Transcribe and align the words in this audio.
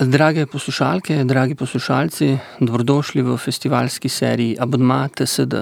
Drage 0.00 0.46
poslušalke, 0.46 1.24
dragi 1.24 1.54
poslušalci, 1.54 2.38
dobrodošli 2.60 3.22
v 3.22 3.36
festivalski 3.36 4.08
seriji 4.08 4.56
Abonma 4.60 5.08
TSD. 5.08 5.54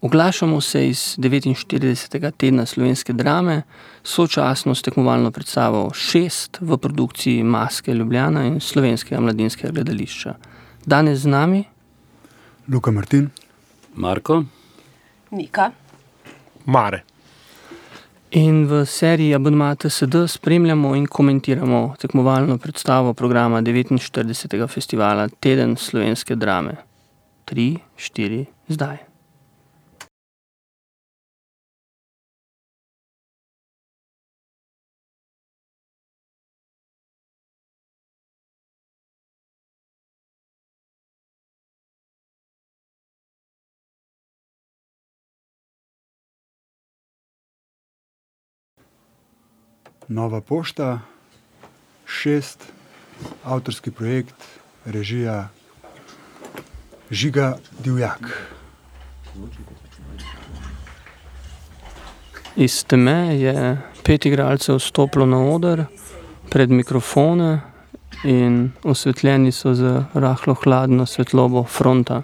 Oglašamo 0.00 0.60
se 0.60 0.88
iz 0.88 1.14
devetinštiridesetega 1.18 2.30
tedna 2.30 2.66
slovenske 2.66 3.12
drame, 3.12 3.62
sočasno 4.02 4.74
s 4.74 4.82
tekmovalno 4.82 5.30
predstavo 5.30 5.90
Šest 5.94 6.58
v 6.60 6.78
produkciji 6.78 7.42
Maske 7.42 7.94
Ljubljana 7.94 8.44
in 8.46 8.60
Slovenskega 8.60 9.20
mladinskega 9.20 9.72
gledališča. 9.72 10.34
Danes 10.84 11.18
z 11.18 11.26
nami 11.26 11.64
[ime 12.68 12.76
in 12.76 12.80
priimek] 12.80 13.30
Marko, 13.94 14.44
Nika, 15.30 15.70
Mare. 16.66 17.15
In 18.30 18.66
v 18.66 18.84
seriji 18.86 19.34
Abonma 19.34 19.74
TSD 19.74 20.26
spremljamo 20.28 20.94
in 20.94 21.06
komentiramo 21.06 21.94
tekmovalno 21.98 22.58
predstavo 22.58 23.14
programa 23.14 23.60
devetinštiridesetega 23.60 24.66
festivala 24.66 25.28
Teden 25.28 25.76
slovenske 25.76 26.34
drame. 26.34 26.76
Tri, 27.44 27.76
štiri, 27.96 28.44
zdaj. 28.68 29.15
Nova 50.08 50.40
pošta, 50.40 51.00
Šest, 52.06 52.62
avtorski 53.44 53.90
projekt, 53.90 54.34
režija 54.84 55.48
Žiga 57.10 57.56
Divjak. 57.84 58.42
Iz 62.56 62.84
teme 62.84 63.38
je 63.38 63.82
pet 64.04 64.26
igralcev 64.26 64.78
stopilo 64.78 65.26
na 65.26 65.42
oder, 65.42 65.84
pred 66.50 66.70
mikrofone 66.70 67.60
in 68.24 68.72
osvetljeni 68.84 69.52
so 69.52 69.74
z 69.74 70.04
rahlo 70.14 70.54
hladno 70.54 71.06
svetlobo 71.06 71.64
fronta. 71.64 72.22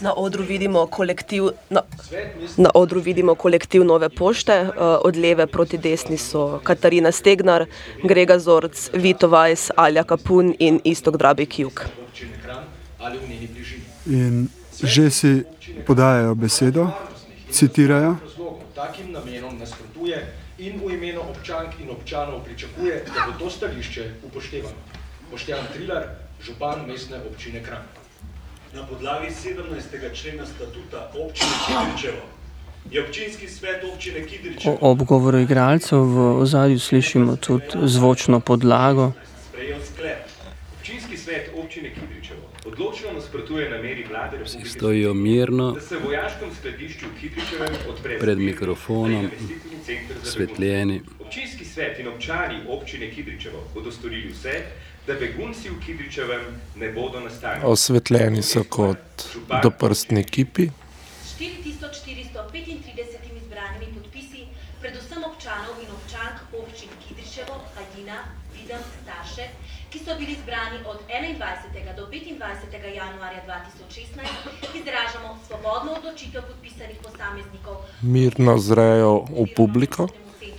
Na 0.00 0.14
odru 0.16 0.44
vidimo 0.44 0.86
kolektiv, 0.86 1.50
na, 1.70 1.82
na 2.56 2.70
odru 2.74 3.00
vidimo 3.00 3.34
kolektiv 3.34 3.84
Nove 3.84 4.08
pošte, 4.08 4.68
od 4.78 5.16
leve 5.16 5.46
proti 5.46 5.78
desni 5.78 6.18
so 6.18 6.60
Katarina 6.64 7.12
Stegnar, 7.12 7.66
Grega 8.04 8.38
Zorc, 8.38 8.90
Vito 8.92 9.28
Weiss, 9.28 9.70
Alja 9.76 10.04
Kapun 10.04 10.54
in 10.58 10.80
Iztok 10.84 11.16
Drabek 11.16 11.58
Jug. 11.58 11.84
In 14.06 14.48
že 14.82 15.10
si 15.10 15.44
podajajo 15.86 16.34
besedo, 16.34 16.88
citirajo. 17.50 18.16
Na 28.74 28.82
podlagi 28.86 29.30
sedemnajstega 29.34 30.14
člena 30.14 30.46
statuta 30.46 31.10
Občine 31.18 31.50
Kidričevo 31.66 32.22
je 32.90 33.04
občinski 33.04 33.48
svet 33.48 33.84
Občine 33.94 34.26
Kidričevo 34.26 34.78
ob 34.80 35.02
govoru 35.02 35.38
igralcev 35.38 35.98
v 35.98 36.36
ozadju 36.42 36.78
slišimo 36.78 37.36
tudi 37.36 37.64
zvočno 37.82 38.40
podlago. 38.40 39.12
sprejel 39.48 39.78
sklep. 39.82 40.18
Občinski 40.78 41.16
svet 41.16 41.50
Občine 41.56 41.90
Kidričevo 41.94 42.40
odločno 42.66 43.12
nasprotuje 43.12 43.70
nameri 43.70 44.04
Vlade 44.10 44.36
vsi 44.36 44.56
Republike 44.56 44.78
stojijo 44.78 45.14
mirno, 45.14 45.72
da 45.72 45.80
se 45.80 45.96
v 45.96 46.04
vojaškem 46.04 46.50
skladišču 46.60 47.06
v 47.06 47.20
Kidričevem 47.20 47.74
odpre 47.88 48.18
pred 48.18 48.38
mikrofonom, 48.38 49.30
begunce. 49.30 51.00
Občinski 51.20 51.64
svet 51.64 51.98
in 51.98 52.08
občani 52.08 52.60
Občine 52.68 53.10
Kidričevo 53.10 53.64
bodo 53.74 53.90
storili 53.92 54.32
vse, 54.32 54.62
da 55.06 55.14
begunci 55.14 55.70
v 55.70 55.80
Kidričevem 55.86 56.42
ne 56.76 56.92
bodo 56.92 57.20
nastanjeni. 57.20 57.64
Osvetljeni 57.64 58.42
so 58.42 58.64
kot 58.64 59.24
doprstni 59.62 60.24
kipi. 60.24 60.68
S 61.24 61.34
štiri 61.34 61.62
tisoč 61.62 62.02
štiristo 62.02 62.44
petintridesetimi 62.52 63.40
zbranimi 63.46 63.94
podpisi 63.94 64.46
predvsem 64.80 65.24
občanov 65.24 65.76
in 65.82 65.90
občank 65.92 66.40
občin 66.52 66.88
Kidričevo, 67.04 67.60
Hajdina, 67.74 68.24
Videm, 68.54 68.80
Starše, 69.02 69.48
ki 69.90 69.98
so 69.98 70.14
bili 70.18 70.36
zbrani 70.42 70.78
od 70.86 70.98
enaindvajsetega 71.08 71.92
do 71.96 72.06
petindvajsetega 72.10 72.88
januarja 72.88 73.42
dva 73.44 73.58
tisoč 73.64 73.94
šestnajst, 73.98 74.48
izražamo 74.80 75.38
svobodno 75.46 75.96
odločitev 75.98 76.42
podpisanih 76.42 76.96
posameznikov 77.02 77.76
Mirno 78.02 78.58
zrejo 78.58 79.24
v 79.28 79.46
publiko. 79.56 80.08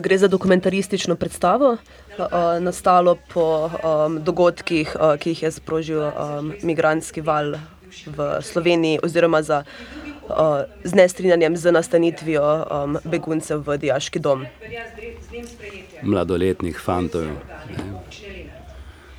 gre 0.00 0.18
za 0.18 0.28
dokumentaristično 0.28 1.16
predstavo, 1.16 1.76
nastalo 2.60 3.16
po, 3.34 3.70
dogodkih, 4.20 4.96
ki 5.18 5.30
jih 5.30 5.42
je 5.42 5.50
sprožil, 5.50 6.02
migrantski 6.62 7.20
val 7.20 7.56
v 8.06 8.42
Sloveniji 8.42 8.98
oziroma 9.02 9.42
za, 9.42 9.64
z 10.84 10.94
nestrinjanjem 10.94 11.56
z 11.56 11.72
nastanitvijo, 11.72 12.66
beguncev 13.04 13.62
v 13.66 13.78
dijaški 13.78 14.18
dom. 14.18 14.46
mladoletnih 16.02 16.80
fantov. 16.84 17.26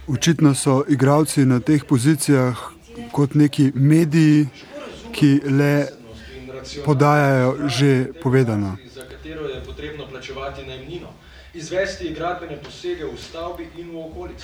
Očitno 0.08 0.54
so 0.54 0.84
igralci 0.88 1.46
na 1.46 1.60
teh 1.60 1.86
pozicijah 1.86 2.58
kot 3.12 3.34
neki 3.34 3.72
mediji, 3.76 4.48
ki 5.12 5.42
le 5.50 5.88
podajajo 6.86 7.70
že 7.70 8.14
povedano. 8.24 8.78
za 8.94 9.02
katero 9.02 9.48
je 9.48 9.64
potrebno 9.66 10.08
plačevati 10.08 10.66
najemnino. 10.66 11.08
Izvesti 11.56 12.14
gradbene 12.14 12.58
posege 12.64 13.06
v 13.06 13.18
stavbi 13.18 13.68
in 13.78 13.92
v 13.92 14.00
okolici. 14.06 14.44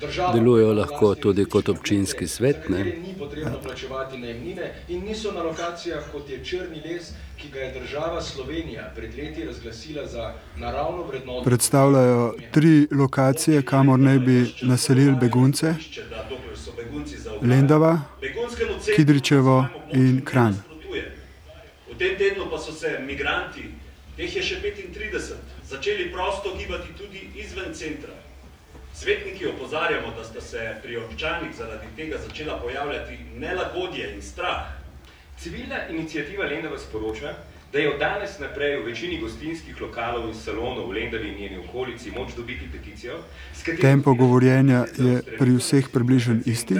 Država 0.00 0.32
Delujejo 0.32 0.72
lahko 0.72 1.14
tudi 1.14 1.44
kot 1.44 1.68
občinski 1.68 2.26
svet, 2.28 2.68
ne. 2.68 2.84
ni 2.84 3.14
potrebno 3.18 3.60
plačevati 3.62 4.18
najemnine 4.18 4.72
in 4.88 5.04
niso 5.04 5.32
na 5.32 5.42
lokacijah, 5.42 6.04
kot 6.12 6.30
je 6.30 6.44
Črni 6.44 6.82
les, 6.84 7.12
ki 7.36 7.48
ga 7.52 7.60
je 7.60 7.80
država 7.80 8.22
Slovenija 8.22 8.92
pred 8.96 9.14
leti 9.16 9.44
razglasila 9.44 10.06
za 10.06 10.34
naravno 10.56 11.02
vrednoto. 11.02 11.44
Predstavljajo 11.44 12.34
tri 12.52 12.88
lokacije, 12.90 13.62
kamor 13.62 13.98
naj 13.98 14.18
bi 14.18 14.52
naselili 14.62 15.16
begunce. 15.20 15.74
Lendava, 17.42 18.00
Kidričevo 18.96 19.64
in 19.92 20.22
nasprotuje. 20.24 21.16
V 21.90 21.98
tem 21.98 22.18
tednu 22.18 22.50
pa 22.50 22.58
so 22.58 22.72
se 22.72 22.98
migranti, 23.06 23.64
teh 24.16 24.36
je 24.36 24.42
še 24.42 24.60
petintrideset, 24.62 25.51
začeli 25.72 26.12
prosto 26.12 26.56
gibati 26.58 26.88
tudi 26.98 27.20
izven 27.34 27.74
centra. 27.74 28.14
Svetniki 28.94 29.46
opozarjamo, 29.46 30.12
da 30.16 30.24
sta 30.24 30.40
se 30.40 30.74
pri 30.82 30.96
občanih 30.96 31.56
zaradi 31.58 31.86
tega 31.96 32.18
začela 32.28 32.58
pojavljati 32.60 33.18
nelagodje 33.38 34.14
in 34.14 34.22
strah. 34.22 34.68
Civilna 35.38 35.88
iniciativa 35.88 36.44
Lendava 36.44 36.78
sporoča, 36.78 37.34
da 37.72 37.78
je 37.78 37.94
od 37.94 37.98
danes 37.98 38.38
naprej 38.38 38.76
v 38.76 38.84
večini 38.86 39.20
gostinskih 39.20 39.80
lokalov 39.80 40.28
in 40.28 40.34
salonov 40.34 40.90
v 40.90 40.92
Lendavi 40.92 41.28
in 41.28 41.38
njeni 41.40 41.58
okolici 41.58 42.10
moč 42.10 42.34
dobiti 42.36 42.68
peticijo, 42.72 43.22
Tempo 43.80 44.14
govorjenja 44.14 44.84
je 44.98 45.22
pri 45.38 45.56
vseh 45.56 45.88
približno 45.92 46.36
isti. 46.46 46.76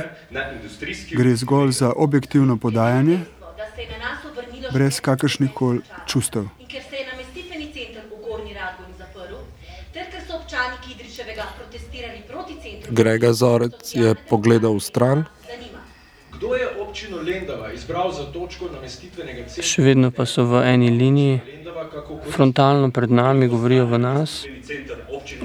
Gre 1.16 1.36
zgolj 1.36 1.70
za 1.70 1.92
objektivno 1.96 2.56
podajanje, 2.56 3.18
se 3.76 3.82
brez 4.72 4.94
število 4.94 5.04
kakršnihkoli 5.04 5.80
čustev. 6.06 6.44
In 6.60 6.68
ker 6.68 6.82
se 6.90 6.96
je 6.96 7.06
namestitveni 7.06 7.66
center 7.72 8.02
v 8.10 8.16
Gornji 8.24 8.54
Radgoni 8.54 8.94
zaprl, 8.98 9.36
ter 9.94 10.06
ker 10.12 10.22
so 10.26 10.36
občani 10.40 10.76
Kidričevega 10.84 11.44
protestirali 11.56 12.20
proti 12.28 12.54
centru. 12.62 12.81
Grega 12.92 13.32
Zorec 13.32 13.94
je 13.94 14.14
pogledal 14.28 14.80
stran. 14.80 15.24
Kdo 16.32 16.54
je 16.54 16.68
občino 16.80 17.16
Lendava 17.22 17.72
izbral 17.72 18.12
za 18.12 18.26
točko 18.32 18.68
namestitvenega 18.72 19.46
centra? 19.46 19.64
Še 19.64 19.82
vedno 19.82 20.10
pa 20.10 20.26
so 20.26 20.44
v 20.44 20.60
eni 20.68 20.90
liniji, 20.90 21.40
frontalno 22.34 22.90
pred 22.90 23.10
nami, 23.10 23.48
govorijo 23.48 23.86
v 23.86 24.00
nas, 24.02 24.42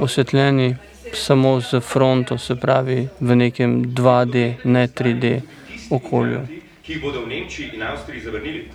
osvetljeni 0.01 0.75
samo 1.13 1.61
z 1.61 1.79
fronto, 1.79 2.37
se 2.37 2.55
pravi 2.55 3.07
v 3.19 3.35
nekem 3.35 3.93
2D, 3.95 4.45
ne 4.63 4.87
3D 4.87 5.41
okolju. 5.89 6.41
ki 6.83 6.93
jih 6.93 7.01
bodo 7.01 7.21
v 7.21 7.27
Nemčiji 7.27 7.71
in 7.75 7.83
Avstriji 7.83 8.21
zavrnili? 8.21 8.69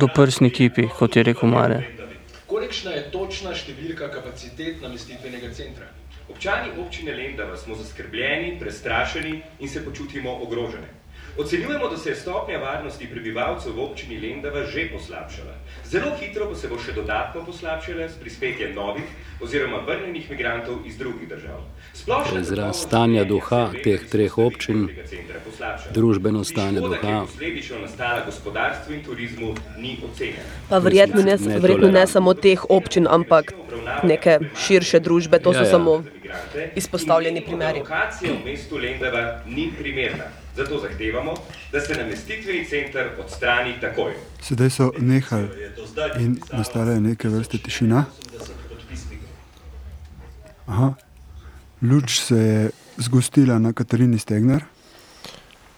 Doprsni 0.00 0.50
kipi, 0.50 0.88
kot 0.98 1.16
je 1.16 1.22
rekel 1.22 1.48
Mare. 1.48 1.84
Kolikšna 2.46 2.90
je 2.90 3.02
točna 3.12 3.52
številka 3.52 4.08
kapacitet 4.08 4.80
namestitvenega 4.82 5.52
centra? 5.52 5.88
Občani 6.30 6.70
občine 6.80 7.14
Lendava 7.14 7.56
smo 7.56 7.74
zaskrbljeni, 7.74 8.56
prestrašeni 8.60 9.42
in 9.60 9.68
se 9.68 9.84
počutimo 9.84 10.32
ogrožene. 10.42 10.93
Ocenjujemo, 11.38 11.88
da 11.88 11.96
se 11.96 12.08
je 12.08 12.16
stopnja 12.16 12.58
varnosti 12.58 13.06
prebivalcev 13.10 13.72
v 13.72 13.80
občini 13.80 14.20
Lendava 14.20 14.62
že 14.66 14.88
poslabšala. 14.92 15.54
Zelo 15.84 16.12
hitro 16.20 16.46
pa 16.46 16.54
se 16.54 16.68
bo 16.68 16.78
še 16.78 16.92
dodatno 16.94 17.42
poslabšala 17.42 18.06
s 18.08 18.14
prispetjem 18.22 18.74
novih 18.74 19.02
oziroma 19.42 19.80
vrnenih 19.82 20.30
migrantov 20.30 20.86
iz 20.86 20.94
drugih 20.98 21.28
držav. 21.28 21.58
Splošna 21.92 22.40
Izraz 22.40 22.84
stanja 22.86 23.24
duha 23.24 23.72
teh 23.82 24.04
treh 24.10 24.38
občin, 24.38 24.86
družbeno 25.90 26.44
stanje 26.44 26.78
Škoda, 26.78 27.00
duha. 27.02 27.26
posledično 27.26 27.82
nastala 27.82 28.22
gospodarstvu 28.26 28.94
in 28.94 29.02
turizmu, 29.02 29.54
ni 29.78 29.98
ocenjena. 30.06 30.46
Pa 30.70 30.78
verjetno 30.78 31.22
ne, 31.22 31.36
verjetno 31.58 31.90
ne 31.90 32.06
samo 32.06 32.34
teh 32.34 32.62
občin, 32.68 33.10
ampak 33.10 33.52
neke 34.06 34.38
širše 34.54 35.00
družbe. 35.00 35.42
To 35.42 35.52
so 35.52 35.58
Ja, 35.58 35.66
ja. 35.66 35.70
samo 35.70 36.04
izpostavljeni 36.78 37.42
primeri. 37.42 37.82
Lokacija 37.82 38.32
v 38.32 38.44
mestu 38.46 38.78
Lendava 38.78 39.42
ni 39.46 39.72
primerna. 39.78 40.43
Zato 40.56 40.78
zahtevamo, 40.78 41.34
da 41.72 41.80
se 41.80 41.94
namestitveni 41.94 42.66
center 42.66 43.08
odstrani 43.18 43.74
takoj. 43.80 44.12
Sedaj 44.42 44.70
so 44.70 44.92
nehali 44.98 45.48
in 46.18 46.36
nastala 46.52 46.92
je 46.92 47.00
neke 47.00 47.28
vrste 47.28 47.58
tišina. 47.58 48.04
Aha. 50.66 50.94
Luč 51.82 52.20
se 52.20 52.36
je 52.36 52.70
zgostila 52.96 53.58
na 53.58 53.72
Katarini 53.72 54.18
Stegner, 54.18 54.64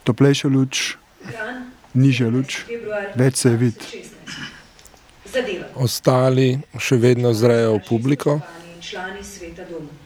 toplejša 0.04 0.48
luč, 0.48 0.94
nižja 1.94 2.28
luč, 2.28 2.62
več 3.14 3.36
se 3.36 3.50
je. 3.50 3.72
Zadeva. 5.32 5.66
Ostali 5.74 6.58
še 6.78 6.96
vedno 6.96 7.32
zrejo 7.34 7.78
v 7.78 7.86
publiko. 7.88 8.40
Člani 8.80 9.24
sveta 9.24 9.64
doma. 9.70 10.05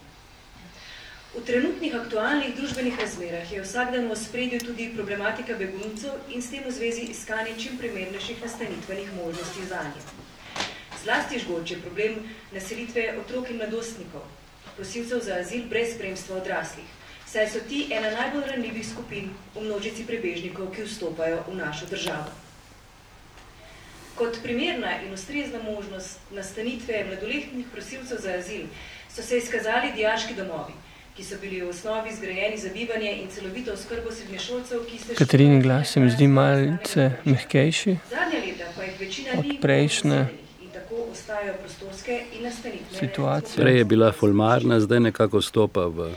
V 1.30 1.40
trenutnih 1.46 1.94
aktualnih 1.94 2.56
družbenih 2.58 2.96
razmerah 2.98 3.46
je 3.46 3.62
vsak 3.62 3.92
dan 3.94 4.08
v 4.10 4.14
spredju 4.18 4.58
tudi 4.66 4.88
problematika 4.90 5.54
beguncev 5.54 6.16
in 6.26 6.42
s 6.42 6.50
tem 6.50 6.66
v 6.66 6.74
zvezi 6.74 7.06
iskanje 7.14 7.54
čim 7.54 7.78
primernejših 7.78 8.42
nastanitvenih 8.42 9.12
možnosti 9.14 9.62
za 9.70 9.78
nje. 9.78 10.02
Zlasti 11.04 11.38
žgoč 11.38 11.70
je 11.70 11.78
problem 11.78 12.18
naselitve 12.50 13.14
otrok 13.22 13.46
in 13.54 13.62
mladostnikov, 13.62 14.26
prosilcev 14.74 15.22
za 15.22 15.38
azil 15.38 15.70
brez 15.70 15.94
spremstva 15.94 16.42
odraslih, 16.42 16.90
saj 17.30 17.46
so 17.54 17.62
ti 17.62 17.86
ena 17.94 18.10
najbolj 18.10 18.50
ranljivih 18.50 18.90
skupin 18.90 19.30
v 19.54 19.62
množici 19.70 20.02
prebežnikov, 20.10 20.74
ki 20.74 20.82
vstopajo 20.82 21.46
v 21.46 21.54
našo 21.62 21.86
državo. 21.86 22.34
Kot 24.18 24.42
primerna 24.42 24.98
in 25.06 25.14
ustrezna 25.14 25.62
možnost 25.62 26.18
nastanitve 26.34 27.06
mladoletnih 27.06 27.70
prosilcev 27.70 28.18
za 28.18 28.34
azil 28.42 28.66
so 29.06 29.22
se 29.22 29.38
izkazali 29.38 29.94
dijaški 29.94 30.34
domovi, 30.34 30.74
ki 31.16 31.24
so 31.24 31.34
bili 31.40 31.60
v 31.60 31.68
osnovi 31.68 32.14
zgrajeni 32.14 32.58
za 32.58 32.68
bivanje 32.74 33.12
in 33.22 33.28
celovito 33.28 33.72
oskrbo 33.72 34.10
srednješolcev, 34.10 34.78
ki 34.90 34.98
se 34.98 35.14
Katarini 35.14 35.62
glas 35.62 35.88
se 35.90 36.00
mi 36.00 36.10
zdi 36.10 36.26
malce 36.28 37.10
mehkejši. 37.24 37.96
Od 39.38 39.44
ni 39.44 39.58
prejšnje 39.60 40.26
in 40.62 40.68
tako 40.72 40.94
ostajajo 41.12 41.54
prostorske 41.60 42.20
in 42.38 42.44
nastanitvene 42.44 42.98
situacije. 43.00 43.62
Prej 43.64 43.78
je 43.78 43.84
bila 43.84 44.12
folmarna, 44.12 44.80
zdaj 44.80 45.00
nekako 45.00 45.42
stopa 45.42 45.86
v 45.86 46.10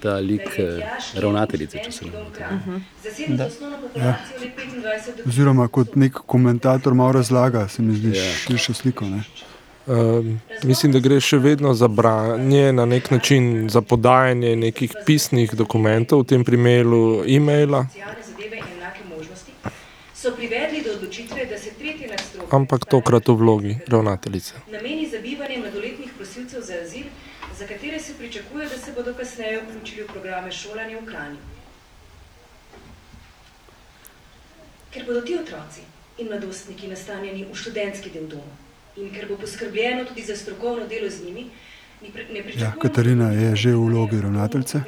ta 0.00 0.14
lik 0.16 0.48
eh, 0.58 0.80
ravnateljice, 1.14 1.78
če 1.84 1.92
se 1.92 2.04
ne 2.04 2.10
motim. 2.10 2.84
Populacijo 3.82 4.38
le 4.40 4.50
25 4.56 5.16
do 5.16 5.28
Oziroma, 5.28 5.68
kot 5.68 5.94
nek 5.96 6.12
komentator 6.26 6.94
malo 6.94 7.12
razlaga, 7.12 7.68
se 7.68 7.82
mi 7.82 7.94
zdi 7.96 8.16
Ja. 8.18 8.24
širšo 8.32 8.74
sliko. 8.74 9.04
Ne? 9.04 9.22
Um, 9.90 10.40
mislim, 10.62 10.92
da 10.92 11.00
gre 11.02 11.16
še 11.18 11.40
vedno 11.42 11.72
za 11.74 11.88
branje, 11.88 12.72
na 12.72 12.84
nek 12.86 13.08
način 13.10 13.66
za 13.68 13.80
podajanje 13.82 14.52
nekih 14.56 14.92
pisnih 15.06 15.54
dokumentov, 15.58 16.22
v 16.22 16.28
tem 16.30 16.44
primeru 16.46 17.24
e-maila, 17.26 17.80
so 20.14 20.30
privedli 20.36 20.84
do 20.86 20.94
odločitve, 20.94 21.48
da 21.50 21.58
se 21.58 21.74
tretje 21.78 22.06
nadstropje 22.12 22.54
ampak 22.54 22.86
tokrat 22.86 23.28
v 23.28 23.36
vlogi 23.42 23.74
ravnateljice. 23.88 24.62
nameni 24.70 25.08
za 25.10 25.18
bivanje 25.18 25.58
mladoletnih 25.58 26.14
prosilcev 26.16 26.62
za 26.62 26.78
azil, 26.84 27.10
za 27.58 27.66
katere 27.66 27.98
se 27.98 28.14
pričakuje, 28.14 28.68
da 28.68 28.78
se 28.78 28.92
bodo 28.92 29.14
kasneje 29.14 29.62
vključili 29.62 30.06
v 30.06 30.12
programe 30.12 30.52
šolanja 30.52 31.00
v 31.02 31.06
Kranju. 31.06 31.42
Ker 34.94 35.06
bodo 35.06 35.20
ti 35.20 35.34
otroci 35.34 35.82
in 36.18 36.26
mladostniki 36.28 36.88
nastanjeni 36.88 37.46
v 37.50 37.54
študentski 37.54 38.10
del 38.10 38.28
doma 38.28 38.69
in 38.96 39.10
ker 39.14 39.28
bo 39.28 39.36
poskrbljeno 39.36 40.04
tudi 40.04 40.22
za 40.22 40.36
strokovno 40.36 40.86
delo 40.86 41.10
z 41.10 41.24
njimi, 41.24 41.50
Ja, 42.56 42.72
Katarina 42.80 43.28
je 43.28 43.56
že 43.56 43.70
v 43.76 43.84
vlogi 43.84 44.20
ravnateljice, 44.20 44.80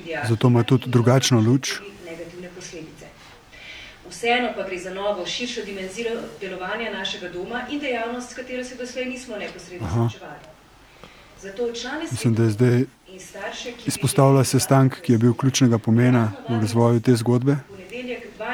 dijaki. 0.00 0.28
zato 0.28 0.46
ima 0.48 0.62
tudi 0.62 0.84
drugačno 0.86 1.40
luč. 1.40 1.72
Vseeno 4.10 4.48
pa 4.56 4.62
gre 4.62 4.78
za 4.78 4.94
novo, 4.94 5.26
širšo 5.26 5.64
dimenzijo 5.64 6.10
delovanja 6.40 6.92
našega 6.92 7.28
doma 7.28 7.66
in 7.70 7.80
dejavnost, 7.80 8.30
s 8.30 8.34
katero 8.34 8.64
se 8.64 8.74
doslej 8.74 9.04
nismo 9.06 9.36
neposredno 9.36 10.10
srečevali. 10.10 10.54
Mislim, 12.10 12.34
da 12.34 12.42
je 12.42 12.50
zdaj 12.50 12.84
in 13.08 13.20
starše, 13.20 13.72
ki 13.72 13.82
izpostavlja 13.86 14.44
sestank, 14.44 15.00
ki 15.02 15.12
je 15.12 15.18
bil 15.18 15.34
ključnega 15.34 15.78
pomena 15.78 16.32
v 16.48 16.60
razvoju 16.60 17.00
te 17.00 17.16
zgodbe. 17.16 17.56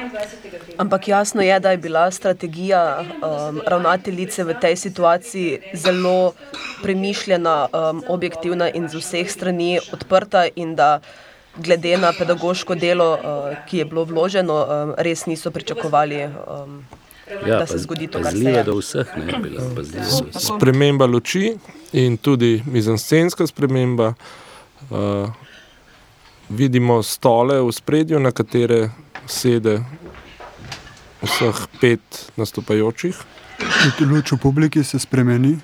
Ponedeljek 0.00 0.30
22. 0.30 0.40
februarja 0.42 0.74
Ampak 0.78 1.08
jasno 1.08 1.42
je, 1.42 1.60
da 1.60 1.70
je 1.70 1.78
bila 1.78 2.10
strategija 2.10 3.00
um, 3.00 3.60
ravnateljice 3.66 4.44
v 4.44 4.54
tej 4.60 4.76
situaciji 4.76 5.58
zelo 5.74 6.32
premišljena, 6.82 7.68
um, 7.72 8.04
objektivna 8.08 8.70
in 8.70 8.88
z 8.88 8.96
vseh 8.96 9.30
strani 9.30 9.80
odprta, 9.92 10.46
in 10.56 10.74
da 10.74 11.00
glede 11.56 11.96
na 11.98 12.12
pedagoško 12.18 12.74
delo, 12.74 13.12
uh, 13.12 13.56
ki 13.68 13.78
je 13.78 13.84
bilo 13.84 14.04
vloženo, 14.04 14.66
um, 14.66 14.94
res 14.98 15.26
niso 15.26 15.50
pričakovali, 15.50 16.24
um, 16.24 16.84
Ja, 17.46 17.58
da 17.58 17.66
se 17.66 17.78
zgodi 17.78 18.06
to, 18.06 18.18
kar 18.22 18.32
se 18.32 18.38
je. 18.38 18.62
do 18.64 18.74
vseh, 18.74 19.06
ne, 19.16 19.38
bila 19.38 19.62
vseh. 19.62 20.34
Sprememba 20.34 21.06
luči 21.06 21.52
in 21.92 22.16
tudi 22.16 22.62
mizansenska 22.66 23.46
sprememba. 23.46 24.14
Uh, 24.90 25.30
vidimo 26.48 27.02
stole 27.02 27.60
v 27.60 27.72
spredju, 27.72 28.18
na 28.20 28.32
katere 28.32 28.90
sede 29.26 29.80
vseh 31.22 31.66
pet 31.80 32.32
nastopajočih. 32.36 33.16
Luč 34.00 34.32
v 34.32 34.38
publiki 34.38 34.84
se 34.84 34.98
spremeni. 34.98 35.58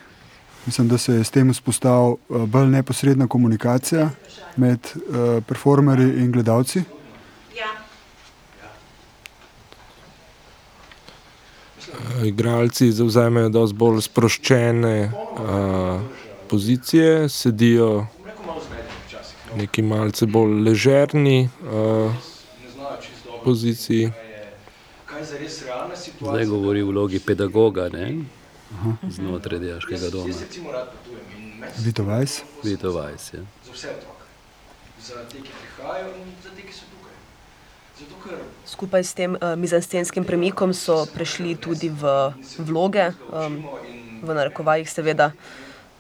Mislim, 0.67 0.89
da 0.89 0.99
se 0.99 1.13
je 1.13 1.25
s 1.25 1.31
tem 1.31 1.53
vzpostavila 1.53 2.17
uh, 2.29 2.45
bolj 2.47 2.67
neposredna 2.67 3.27
komunikacija 3.27 4.11
med 4.57 4.79
uh, 4.95 5.43
performerji 5.47 6.23
in 6.23 6.33
gledalci. 6.33 6.83
Uh, 11.87 12.27
igralci 12.27 12.93
zauzemajo 12.93 13.49
dosti 13.49 13.77
bolj 13.77 14.01
sproščene 14.03 15.13
uh, 15.13 16.01
pozicije, 16.51 17.29
sedijo 17.29 18.07
neki 19.57 19.83
malce 19.83 20.27
bolj 20.27 20.61
ležerni 20.67 21.49
uh, 21.63 21.71
Ne 21.71 22.71
znajo 22.75 22.97
čisto 23.03 23.29
dobro, 23.29 23.35
poziciji. 23.47 24.11
kaj 25.07 25.21
je 25.21 25.27
zares 25.27 25.63
realna 25.63 25.97
situacija. 25.97 26.35
Zdaj 26.35 26.47
govori 26.47 26.83
v 26.83 26.89
vlogi 26.91 27.19
pedagoga 27.19 27.89
ne, 27.89 28.15
znotraj 29.17 29.61
dijaškega 29.63 30.11
doma. 30.11 30.35
Vito 31.85 32.05
Vajs. 32.05 32.43
Vito 32.65 32.93
Vajs. 32.93 33.35
Ja. 33.35 33.41
za 33.67 33.73
vse 33.73 33.89
otroke. 33.91 34.27
Za 35.07 35.15
te, 35.31 35.39
ki 35.39 35.51
prihajajo 35.61 36.11
in 36.19 36.35
za 36.43 36.51
te, 36.57 36.63
ki 36.67 36.75
so 36.75 36.91
tukaj. 36.91 37.15
Zato, 38.01 38.19
ker 38.25 38.43
Skupaj 38.67 39.05
s 39.05 39.15
tem 39.15 39.39
uh, 39.39 39.55
mizanstenskim 39.57 40.25
premikom 40.25 40.75
so 40.75 41.07
prešli 41.15 41.55
tudi 41.57 41.89
v 41.89 42.33
vloge, 42.59 43.13
um, 43.31 43.63
v 44.27 44.35
narekovajih 44.35 44.91
seveda, 44.91 45.31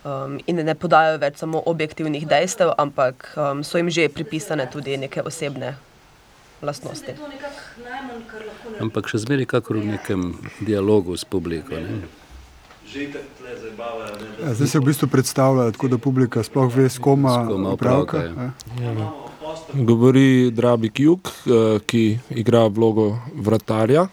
um, 0.05 0.41
in 0.47 0.65
ne 0.67 0.75
podajo 0.75 1.23
več 1.23 1.39
samo 1.39 1.63
objektivnih 1.67 2.27
dejstev, 2.27 2.75
ampak 2.79 3.31
um, 3.37 3.65
so 3.65 3.79
jim 3.79 3.91
že 3.91 4.11
pripisane 4.11 4.67
tudi 4.73 4.99
neke 4.99 5.23
osebne 5.23 5.77
lastnosti. 6.63 7.13
Ampak 8.81 9.09
še 9.09 9.19
zmeraj 9.19 9.47
kakor 9.47 9.77
v 9.81 9.97
nekem 9.97 10.37
dialogu 10.61 11.17
s 11.17 11.25
publiko. 11.25 11.75
Ne. 11.77 12.07
Ja, 14.41 14.55
zdaj 14.55 14.69
se 14.69 14.79
v 14.79 14.85
bistvu 14.87 15.09
predstavlja, 15.11 15.73
tako 15.75 15.89
da 15.89 15.99
publika 15.99 16.43
sploh 16.43 16.71
ve, 16.71 16.87
s 16.89 16.99
kom 17.03 17.27
S 17.27 17.35
kom 17.37 17.51
ima 17.51 17.51
ima 17.51 17.71
opravka. 17.75 18.23
opravka, 18.31 18.53
ja. 18.81 18.91
ja. 18.95 19.13
Govori 19.75 20.51
Drabik 20.51 21.01
Juk, 21.01 21.29
eh, 21.47 21.79
ki 21.83 22.19
igra 22.31 22.67
vlogo 22.67 23.19
vratarja. 23.35 24.07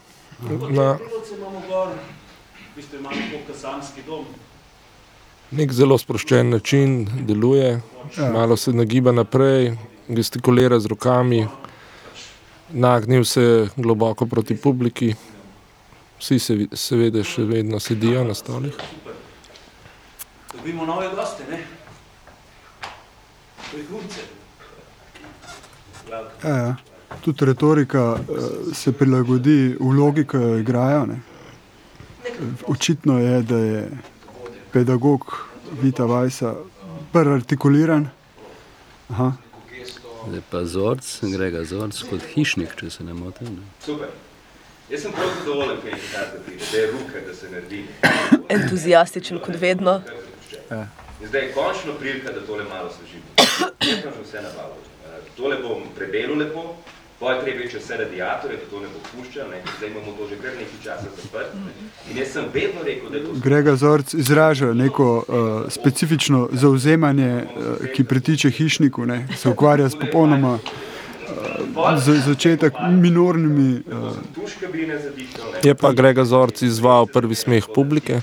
Na 0.70 0.98
nek 5.52 5.72
zelo 5.72 5.98
sproščen 5.98 6.50
način 6.50 7.06
deluje, 7.26 7.80
Ja. 8.18 8.30
malo 8.32 8.56
se 8.56 8.72
nagiba 8.72 9.12
naprej, 9.12 9.76
gestikulira 10.08 10.78
z 10.80 10.86
rokami, 10.86 11.46
nagnil 12.74 13.24
se 13.24 13.68
globoko 13.76 14.26
proti 14.26 14.56
publiki. 14.56 15.14
Vsi 16.18 16.38
se 16.38 16.56
seveda 16.72 17.24
še 17.24 17.44
vedno 17.44 17.80
sedijo 17.80 18.24
na 18.24 18.34
stolih. 18.34 18.74
Dobimo 20.52 20.86
nove 20.86 21.08
goste, 21.14 21.46
ne? 21.50 21.60
Begunce. 23.72 24.26
Ja, 26.10 26.56
ja. 26.56 26.74
Tudi 27.24 27.46
retorika 27.46 28.02
uh, 28.12 28.74
se 28.74 28.92
prilagodi 28.92 29.76
vlogi, 29.80 30.26
ki 30.26 30.36
jo 30.36 30.58
igrajo. 30.58 31.06
Ne. 31.06 31.20
Očitno 32.66 33.18
je, 33.18 33.42
da 33.42 33.58
je 33.58 33.82
pedagog 34.72 35.32
Vita 35.82 36.04
Vajsa 36.04 36.54
prvi 37.12 37.34
artikuliran. 37.34 38.08
Aha. 39.10 39.32
Zdaj 40.28 40.40
pa 40.50 40.64
Zorc, 40.64 41.06
Grega 41.22 41.64
Zorc 41.64 41.98
kot 42.10 42.22
hišnik, 42.34 42.72
če 42.80 42.90
se 42.90 43.04
ne 43.04 43.14
motim. 43.14 43.58
Ne. 43.58 43.66
Super. 43.84 44.08
Jaz 44.90 45.02
sem 45.02 45.12
prav 45.12 45.30
zadovoljen, 45.38 45.78
kaj 45.82 45.90
je 45.90 46.08
tako, 46.12 46.38
da 46.72 46.78
je 46.78 46.86
ruka, 46.92 47.20
da 47.26 47.34
se 47.34 47.50
naredi. 47.50 47.84
Entuzijastičen 48.48 49.38
kot 49.40 49.56
vedno. 49.60 50.00
Ja. 50.70 50.86
In 51.20 51.28
zdaj 51.28 51.46
je 51.46 51.52
končno 51.52 51.94
prilika, 52.00 52.32
da 52.32 52.40
tole 52.46 52.64
malo 52.68 52.90
svežimo. 52.92 53.24
Jaz 53.36 54.02
sem 54.02 54.12
že 54.16 54.24
vse 54.24 54.42
nabavil. 54.42 54.82
Eh, 55.06 55.20
Tole 55.36 55.56
bom 55.62 55.82
prebelil 55.96 56.36
lepo, 56.38 56.76
Poje 57.20 57.40
treba 57.40 57.60
je 57.60 57.70
čez 57.70 57.82
vse 57.82 57.96
radiatorje, 57.96 58.56
da 58.56 58.70
to 58.70 58.80
ne 58.80 58.88
bo 58.92 58.98
puščal, 59.10 59.50
ne. 59.50 59.60
zdaj 59.78 59.90
imamo 59.90 60.12
to 60.18 60.26
že 60.28 60.36
kar 60.36 60.50
nekaj 60.58 60.80
časa 60.84 61.10
zaprt. 61.22 61.54
Ne. 61.54 61.72
In 62.10 62.18
jaz 62.18 62.32
sem 62.32 62.48
vedno 62.52 62.82
rekel, 62.82 63.10
da 63.10 63.16
je 63.16 63.24
to 63.24 63.32
Grega 63.44 63.76
Zorc 63.76 64.14
izraža 64.14 64.72
neko 64.74 65.06
uh, 65.16 65.72
specifično 65.72 66.48
zauzemanje, 66.52 67.44
uh, 67.44 67.86
ki 67.94 68.04
pritiče 68.04 68.50
hišniku, 68.50 69.06
ne. 69.06 69.28
se 69.36 69.48
ukvarja 69.48 69.88
s 69.88 69.98
popolnoma 70.00 70.58
uh, 70.58 71.98
z, 71.98 72.18
začetek 72.26 72.72
minornimi. 72.90 73.82
Uh. 73.86 74.12
Je 75.62 75.74
pa 75.74 75.92
Grega 75.92 76.24
Zorc 76.24 76.62
izval 76.62 77.06
prvi 77.06 77.34
smeh 77.34 77.64
publike. 77.74 78.20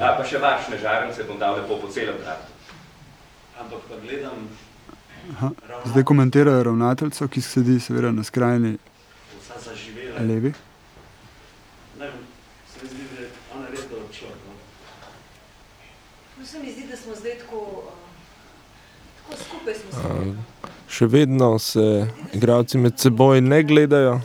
A, 0.00 0.14
pa 0.16 0.24
še 0.24 0.40
vašne 0.40 0.78
žarnice 0.80 1.24
bom 1.28 1.38
dal 1.38 1.56
lepo 1.60 1.76
po 1.80 1.88
celem 1.92 2.16
tratu. 2.24 2.52
Ampak 3.60 3.84
pa 3.88 3.96
gledam 4.02 4.48
aha. 5.38 5.50
Zdaj 5.84 6.04
komentirajo 6.04 6.62
ravnateljico, 6.62 7.28
ki 7.28 7.40
sedi 7.40 7.80
seveda 7.80 8.12
na 8.12 8.24
skrajni 8.24 8.76
levi. 10.20 10.52
No? 11.98 12.06
No, 12.06 12.06
uh, 19.92 20.34
še 20.88 21.06
vedno 21.06 21.58
se 21.58 22.06
igralci 22.32 22.78
med 22.78 22.98
seboj 22.98 23.40
ne 23.40 23.62
gledajo. 23.62 24.20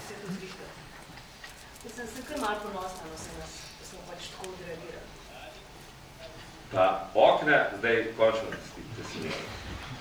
Smo 3.83 3.99
pač. 4.09 4.29
Pa 6.73 6.89
okna 7.13 7.65
zdaj 7.79 8.03
končno. 8.17 8.52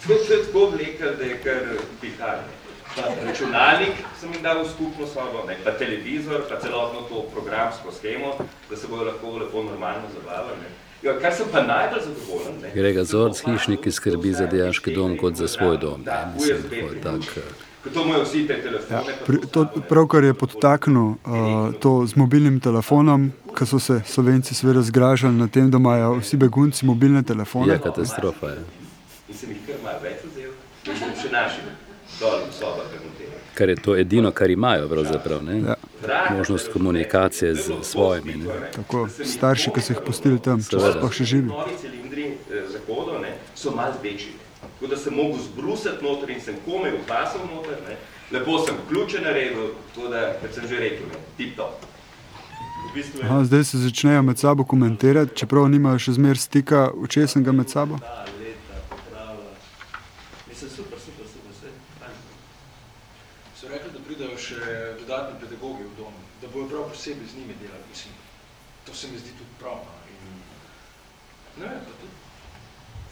To 0.07 0.13
je 0.13 0.45
tako 0.47 0.67
vlekel, 0.67 1.17
da 1.19 1.25
je 1.25 1.39
kar 1.45 1.61
piharno. 2.01 2.51
Pa 2.97 3.03
računalnik 3.27 3.95
sem 4.21 4.33
jim 4.33 4.43
dal 4.43 4.63
v 4.63 4.69
skupno 4.69 5.07
sobo, 5.07 5.45
ne, 5.49 5.57
pa 5.65 5.71
televizor, 5.71 6.43
pa 6.49 6.61
celotno 6.61 7.01
to 7.09 7.25
programsko 7.35 7.93
schemo, 7.93 8.35
da 8.71 8.77
se 8.77 8.87
bodo 8.87 9.05
lahko 9.05 9.39
lepo 9.39 9.63
normalno 9.63 10.09
zabavali. 10.15 10.59
Ne. 10.61 10.69
Ja, 11.03 11.19
kar 11.19 11.33
sem 11.35 11.47
pa 11.53 11.63
najbolj 11.63 12.01
zadovoljen, 12.01 12.61
ne. 12.63 12.71
Grega 12.75 13.05
Zorc, 13.05 13.41
hišnik, 13.47 13.81
ki 13.81 13.91
skrbi 13.91 14.33
za 14.33 14.47
dijaški 14.47 14.95
dom 14.95 15.17
kot 15.17 15.35
za 15.35 15.49
svoj 15.49 15.79
dom. 15.79 16.05
Da, 16.05 16.33
Mislim, 16.35 16.63
tako, 16.63 16.95
tak, 17.03 17.45
Ko 17.83 17.91
to 17.91 18.03
imajo 18.03 18.23
vsi 18.23 18.47
te 18.47 18.61
telefone. 18.63 19.01
Ja, 19.01 19.25
pri, 19.27 19.41
to 19.51 19.67
pravkar 19.89 20.25
je 20.25 20.35
podtaknil 20.35 21.03
uh, 21.03 21.17
to 21.81 22.07
z 22.07 22.15
mobilnim 22.17 22.61
telefonom, 22.61 23.33
ker 23.59 23.67
so 23.67 23.81
se 23.83 24.01
Slovenci 24.07 24.55
seveda 24.55 24.83
zgražali 24.83 25.35
nad 25.35 25.51
tem, 25.51 25.71
da 25.71 25.83
imajo 25.83 26.15
vsi 26.21 26.37
begunci 26.37 26.87
mobilne 26.87 27.23
telefone. 27.23 27.73
je 27.73 27.81
katastrofa. 27.83 28.55
Je. 28.55 28.82
In 29.33 29.39
sem 29.39 29.55
jih 29.55 29.63
kar 29.65 29.79
malo 29.81 30.03
več 30.05 30.21
vzel, 30.29 30.53
in 30.85 30.99
sem 31.01 31.13
še 31.17 31.31
našim 31.33 31.71
dol 32.21 32.43
v 32.45 32.53
sobah. 32.53 32.91
Kar 33.57 33.73
je 33.73 33.77
to 33.81 33.95
edino, 33.97 34.29
kar 34.37 34.53
imajo, 34.53 34.91
pravzaprav, 34.93 35.41
ne? 35.47 35.57
Ja. 35.65 35.77
možnost 36.37 36.69
komunikacije 36.73 37.55
z 37.55 37.79
svojimi. 37.83 38.35
Ne? 38.45 38.69
Tako, 38.75 39.07
starši, 39.09 39.71
ki 39.73 39.81
so 39.81 39.95
jih 39.95 40.03
pustili 40.05 40.41
tam, 40.43 40.61
če 40.61 40.77
so 40.77 40.93
sploh 40.99 41.17
še 41.17 41.29
živi. 41.33 41.49
Novi 41.49 41.79
cilindri 41.81 42.27
eh, 42.35 42.67
zahodov 42.75 43.23
ne, 43.25 43.33
so 43.57 43.73
malo 43.73 43.97
večji. 44.03 44.35
Tako 44.61 44.91
da 44.93 44.97
sem 45.01 45.17
mogel 45.17 45.41
zbrusati 45.47 46.05
noter 46.05 46.35
in 46.37 46.45
sem 46.45 46.61
komaj 46.67 46.93
vpasal 46.99 47.49
noter. 47.49 47.81
Ne. 47.89 47.97
Lepo 48.37 48.59
sem 48.67 48.77
ključe 48.89 49.25
naredil, 49.25 49.73
tako 49.95 50.13
da, 50.13 50.27
kot 50.43 50.61
sem 50.61 50.69
že 50.69 50.85
rekel, 50.85 51.09
ne, 51.09 51.25
tip 51.41 51.57
top. 51.57 51.89
V 52.83 52.95
bistvu 52.95 53.21
je 53.21 53.25
Aha, 53.25 53.45
zdaj 53.45 53.65
se 53.65 53.79
začnejo 53.79 54.23
med 54.23 54.39
sabo 54.39 54.65
komentirati, 54.65 55.37
čeprav 55.37 55.69
nimajo 55.71 55.99
še 56.03 56.17
zmer 56.19 56.39
stika 56.39 56.91
očesnega 57.05 57.53
med 57.53 57.71
sabo. 57.71 57.99
ta 57.99 58.25
leta 58.41 58.81
popravila. 58.91 59.55
Mislim, 60.49 60.71
super, 60.71 60.99
super, 60.99 61.27
super, 61.31 61.51
vse. 61.55 61.71
fajn. 62.01 62.17
So 63.61 63.69
rekli, 63.71 63.93
da 63.95 64.03
pridejo 64.07 64.39
še 64.39 64.59
dodatni 65.01 65.39
pedagogi 65.41 65.87
v 65.87 65.95
dom, 65.99 66.15
da 66.43 66.51
bojo 66.55 66.67
prav 66.73 66.91
posebej 67.03 67.29
z 67.29 67.35
njimi 67.35 67.55
delali. 67.55 67.83
Mislim, 67.91 68.15
to 68.87 68.95
se 68.95 69.09
mi 69.09 69.19
zdi 69.19 69.31
tudi 69.31 69.51
prav. 69.59 69.75
no, 69.75 69.93
In, 70.11 70.39
ne 71.59 71.67
vem, 71.67 71.81
pa 71.87 71.93
tudi, 72.01 72.15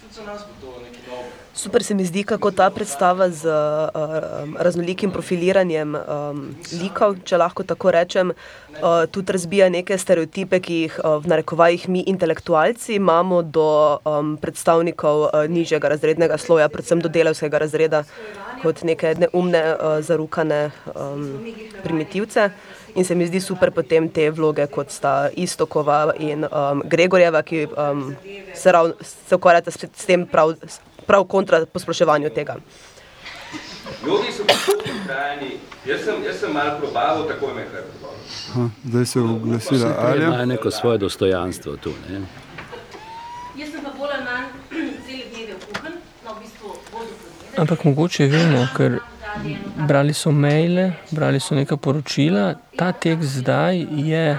tudi 0.00 0.14
za 0.14 0.22
nas 0.22 0.42
bo 0.46 0.54
to 0.60 0.80
nekaj 0.82 1.02
dobro. 1.06 1.32
Super 1.60 1.82
se 1.84 1.94
mi 1.94 2.04
zdi, 2.04 2.22
kako 2.24 2.50
ta 2.50 2.70
predstava 2.70 3.28
z 3.30 3.44
uh, 3.44 4.56
raznolikim 4.56 5.10
profiliranjem 5.12 5.92
um, 5.92 6.38
likov, 6.80 7.18
če 7.28 7.36
lahko 7.36 7.66
tako 7.68 7.92
rečem, 7.92 8.32
uh, 8.32 9.04
tudi 9.12 9.36
razbija 9.36 9.68
neke 9.68 9.98
stereotipe, 10.00 10.62
ki 10.64 10.78
jih 10.86 10.96
uh, 11.02 11.18
v 11.20 11.34
narekovajih 11.34 11.84
mi 11.92 12.06
intelektualci 12.08 12.96
imamo 12.96 13.42
do 13.42 13.68
um, 14.08 14.38
predstavnikov 14.40 15.26
uh, 15.26 15.44
nižjega 15.52 15.92
razrednega 15.92 16.40
sloja, 16.40 16.72
predvsem 16.72 17.04
do 17.04 17.12
delavskega 17.12 17.60
razreda, 17.60 18.04
kot 18.64 18.80
neke 18.80 19.12
neumne, 19.20 19.64
uh, 19.76 20.00
zarukane 20.00 20.70
um, 20.96 21.28
primitivce. 21.84 22.48
In 22.94 23.04
se 23.04 23.14
mi 23.14 23.26
zdi 23.28 23.40
super 23.40 23.70
potem 23.70 24.08
te 24.08 24.30
vloge, 24.34 24.64
kot 24.66 24.90
sta 24.90 25.28
Istokova 25.36 26.14
in 26.18 26.48
um, 26.48 26.80
Gregorjeva, 26.88 27.44
ki 27.44 27.66
um, 27.68 28.14
se, 28.56 28.72
se 29.04 29.36
ukvarjata 29.36 29.70
s, 29.70 29.84
s 29.84 30.08
tem 30.08 30.24
prav, 30.26 30.56
prav 31.10 31.24
kontra 31.24 31.66
posploševanju 31.66 32.30
tega. 32.30 32.54
Mnogi 34.04 34.32
so 34.32 34.44
tako 34.46 34.78
krajni, 35.06 35.56
jaz 35.86 36.04
sem, 36.04 36.22
jaz 36.24 36.38
sem 36.40 36.52
malo 36.54 36.78
probaval, 36.78 37.26
tako 37.28 37.54
me 37.54 37.60
je 37.60 37.68
kar 37.72 37.82
zdaj 38.84 39.06
se 39.06 39.18
je 39.18 39.24
oglasila 39.24 39.94
Alja. 39.98 40.26
Imajo 40.26 40.46
neko 40.46 40.70
svoje 40.70 40.98
dostojanstvo 40.98 41.76
tu. 41.76 41.90
Ne? 42.10 42.20
Jaz 43.58 43.70
sem 43.70 43.80
pa 43.84 43.90
bolj 43.98 44.12
ali 44.14 44.24
manj 44.24 44.46
cele 45.06 45.24
dneve 45.32 45.58
v 45.58 45.66
kuhan, 45.66 45.92
no 46.24 46.34
v 46.34 46.40
bistvu 46.44 46.68
bolj 46.92 47.06
do 47.06 47.16
pozdneve. 47.18 47.58
Ampak 47.58 47.84
mogoče 47.84 48.26
vemo, 48.26 48.62
ker 48.76 48.98
brali 49.88 50.14
so 50.14 50.30
maile, 50.30 50.92
brali 51.10 51.40
so 51.40 51.58
neka 51.58 51.76
poročila, 51.76 52.54
ta 52.76 52.92
tekst 52.92 53.42
zdaj 53.42 53.82
je 53.90 54.38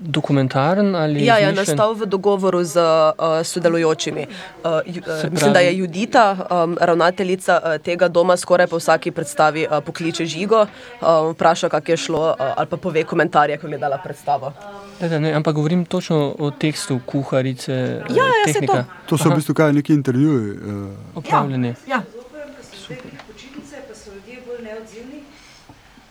dokumentaren 0.00 0.94
ali 0.96 1.24
Ja, 1.24 1.36
je 1.36 1.42
izmišljen? 1.42 1.76
nastal 1.76 1.94
v 1.94 2.06
dogovoru 2.06 2.64
z 2.64 2.76
uh, 2.76 3.46
sodelujočimi. 3.46 4.26
Uh, 4.26 4.70
ju, 4.86 5.02
uh, 5.06 5.30
mislim, 5.32 5.52
da 5.52 5.60
je 5.60 5.76
Judita, 5.78 6.36
um, 6.50 6.78
ravnateljica 6.80 7.60
uh, 7.64 7.82
tega 7.82 8.08
doma, 8.08 8.36
skoraj 8.36 8.66
po 8.66 8.76
vsaki 8.76 9.10
predstavi 9.10 9.66
uh, 9.70 9.84
pokliče 9.84 10.26
žigo, 10.26 10.60
uh, 10.62 11.08
vpraša, 11.32 11.68
kako 11.68 11.90
je 11.90 11.96
šlo, 11.96 12.30
uh, 12.30 12.36
ali 12.56 12.66
pa 12.66 12.76
pove 12.76 13.04
komentarje, 13.04 13.58
ko 13.58 13.66
je 13.66 13.78
dala 13.78 13.98
predstavo. 13.98 14.52
Da, 15.00 15.08
da, 15.08 15.18
ne, 15.18 15.32
ampak 15.32 15.54
govorim 15.54 15.84
točno 15.84 16.34
o 16.38 16.50
tekstu 16.50 17.00
kuharice, 17.06 17.72
eh, 17.72 18.02
Ja, 18.10 18.24
ja, 18.24 18.44
saj 18.44 18.52
tehnika. 18.52 18.84
To 19.06 19.18
so 19.18 19.30
v 19.30 19.34
bistvu 19.34 19.54
kaj 19.54 19.72
neki 19.72 19.92
intervjuji. 19.94 20.50
Uh, 20.52 20.90
Opravljeni. 21.14 21.74
Ja. 21.88 22.02
Super, 22.12 22.46
ko 22.56 22.62
so 22.62 22.76
zdaj 22.84 22.96
počitnice, 23.26 23.76
pa 23.88 23.94
so 23.94 24.10
ljudje 24.14 24.38
bolj 24.46 24.62
neodzivni, 24.64 25.22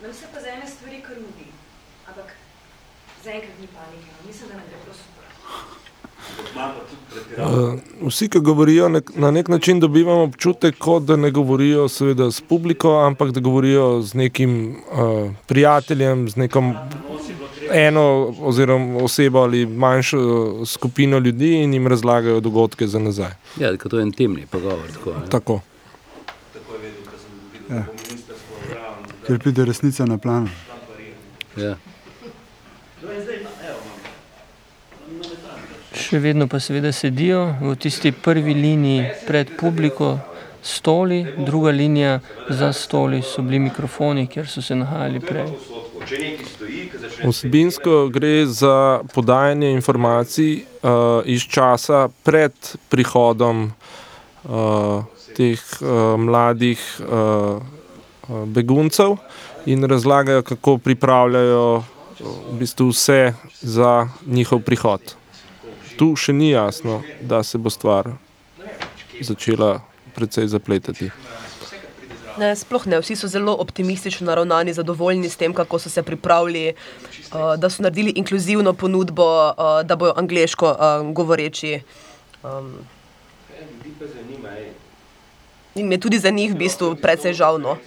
nam 0.03 0.13
se 0.13 0.25
pa 0.33 0.41
za 0.41 0.47
ene 0.47 0.67
stvari 0.67 1.01
kar 1.07 1.15
mudi. 1.15 1.47
Ampak 2.09 2.35
zaenkrat 3.23 3.59
ni 3.61 3.67
panike, 3.67 4.11
no. 4.11 4.27
mislim, 4.27 4.49
da 4.49 4.55
nam 4.55 4.63
gre 4.69 4.77
prav 4.85 4.95
super. 4.95 5.21
Uh, 7.37 8.07
vsi, 8.07 8.29
ki 8.29 8.39
govorijo, 8.39 8.89
nek, 8.89 9.11
na 9.15 9.31
nek 9.31 9.47
način 9.47 9.79
dobivamo 9.79 10.23
občutek, 10.23 10.77
kot 10.77 11.03
da 11.03 11.15
ne 11.15 11.31
govorijo 11.31 11.89
seveda 11.89 12.31
s 12.31 12.41
publiko, 12.41 12.99
ampak 13.05 13.31
da 13.31 13.39
govorijo 13.39 14.01
z 14.01 14.13
nekim 14.13 14.75
uh, 14.91 15.31
prijateljem, 15.47 16.29
z 16.29 16.35
nekom 16.35 16.75
eno 17.71 18.33
oziroma 18.41 19.03
osebo 19.03 19.39
ali 19.39 19.65
manjšo 19.65 20.19
uh, 20.19 20.67
skupino 20.67 21.19
ljudi 21.19 21.53
in 21.63 21.73
jim 21.73 21.87
razlagajo 21.87 22.39
dogodke 22.39 22.87
za 22.87 22.99
nazaj. 22.99 23.31
Ja, 23.59 23.77
ker 23.77 23.91
to 23.91 23.99
je 23.99 24.03
intimni 24.03 24.45
pogovor. 24.51 24.91
Tako, 24.93 25.13
ne? 25.13 25.29
Tako. 25.29 25.59
Tako 26.53 26.73
je 26.73 26.79
vedel, 26.79 27.03
ko 27.05 27.17
sem 27.17 27.31
videl, 27.53 27.77
Ja. 27.77 27.79
da 27.79 27.85
bo 27.85 27.93
ministrstvo 28.03 28.55
da 28.69 29.25
kjer 29.27 29.39
pride 29.39 29.65
resnica 29.65 30.05
na 30.05 30.17
plan. 30.17 30.49
Ja. 30.49 30.49
No 30.49 30.57
in 30.57 30.89
zdaj, 31.57 31.67
evo, 31.67 31.67
imam. 31.67 31.67
Na 31.67 31.67
metan, 31.67 31.77
pač. 33.00 33.00
Še. 35.91 36.19
Vedno 36.19 36.47
pa 36.47 36.59
seveda 36.59 36.91
sedijo 36.95 37.55
v 37.61 37.75
tisti 37.75 38.11
prvi 38.11 38.53
liniji 38.55 39.09
pred 39.27 39.51
publiko, 39.59 40.17
stoli, 40.63 41.25
druga 41.37 41.71
linija 41.71 42.19
za 42.49 42.73
stoli 42.73 43.21
so 43.21 43.41
bili 43.41 43.59
mikrofoni, 43.59 44.27
kjer 44.27 44.47
so 44.47 44.61
se 44.61 44.75
nahajali 44.75 45.19
prej. 45.19 45.51
Vsebinsko 47.27 48.07
gre 48.09 48.45
za 48.45 49.01
podajanje 49.13 49.71
informacij 49.71 50.53
uh, 50.55 51.21
iz 51.25 51.41
časa 51.41 52.07
pred 52.23 52.53
prihodom 52.89 53.71
uh, 54.43 55.03
teh 55.35 55.59
uh, 55.81 56.17
mladih 56.19 56.79
uh, 56.99 57.61
beguncev 58.45 59.17
in 59.65 59.83
razlagajo, 59.83 60.41
kako 60.41 60.77
pripravljajo 60.77 61.83
v 62.21 62.57
bistvu 62.59 62.89
vse 62.89 63.33
za 63.61 64.09
njihov 64.25 64.61
prihod. 64.65 65.15
Tu 65.97 66.15
še 66.15 66.33
ni 66.33 66.51
jasno, 66.51 67.01
da 67.21 67.43
se 67.43 67.57
bo 67.57 67.69
stvar 67.69 68.13
začela 69.21 69.81
precej 70.15 70.47
zapletati. 70.47 71.11
Ne, 72.39 72.55
sploh 72.55 72.85
ne, 72.87 73.01
vsi 73.03 73.15
so 73.19 73.27
zelo 73.27 73.53
optimistično 73.59 74.25
naravnani, 74.25 74.73
zadovoljni 74.73 75.29
s 75.29 75.37
tem, 75.37 75.53
kako 75.53 75.79
so 75.79 75.89
se 75.89 76.03
pripravili, 76.03 76.73
uh, 76.73 77.53
da 77.59 77.69
so 77.69 77.83
naredili 77.83 78.13
inkluzivno 78.15 78.73
ponudbo, 78.73 79.27
uh, 79.51 79.81
da 79.83 79.95
bodo 79.95 80.13
angliško 80.17 80.71
uh, 80.71 81.11
govoreči. 81.13 81.81
Um, 82.43 82.73
in 85.75 85.91
je 85.91 85.99
tudi 85.99 86.19
za 86.19 86.29
njih 86.29 86.53
v 86.53 86.57
bistvu 86.57 86.95
precej 86.95 87.33
žalno. 87.33 87.77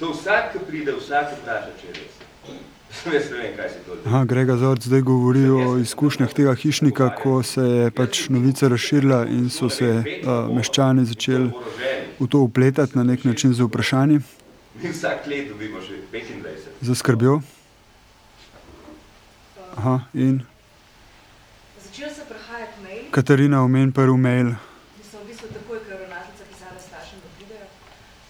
To 0.00 0.14
vsak, 0.14 0.52
ki 0.52 0.64
pride, 0.66 0.94
vsak 0.96 1.34
vpraša, 1.36 1.76
če 1.80 1.86
je 1.86 1.94
res. 1.98 2.19
Jaz 2.90 3.30
ne 3.30 3.36
vem, 3.38 3.56
kaj 3.56 3.68
se 3.68 3.78
to 3.86 3.96
Aha, 4.06 4.24
Grega 4.24 4.56
Zorc 4.56 4.82
zdaj 4.84 5.00
govori 5.00 5.44
o 5.50 5.78
izkušnjah 5.78 6.32
tega 6.32 6.54
hišnika, 6.54 7.14
ko 7.22 7.42
se 7.42 7.62
je 7.62 7.90
pač 7.90 8.28
novica 8.28 8.68
razširila 8.68 9.26
in 9.26 9.46
so 9.50 9.68
se 9.70 9.88
uh, 9.88 10.50
meščani 10.56 11.04
začeli 11.06 11.50
v 12.20 12.26
to 12.28 12.38
upletati 12.44 12.98
na 12.98 13.04
nek 13.04 13.24
način 13.24 13.54
z 13.54 13.62
vprašanji. 13.62 14.20
Mi 14.82 14.90
vsak 14.92 15.26
let 15.26 15.48
dobimo 15.48 15.80
še 15.80 16.02
25. 16.12 16.68
Za 16.80 16.94
skrbjo. 16.94 17.40
Aha, 19.76 20.00
in 20.14 20.40
Začel 21.84 22.10
se 22.10 22.22
prehajati 22.28 22.82
mail, 22.82 23.04
Katarina 23.10 23.62
omeni 23.64 23.92
prvi 23.92 24.16
mail. 24.18 24.50
mislim, 24.98 25.22
v 25.22 25.26
bistvu 25.30 25.48
takoj, 25.48 25.78
ko 25.78 25.90
je 25.92 25.98
ravnateljica 25.98 26.44
pisala 26.50 26.78
staršem, 26.88 27.18
da 27.24 27.28
pridejo. 27.38 27.66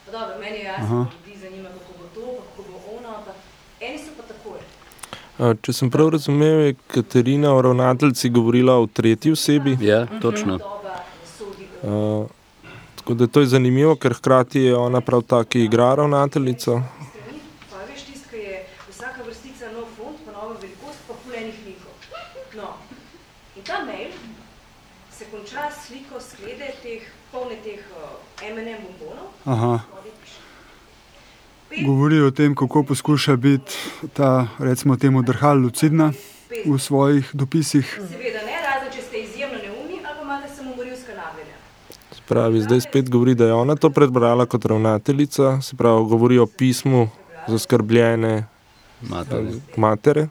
Pa 0.07 0.13
dobro, 0.13 0.35
meni 0.41 0.59
je 0.59 0.65
jasno, 0.65 0.85
Aha. 0.85 1.01
da 1.11 1.17
ljudi 1.27 1.41
zanima, 1.41 1.69
kako 1.69 1.93
bo 1.99 2.07
to, 2.15 2.27
pa 2.39 2.45
kako 2.51 2.63
bo 2.69 2.79
ono, 2.99 3.09
ampak 3.19 3.37
eni 3.81 3.99
so 3.99 4.11
pa 4.17 4.23
takoj. 4.23 4.61
Uh, 4.61 5.30
če 5.41 5.73
sem 5.73 5.91
prav 5.91 6.11
razumel, 6.13 6.61
je 6.67 6.75
Katarina 6.93 7.55
o 7.55 7.63
ravnateljici 7.63 8.29
govorila 8.31 8.79
v 8.81 8.89
tretji 8.93 9.33
osebi. 9.33 9.77
Ja, 9.81 10.07
točno. 10.21 10.59
Uh, 11.83 12.27
tako 12.97 13.15
da 13.15 13.27
to 13.27 13.41
je 13.41 13.47
zanimivo, 13.47 13.97
ker 13.97 14.15
hkrati 14.15 14.61
je 14.61 14.77
ona 14.77 15.01
prav 15.01 15.23
ta, 15.23 15.45
ki 15.45 15.65
igra 15.65 15.95
ravnateljico. 15.95 16.83
No, 22.57 22.75
konča 25.31 25.71
s 25.71 25.87
sliko 25.87 26.21
sklede 26.21 26.73
teh, 26.83 27.03
polne 27.33 27.57
teh 27.65 27.81
M&M 28.43 28.83
bombonov. 28.83 29.81
Govori 31.79 32.21
o 32.21 32.31
tem, 32.31 32.55
kako 32.55 32.83
poskuša 32.83 33.37
biti 33.37 33.73
ta, 34.13 34.49
recimo, 34.59 34.97
temu 34.97 35.23
drhal 35.23 35.59
lucidna 35.63 36.13
v 36.67 36.79
svojih 36.79 37.31
dopisih. 37.33 37.87
Seveda 37.87 38.43
ne, 38.43 38.57
razen 38.67 38.91
če 38.93 39.03
ste 39.03 39.23
izjemno 39.23 39.59
neumni 39.63 40.01
ali 40.03 40.17
pa 40.19 40.23
imate 40.23 40.49
samomorilska 40.57 41.15
navelja. 41.15 41.55
Se 42.13 42.23
pravi, 42.29 42.63
zdaj 42.63 42.81
spet 42.81 43.11
govori, 43.11 43.35
da 43.35 43.47
je 43.47 43.55
ona 43.55 43.77
to 43.77 43.91
prebrala 43.91 44.47
kot 44.47 44.65
ravnateljica, 44.65 45.61
se 45.63 45.77
pravi, 45.77 46.05
govori 46.11 46.39
o 46.39 46.47
pismu 46.47 47.09
zaskrbljene 47.47 48.47
Matere. 49.01 49.53
matere. 49.77 50.29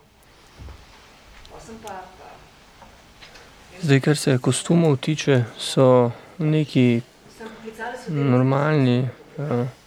Zdaj, 3.82 4.00
kar 4.00 4.18
se 4.18 4.38
kostumov 4.38 4.98
tiče, 4.98 5.44
so 5.58 6.12
neki 6.38 7.02
normalni, 8.08 9.08
eh, 9.38 9.79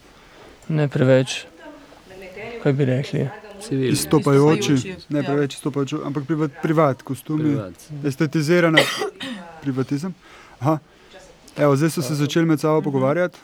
ne 0.72 0.88
preveč, 0.88 1.44
kaj 2.62 2.72
bi 2.72 2.84
rekli. 2.86 3.28
Civilni. 3.62 3.92
Izstopajoči, 3.92 4.74
ne 5.08 5.22
preveč 5.22 5.54
izstopajoči, 5.54 6.00
ampak 6.04 6.24
privat, 6.26 6.50
privat 6.62 7.02
kostumi. 7.02 7.52
Privat. 7.52 7.84
Estetizirana 8.04 8.82
privatizem. 9.62 10.14
Aha. 10.58 10.78
Evo, 11.56 11.76
zdaj 11.76 11.90
so 11.90 12.02
se 12.02 12.14
začeli 12.16 12.46
med 12.46 12.60
sabo 12.60 12.80
pogovarjati. 12.82 13.38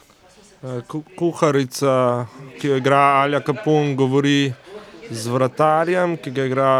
Eh, 0.58 0.80
ku- 0.88 1.04
Kuharica, 1.14 2.26
ki 2.58 2.68
jo 2.68 2.76
igra 2.76 2.98
Alja 3.20 3.40
Kapun, 3.40 3.92
govori 3.96 4.52
z 5.10 5.28
vratarjem, 5.28 6.16
ki 6.16 6.30
ga 6.30 6.44
igra 6.44 6.72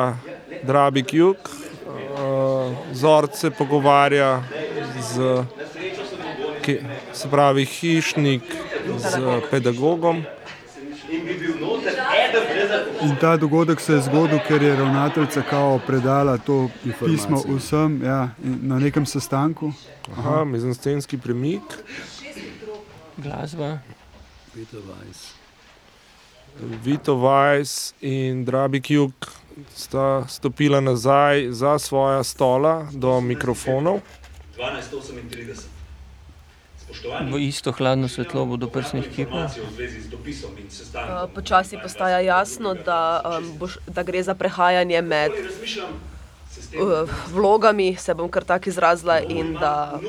Drabik 0.65 1.15
Juk. 1.15 1.39
Eh, 1.39 2.75
Zorc 2.93 3.37
se 3.37 3.51
pogovarja 3.51 4.43
z, 5.05 5.45
ki, 6.63 6.79
se 7.13 7.29
pravi, 7.29 7.65
hišnik 7.67 8.43
z 8.99 9.15
pedagogom. 9.51 10.25
In 11.11 11.25
bi 11.25 11.35
bil 11.35 11.55
noter 11.61 11.93
eden 11.93 12.43
brez 12.53 12.71
In 13.03 13.17
ta 13.17 13.37
dogodek 13.37 13.81
se 13.81 13.93
je 13.93 14.01
zgodil, 14.01 14.39
ker 14.49 14.63
je 14.63 14.77
ravnateljica 14.77 15.43
kao 15.43 15.79
predala 15.87 16.39
to 16.39 16.71
pismo 16.85 17.37
Informacije. 17.37 17.57
vsem 17.57 18.01
ja, 18.05 18.29
na 18.43 18.79
nekem 18.79 19.07
sestanku. 19.07 19.73
Aha, 20.17 20.45
mizanstenski 20.45 21.19
premik. 21.19 21.63
Glasba. 23.17 23.79
Peter 24.55 24.81
Weiss. 24.81 25.39
Vito 26.85 27.15
Vajs 27.15 27.95
in 28.01 28.45
Drabik 28.45 28.91
Juk 28.91 29.31
sta 29.75 30.25
stopila 30.29 30.81
nazaj 30.81 31.51
za 31.51 31.79
svoja 31.79 32.25
stola 32.25 32.87
do 32.93 33.21
mikrofonov. 33.21 34.01
1238. 34.57 35.78
V 37.05 37.39
isto 37.39 37.73
hladno 37.73 38.09
svetlobo 38.09 38.57
do 38.57 38.67
prsnih 38.67 39.09
kipov. 39.15 39.51
sestankom. 40.69 41.31
počasi 41.35 41.79
postaja 41.83 42.21
jasno, 42.21 42.75
da, 42.75 43.23
um, 43.39 43.59
boš, 43.59 43.79
da 43.87 44.03
gre 44.03 44.23
za 44.23 44.35
prehajanje 44.35 45.03
med 45.03 45.33
tem 46.71 46.83
uh, 46.83 47.09
vlogami, 47.31 47.97
se 47.97 48.15
bom 48.15 48.29
kar 48.29 48.45
tako 48.45 48.69
izrazila, 48.69 49.21
in 49.21 49.55
da 49.55 50.01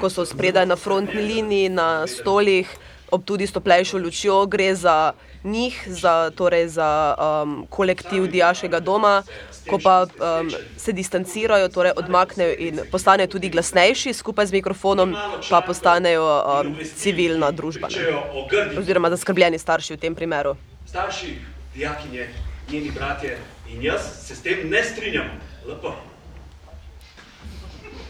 ko 0.00 0.10
so 0.10 0.24
spredaj 0.26 0.66
na 0.66 0.76
frontni 0.76 1.22
liniji, 1.22 1.68
na 1.68 2.06
stolih, 2.06 2.70
ob 3.10 3.24
tudi 3.24 3.46
s 3.46 3.52
toplejšo 3.52 3.98
lučjo, 3.98 4.46
gre 4.46 4.74
za 4.74 5.12
njih, 5.44 5.84
za, 5.86 6.30
torej 6.30 6.68
za 6.68 7.14
um, 7.18 7.66
kolektiv 7.70 8.26
dijaškega 8.26 8.80
doma, 8.80 9.22
ko 9.70 9.78
pa 9.82 10.06
um, 10.06 10.50
se 10.76 10.92
distancirajo, 10.92 11.68
torej 11.68 11.92
odmaknejo 11.96 12.54
in 12.58 12.80
postanejo 12.90 13.26
tudi 13.26 13.48
glasnejši 13.48 14.12
skupaj 14.12 14.46
z 14.46 14.52
mikrofonom, 14.52 15.16
pa 15.50 15.60
postanejo 15.60 16.24
um, 16.24 16.76
civilna 16.96 17.50
družba. 17.50 17.88
Ne? 17.88 18.78
Oziroma 18.78 19.10
zaskrbljeni 19.10 19.58
starši 19.58 19.94
v 19.94 19.96
tem 19.96 20.14
primeru. 20.14 20.56
starši, 20.86 21.38
dijakinje, 21.74 22.28
njeni 22.70 22.90
bratje 22.90 23.38
in 23.68 23.82
jaz 23.82 24.00
se 24.26 24.36
s 24.36 24.42
tem 24.42 24.70
ne 24.70 24.84
strinjamo. 24.84 25.30
Lepo. 25.66 25.94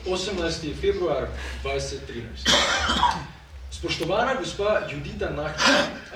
18. 0.06 0.80
februar 0.80 1.26
2013. 1.64 3.37
Spoštovana 3.78 4.34
gospa 4.34 4.80
Judita 4.90 5.30
Nahtič 5.30 5.62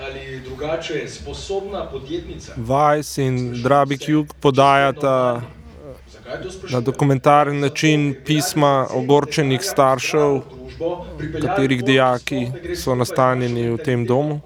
ali 0.03 0.41
drugače 0.45 1.07
sposobna 1.07 1.85
podjetnica. 1.91 2.53
Vajs 2.57 3.17
in 3.17 3.61
Drabik 3.63 4.09
Juk 4.09 4.33
podajata 4.39 5.41
to 5.41 5.63
na 6.71 6.81
dokumentaren 6.81 7.59
način 7.59 8.15
pisma 8.25 8.87
ogorčenih 8.91 9.61
staršev, 9.63 10.41
katerih 11.41 11.83
dijaki 11.83 12.47
so 12.75 12.95
nastanjeni 12.95 13.69
v 13.69 13.77
tem 13.77 14.05
domu. 14.05 14.41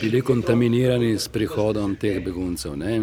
Bili 0.00 0.20
kontaminirani 0.22 1.18
s 1.18 1.28
prihodom 1.28 1.96
teh 1.96 2.24
beguncev, 2.24 2.76
ne? 2.76 3.00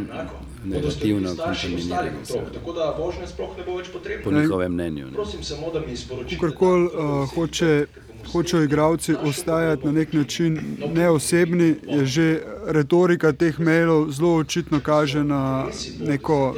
negativno 0.66 1.36
kontaminirani, 1.36 2.10
tako 2.54 2.74
da 2.74 2.96
vožnja 2.98 3.28
sploh 3.28 3.58
ne 3.58 3.64
bo 3.66 3.78
več 3.78 3.88
po 3.88 4.00
potrebna. 4.00 4.42
njihovem 4.42 4.74
mnenju. 4.74 5.06
Ne? 5.06 5.14
Prosim 5.14 5.44
samo, 5.44 5.72
da 5.74 5.80
mi 5.80 5.98
sporočite. 5.98 6.36
Kakorkoli 6.36 6.86
uh, 6.86 7.30
hoče, 7.34 7.86
hočejo 8.32 8.64
igravci 8.64 9.16
ostajati 9.24 9.86
na 9.86 9.92
nek 9.92 10.14
način 10.14 10.78
neosebni, 10.94 11.76
je 11.88 12.06
že 12.06 12.42
retorika 12.68 13.32
teh 13.32 13.60
mailov 13.60 14.12
zelo 14.12 14.36
očitno 14.36 14.80
kaže 14.80 15.24
na 15.24 15.66
neko 16.00 16.56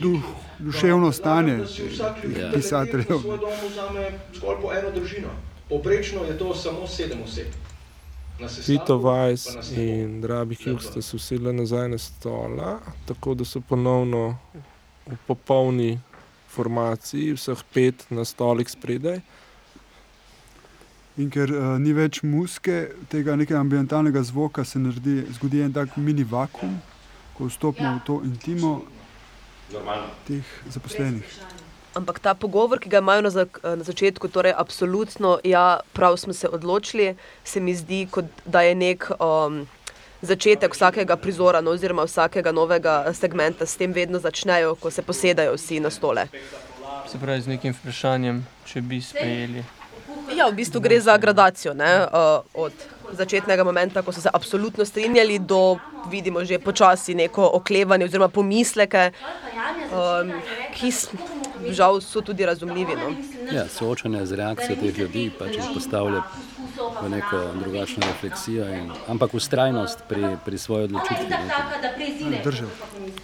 duh, 0.00 0.20
duševno 0.58 1.12
stanje 1.12 1.58
pisateljev. 2.54 3.16
V 3.18 3.22
svoj 3.22 3.38
dom 3.38 3.70
vzame 3.70 4.10
zgolj 4.34 4.56
po 4.62 4.72
eno 4.72 4.90
družino. 4.94 5.49
Poprečno 5.70 6.24
je 6.24 6.38
to 6.38 6.54
samo 6.54 6.86
sedem 6.86 7.22
oseb. 7.22 7.46
Vito 8.68 8.98
pa 8.98 9.10
Vajs 9.10 9.46
in 9.76 10.20
Drabik 10.20 10.66
Juk 10.66 10.82
sta 10.82 11.02
se 11.02 11.16
usedla 11.16 11.52
nazaj 11.52 11.88
na 11.88 11.98
stola, 11.98 12.80
tako 13.06 13.34
da 13.34 13.44
so 13.44 13.60
ponovno 13.60 14.38
v 15.06 15.16
popolni 15.26 16.00
formaciji, 16.48 17.34
vseh 17.36 17.62
pet 17.74 18.06
na 18.10 18.24
stolih 18.24 18.68
spredaj. 18.68 19.20
In 21.20 21.30
ker 21.30 21.52
uh, 21.52 21.76
ni 21.78 21.92
več 21.92 22.22
muske, 22.22 22.90
tega 23.12 23.36
nekega 23.36 23.60
ambientalnega 23.60 24.22
zvoka, 24.26 24.64
se 24.64 24.78
naredi, 24.78 25.20
zgodi 25.36 25.62
en 25.62 25.74
tak 25.76 25.96
mini 25.96 26.24
vakum, 26.24 26.78
ko 27.36 27.46
vstopimo 27.50 27.98
v 27.98 28.04
to 28.06 28.20
intimo 28.24 28.80
teh 30.26 30.54
zaposlenih. 30.70 31.38
Ampak 31.90 32.18
ta 32.18 32.34
pogovor, 32.34 32.78
ki 32.78 32.88
ga 32.88 32.98
imajo 32.98 33.20
na, 33.20 33.30
za, 33.30 33.44
na 33.64 33.82
začetku, 33.82 34.28
torej 34.28 34.54
absolutno, 34.56 35.40
ja, 35.42 35.80
prav 35.92 36.16
smo 36.16 36.32
se 36.32 36.48
odločili, 36.48 37.16
se 37.44 37.60
mi 37.60 37.74
zdi, 37.74 38.06
kot 38.06 38.24
da 38.44 38.62
je 38.62 38.74
nek 38.74 39.10
um, 39.12 39.66
začetek 40.22 40.70
vsakega 40.70 41.16
prizora, 41.16 41.60
no, 41.60 41.70
oziroma 41.70 42.04
vsakega 42.04 42.52
novega 42.52 43.12
segmenta, 43.12 43.66
s 43.66 43.74
tem 43.74 43.90
vedno 43.92 44.18
začnejo, 44.18 44.74
ko 44.74 44.90
se 44.90 45.02
posedajo 45.02 45.54
vsi 45.54 45.80
na 45.80 45.90
stole. 45.90 46.28
Se 47.08 47.18
pravi, 47.18 47.40
z 47.40 47.48
nekim 47.48 47.74
vprašanjem, 47.74 48.38
če 48.64 48.80
bi 48.80 49.00
sprejeli. 49.02 49.64
Ja, 50.30 50.46
v 50.46 50.54
bistvu 50.54 50.78
gre 50.78 51.00
za 51.00 51.16
gradacijo. 51.18 51.74
Ne, 51.74 52.04
uh, 52.04 52.38
od 52.54 52.72
začetnega 53.10 53.64
momenta, 53.64 54.02
ko 54.02 54.12
so 54.12 54.20
se 54.20 54.30
absolutno 54.30 54.84
strinjali, 54.84 55.40
do 55.40 55.74
vidimo 56.06 56.44
že 56.44 56.58
počasi 56.58 57.14
neko 57.14 57.50
oklevanje 57.52 58.06
oziroma 58.06 58.28
pomisleke, 58.28 59.10
um, 59.90 60.30
ki 60.72 60.86
s- 60.88 61.10
žal 61.68 62.00
so 62.00 62.20
tudi 62.20 62.46
razumljivi. 62.46 62.96
No. 62.96 63.14
Ja, 63.52 63.68
soočanje 63.68 64.26
z 64.26 64.32
reakcijo 64.32 64.76
teh 64.80 64.98
ljudi 64.98 65.30
pač 65.38 65.56
jih 65.56 65.70
postavlja 65.74 66.22
v 67.02 67.08
neko 67.10 67.40
drugačno 67.60 68.06
refleksijo, 68.06 68.68
in, 68.74 68.92
ampak 69.08 69.34
ustrajnost 69.34 70.04
pri, 70.08 70.36
pri 70.44 70.58
svoji 70.58 70.84
odločitvi. 70.84 71.26
Držal. 72.44 72.68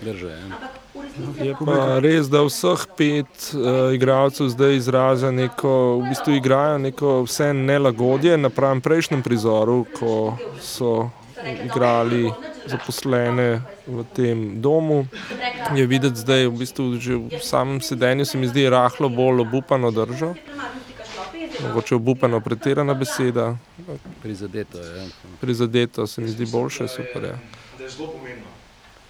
Drža, 0.03 0.29
ja. 0.29 0.45
Je 1.41 1.55
pa 1.65 1.99
res, 2.05 2.29
da 2.29 2.43
vseh 2.45 2.83
pet 2.97 3.53
uh, 3.55 3.95
igralcev 3.95 4.51
zdaj 4.53 4.77
izraža 4.77 5.31
neko, 5.31 5.73
v 6.03 6.11
bistvu 6.11 6.37
igrajo 6.37 6.79
neko 6.79 7.13
vse 7.25 7.53
nelagodje 7.55 8.37
napram 8.37 8.81
prejšnjem 8.81 9.23
prizoru, 9.23 9.85
ko 9.97 10.37
so 10.61 11.09
igrali 11.65 12.29
zaposlene 12.67 13.63
v 13.87 14.05
tem 14.15 14.61
domu. 14.63 15.07
Je 15.75 15.87
videti 15.87 16.21
zdaj 16.21 16.47
v 16.47 16.59
bistvu 16.59 16.85
že 17.01 17.15
v 17.17 17.43
samem 17.43 17.81
sedenju 17.81 18.25
se 18.25 18.39
mi 18.39 18.49
zdi 18.49 18.69
rahlo 18.69 19.09
bolj 19.09 19.41
obupano 19.41 19.91
držo. 19.91 20.35
Mogoče 21.63 21.95
obupano 21.95 22.41
pretirana 22.41 22.95
beseda, 22.95 23.57
Prizadeto 24.23 24.79
je. 24.79 24.97
Ja. 24.97 25.05
prizadeto 25.41 26.07
se 26.07 26.21
mi 26.21 26.29
zdi 26.29 26.47
boljše, 26.47 26.89
super 26.89 27.25
je. 27.25 27.39
Da 27.79 27.85
je 27.85 27.91
zelo 27.91 28.09
pomembno, 28.13 28.47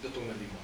da 0.02 0.08
to 0.08 0.20
naredimo. 0.20 0.56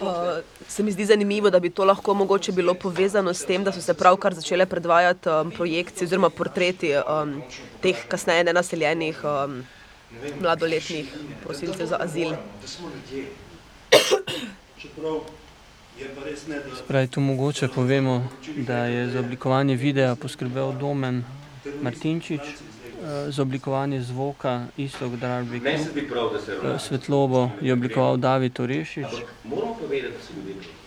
Uh, 0.00 0.42
se 0.68 0.82
mi 0.82 0.92
zdi 0.92 1.04
zanimivo, 1.04 1.50
da 1.50 1.60
bi 1.60 1.70
to 1.70 1.84
lahko 1.84 2.14
mogoče 2.14 2.52
bilo 2.52 2.74
povezano 2.74 3.34
s 3.34 3.44
tem, 3.46 3.64
da 3.64 3.72
so 3.72 3.80
se 3.80 3.94
pravkar 3.94 4.34
začele 4.34 4.66
predvajati 4.66 5.28
um, 5.28 5.50
projekcije 5.50 6.06
oziroma 6.06 6.30
portreti 6.30 6.90
um, 6.96 7.42
teh 7.80 8.06
kasneje 8.08 8.44
nenaseljenih 8.44 9.20
um, 9.24 9.62
mladoletnih 10.40 11.14
prosilcev 11.42 11.86
za 11.86 11.96
azil. 12.00 12.30
Da 12.30 12.66
smo 12.66 12.88
ljudje. 12.88 13.26
Čeprav 14.80 15.20
je 16.00 16.08
pa 16.14 16.24
res 16.24 16.46
ne, 16.46 16.56
da 16.56 16.82
Pravi, 16.88 17.06
tu 17.08 17.20
mogoče 17.20 17.68
povemo, 17.68 18.28
da 18.56 18.84
je 18.84 19.10
za 19.10 19.20
oblikovanje 19.20 19.76
videa 19.76 20.14
poskrbel 20.14 20.72
Domen 20.72 21.24
Martinčič, 21.82 22.40
eh, 22.40 23.30
za 23.30 23.42
oblikovanje 23.42 24.02
zvoka 24.02 24.66
Istok 24.76 25.12
Drarbik. 25.12 25.62
Meni 25.62 25.78
se 25.78 25.90
zdi 25.90 26.08
prav, 26.08 26.32
da 26.32 26.40
se 26.40 26.54
ravna. 26.54 26.78
Svetlobo 26.78 27.50
je 27.60 27.72
oblikoval 27.72 28.16
David 28.16 28.60
Orešič. 28.60 29.06
Moramo 29.44 29.76
pa 29.80 29.86
vedeti, 29.86 30.14
da 30.16 30.22
so 30.22 30.32
ljudje 30.36 30.54
prav. 30.54 30.64
Vse 30.64 30.70
to, 30.70 30.70
da 30.70 30.70
vemo. 30.70 30.70
Ljudje 30.70 30.82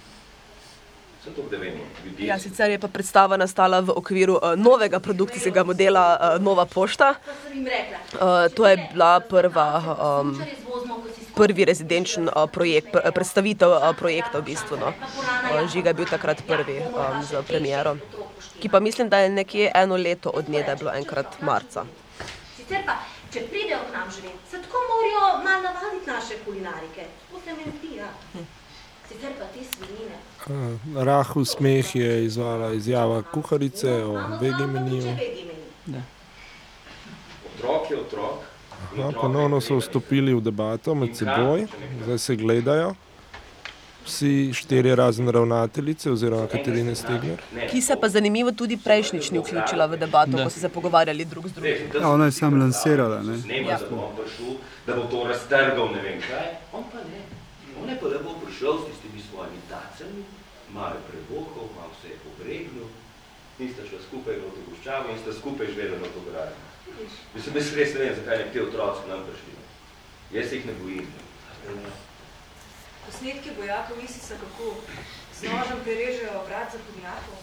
Ja, 2.18 2.40
sicer 2.40 2.70
je 2.70 2.80
pa 2.80 2.88
predstava 2.88 3.38
nastala 3.38 3.82
v 3.82 3.94
okviru 3.98 4.38
uh, 4.38 4.54
novega 4.54 5.00
produkcijskega 5.00 5.64
modela 5.64 6.04
uh, 6.14 6.44
Nova 6.44 6.66
pošta. 6.66 7.16
Uh, 7.16 8.46
to 8.54 8.68
je 8.68 8.78
bila 8.92 9.20
prva, 9.20 9.68
um, 10.22 10.38
prvi 11.36 11.66
rezidenčen 11.66 12.30
uh, 12.30 12.46
projekt, 12.52 12.94
pr 12.94 13.12
predstavitev 13.12 13.70
uh, 13.74 13.90
projekta 13.98 14.40
v 14.40 14.54
bistvu. 14.54 14.78
No. 14.78 14.94
Uh, 14.94 15.66
Žiga 15.66 15.90
je 15.90 15.98
bil 15.98 16.06
takrat 16.06 16.46
prvi 16.48 16.78
um, 16.86 17.24
z 17.26 17.42
premiero, 17.48 17.98
ki 18.62 18.70
pa 18.70 18.80
mislim, 18.80 19.10
da 19.10 19.26
je 19.26 19.30
nekje 19.30 19.72
eno 19.74 19.98
leto 19.98 20.30
od 20.30 20.50
nje, 20.50 20.64
da 20.64 20.72
je 20.72 20.78
bilo 20.78 20.92
enkrat 20.94 21.42
marca. 21.42 21.86
Sicer 22.56 22.86
pa, 22.86 23.02
če 23.34 23.50
pridejo 23.50 23.82
k 23.90 23.98
nam 23.98 24.12
živeti, 24.14 24.46
se 24.52 24.62
tako 24.62 24.78
morajo 24.90 25.42
malo 25.42 25.74
navaditi 25.74 26.08
naše 26.10 26.38
kulinarike. 26.46 27.10
To 27.32 27.42
se 27.42 27.54
mi 27.58 27.66
zdi, 27.80 27.98
ja. 27.98 28.14
Sicer 29.10 29.34
pa 29.38 29.46
te 29.54 29.62
Uh, 30.50 31.04
Rahel 31.04 31.46
smeh 31.46 31.96
je 31.96 32.26
izvala 32.26 32.74
izjava 32.74 33.22
kuharice 33.22 33.92
o 33.92 34.14
vegi 34.42 34.68
meniju. 34.74 35.16
Otrok 37.56 37.92
je 37.92 37.98
otrok. 38.00 38.44
No, 38.98 39.08
otrok 39.08 39.22
ponovno 39.22 39.62
so 39.62 39.80
vstopili 39.80 40.34
v 40.34 40.42
debato 40.42 40.96
med 40.96 41.18
seboj, 41.18 41.66
zdaj 42.04 42.18
se 42.18 42.36
gledajo. 42.36 42.94
Vsi 44.06 44.54
štirje 44.54 44.96
razen 44.96 45.30
ravnateljice 45.30 46.12
oziroma 46.12 46.48
Katarine 46.48 46.96
Stegner. 46.96 47.42
Ki 47.72 47.82
se 47.82 47.96
pa 48.02 48.10
zanimivo 48.10 48.52
tudi 48.52 48.78
prejšnjič 48.78 49.32
ni 49.32 49.42
vključila 49.42 49.86
v 49.86 49.98
debato, 49.98 50.38
ko 50.38 50.50
so 50.50 50.60
se 50.60 50.70
pogovarjali 50.70 51.26
drug 51.26 51.48
z 51.48 51.54
drugim. 51.54 51.90
Ja, 52.02 52.10
ona 52.10 52.26
je 52.26 52.32
sam 52.32 52.60
lansirala. 52.60 53.24
Ne? 53.24 53.40
Snema, 53.42 53.80
da 53.80 53.90
bo 53.90 54.14
da 54.88 54.96
bo 54.96 55.08
to 55.10 55.24
raztrgal, 55.28 55.90
ne 55.96 56.02
vem 56.02 56.22
kaj. 56.22 56.54
On 56.74 56.86
pa 56.92 57.02
ne. 57.10 57.26
On 57.82 57.90
je 57.90 57.98
pa 58.02 58.08
lepo 58.08 58.38
prišel 58.46 58.78
s 58.82 58.86
tistimi 58.92 59.22
svojimi 59.30 59.60
tacami, 59.70 60.24
malo 60.78 60.96
je 61.00 61.08
prebohal, 61.10 61.68
malo 61.80 61.94
se 62.02 62.08
je 62.12 62.22
pobregnil, 62.24 62.88
in 63.60 63.74
sta 63.74 63.84
šla 63.90 64.00
skupaj 64.08 64.36
v 64.40 64.54
to 64.56 64.62
goščavo 64.70 65.12
in 65.12 65.20
sta 65.24 65.34
skupaj 65.40 65.68
živela 65.74 65.98
na 66.04 66.10
to 66.14 66.22
gradnjo. 66.28 66.66
Mislim, 67.36 67.56
jaz 67.56 67.70
res 67.80 67.94
ne 67.94 68.00
vem, 68.04 68.16
zakaj 68.20 68.38
ne 68.42 68.48
ti 68.54 68.62
otroci 68.62 69.06
k 69.06 69.12
nam 69.12 69.22
prišli. 69.28 69.54
Jaz 70.36 70.50
se 70.50 70.56
jih 70.56 70.66
ne 70.70 70.74
bojim. 70.82 71.08
Posnetki 73.06 73.54
bojakov 73.58 74.02
Isisa, 74.04 74.36
kako 74.42 74.76
z 75.40 75.52
nožem 75.52 75.80
prerežejo 75.84 76.44
vrat 76.48 76.74
za 76.74 76.80
podnjakov. 76.88 77.40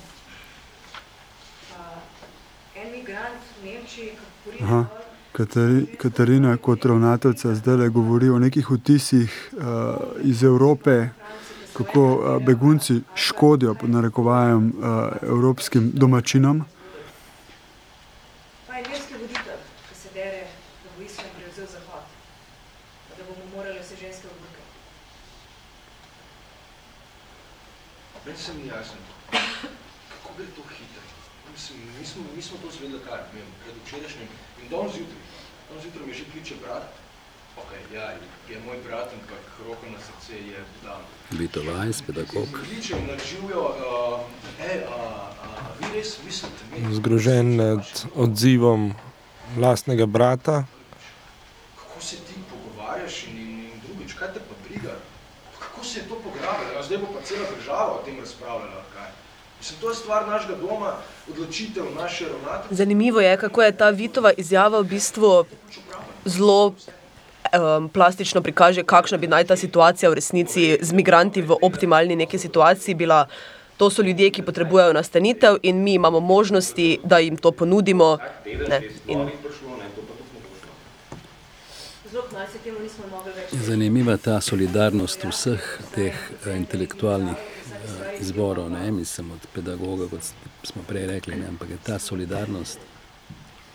En 2.77 2.93
migrant 2.93 3.41
v 3.61 3.65
Nemčiji, 3.65 4.13
kako 4.17 4.65
Aha. 4.65 4.85
Katari, 5.33 5.87
Katarina 5.97 6.57
kot 6.57 6.85
ravnateljica 6.85 7.55
zdaj 7.55 7.89
govori 7.89 8.29
o 8.29 8.39
nekih 8.39 8.71
vtisih 8.71 9.51
uh, 9.53 9.63
iz 10.21 10.43
Evrope, 10.45 11.09
kako 11.73 12.41
begunci 12.47 13.01
škodijo 13.15 13.75
pod 13.75 13.91
narekovajem 13.91 14.73
evropskim 15.23 15.91
domačinom. 15.95 16.65
Meni 28.27 28.39
se 28.39 28.55
ni 28.55 28.67
jasno, 28.67 28.97
kako 30.11 30.35
gre 30.39 30.47
to 30.47 30.63
hitro. 30.63 31.03
Mislim, 31.53 31.79
mi 31.99 32.07
smo, 32.07 32.23
mi 32.37 32.43
smo 32.43 32.57
to 32.63 32.71
zvedeli 32.71 33.01
kar, 33.09 33.19
ne 33.35 33.41
vem, 33.41 33.51
pred 33.63 33.75
včerajšnjim 33.85 34.29
in 34.63 34.69
danes 34.71 34.93
zjutraj. 34.95 35.23
Danes 35.69 35.83
zjutraj 35.83 36.07
mi 36.07 36.15
že 36.15 36.25
kliče 36.33 36.55
brat, 36.63 37.02
ja, 37.95 38.11
je 38.51 38.59
moj 38.67 38.77
brat, 38.87 39.09
ampak 39.13 39.43
roko 39.69 39.87
na 39.93 39.99
srce 39.99 40.35
je 40.37 40.59
dan. 40.85 41.01
Vito 41.31 41.63
Vajs, 41.63 42.03
pedagog. 42.07 42.49
Kliče 42.67 42.97
in 42.99 43.07
narživijo, 43.07 43.63
uh, 43.63 44.21
a, 44.61 44.95
a, 44.97 45.03
a 45.43 45.69
vi 45.81 45.99
res 45.99 46.19
mislite, 46.25 46.63
mi, 46.73 46.95
Zgrožen 46.95 47.57
nad 47.57 48.05
odzivom 48.15 48.95
lastnega 49.59 50.07
brata. 50.07 50.65
kako 51.77 52.01
se 52.01 52.17
ti 52.17 52.35
pogovarjaš 52.51 53.25
in, 53.27 53.39
in, 53.39 53.61
in 53.65 53.81
drugič, 53.87 54.13
kaj 54.19 54.29
te 54.33 54.41
pa 54.41 54.55
briga? 54.69 54.95
Kako 55.59 55.85
se 55.85 55.99
je 55.99 56.09
to 56.09 56.15
pograbilo? 56.15 56.83
Zdaj 56.83 56.99
bo 56.99 57.07
pa 57.15 57.21
cela 57.25 57.47
država 57.59 57.93
o 57.93 58.03
tem 58.05 58.21
razpravljala, 58.21 58.85
kaj? 58.95 59.11
Mislim, 59.59 59.81
to 59.81 59.91
je 59.91 59.95
stvar 59.95 60.29
našega 60.29 60.55
doma, 60.55 60.97
odločitev 61.31 61.85
naše 61.97 62.25
ravnatelje. 62.29 62.77
Zanimivo 62.77 63.21
je, 63.21 63.37
kako 63.37 63.63
je 63.63 63.77
ta 63.77 63.91
Vitova 63.91 64.33
izjava 64.33 64.81
v 64.81 64.85
bistvu 64.85 65.45
zelo 66.25 66.75
um, 67.53 67.89
plastično 67.89 68.43
prikaže, 68.43 68.83
kakšna 68.83 69.19
bi 69.19 69.27
naj 69.27 69.45
ta 69.45 69.57
situacija 69.57 70.11
v 70.11 70.15
resnici 70.15 70.79
z 70.81 70.93
migranti 70.93 71.43
v 71.43 71.57
optimalni 71.63 72.17
neki 72.17 72.39
situaciji 72.39 72.95
bila. 72.95 73.27
To 73.77 73.91
so 73.91 74.03
ljudje, 74.03 74.31
ki 74.31 74.43
potrebujejo 74.47 74.93
nastanitev 74.93 75.57
in 75.63 75.83
mi 75.83 75.95
imamo 75.95 76.21
možnosti, 76.21 76.99
da 77.05 77.19
jim 77.19 77.37
to 77.37 77.51
ponudimo. 77.51 78.19
Ne, 78.69 78.83
in. 79.09 79.29
Zanimiva 83.53 84.17
ta 84.17 84.41
solidarnost 84.41 85.25
vseh 85.25 85.65
teh 85.95 86.15
eh, 86.47 86.57
intelektualnih 86.57 87.37
eh, 87.37 88.21
izborov, 88.21 88.71
ne 88.71 88.91
mislim 88.91 89.33
od 89.33 89.47
pedagoga, 89.55 90.09
kot 90.09 90.21
smo 90.63 90.83
prej 90.89 91.07
rekli, 91.07 91.37
ne, 91.37 91.49
ampak 91.49 91.71
je 91.71 91.79
ta 91.87 91.99
solidarnost 91.99 92.79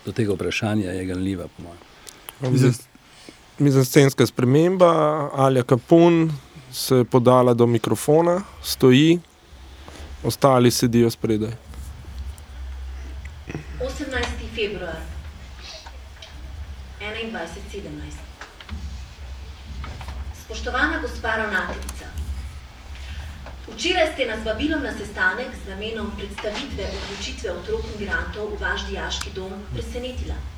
do 0.08 0.12
tega 0.12 0.34
vprašanja 0.34 0.92
je 0.92 1.06
ganljiva, 1.06 1.48
po 1.58 1.64
mojem. 1.64 2.74
Mizenscenska 3.60 4.26
sprememba, 4.26 5.30
Alja 5.34 5.64
Kapun 5.64 6.34
se 6.72 6.96
je 6.96 7.06
podala 7.06 7.54
do 7.54 7.68
mikrofona, 7.68 8.42
stoji, 8.64 9.20
ostali 10.24 10.72
sedijo 10.72 11.10
spredaj. 11.10 11.52
18. 13.82 14.26
februar, 14.56 14.96
2117. 17.02 17.90
Spoštovana 20.46 21.02
gospa 21.02 21.36
ravnateljica, 21.36 22.06
včeraj 23.74 24.14
ste 24.14 24.26
nas 24.26 24.46
vabilom 24.46 24.84
na 24.84 24.94
sestanek 24.98 25.50
z 25.66 25.70
namenom 25.70 26.12
predstavitve 26.18 26.84
odločitve 26.84 27.52
otrok 27.52 27.82
migrantov 27.98 28.54
v 28.54 28.62
vaš 28.62 28.86
dijaški 28.90 29.30
dom 29.36 29.52
presenetila. 29.74 30.57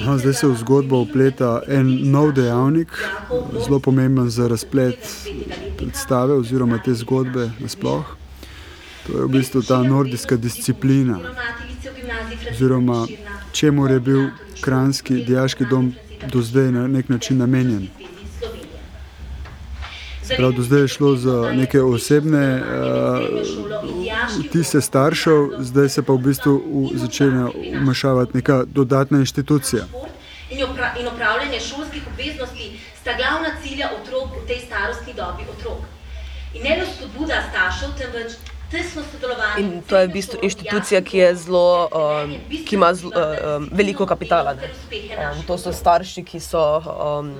Aha, 0.00 0.18
zdaj 0.18 0.34
se 0.34 0.46
v 0.46 0.54
zgodbo 0.54 1.00
upleta 1.00 1.62
en 1.68 2.10
nov 2.10 2.32
dejavnik, 2.32 2.88
zelo 3.64 3.80
pomemben 3.80 4.30
za 4.30 4.48
razplet 4.48 4.98
predstave 5.76 6.34
oziroma 6.34 6.78
te 6.84 6.94
zgodbe 6.94 7.50
nasploh. 7.60 8.04
To 9.06 9.18
je 9.18 9.24
v 9.24 9.28
bistvu 9.28 9.62
ta 9.62 9.82
nordijska 9.82 10.36
disciplina, 10.36 11.18
oziroma 12.52 13.06
čemu 13.52 13.88
je 13.88 14.00
bil 14.00 14.28
kranski 14.60 15.24
dijaški 15.24 15.64
dom 15.70 15.92
do 16.32 16.42
zdaj 16.42 16.72
na 16.72 16.86
nek 16.86 17.08
način 17.08 17.38
namenjen. 17.38 17.88
Prav 20.36 20.52
do 20.52 20.62
zdaj 20.62 20.80
je 20.80 20.88
šlo 20.88 21.16
za 21.16 21.52
neke 21.52 21.82
osebne 21.82 22.62
uh, 22.62 24.44
vtise 24.44 24.80
staršev, 24.80 25.48
zdaj 25.58 25.88
se 25.88 26.02
pa 26.02 26.12
v 26.12 26.18
bistvu 26.18 26.52
v, 26.54 26.98
začenja 26.98 27.48
vmešavati 27.80 28.30
neka 28.34 28.64
dodatna 28.66 29.18
inštitucija. 29.18 29.84
In, 30.50 30.64
opra 30.64 30.94
in 31.00 31.08
opravljanje 31.08 31.60
šolskih 31.60 32.02
obveznosti 32.12 32.80
sta 33.00 33.10
glavna 33.16 33.48
cilja 33.62 33.90
otrok 34.00 34.42
v 34.42 34.46
tej 34.46 34.60
starostni 34.66 35.12
dobi 35.14 35.42
otrok. 35.50 35.84
In 36.54 36.62
ne 36.62 36.76
le 36.76 36.86
spodbuda 36.86 37.42
staršev, 37.50 37.90
temveč. 37.98 38.32
In 39.58 39.82
to 39.88 39.96
je 39.96 40.06
v 40.06 40.12
bistvu 40.12 40.38
inštitucija, 40.42 41.00
ki, 41.00 41.18
je 41.18 41.28
zelo, 41.34 41.88
um, 41.88 42.34
ki 42.66 42.76
ima 42.76 42.90
zlo, 42.94 43.10
um, 43.10 43.68
veliko 43.72 44.06
kapitala. 44.06 44.52
Ne? 44.54 44.68
Um, 45.16 45.40
to 45.46 45.56
so 45.58 45.72
starši, 45.72 46.22
ki 46.24 46.40
so, 46.40 46.60
um, 46.84 47.32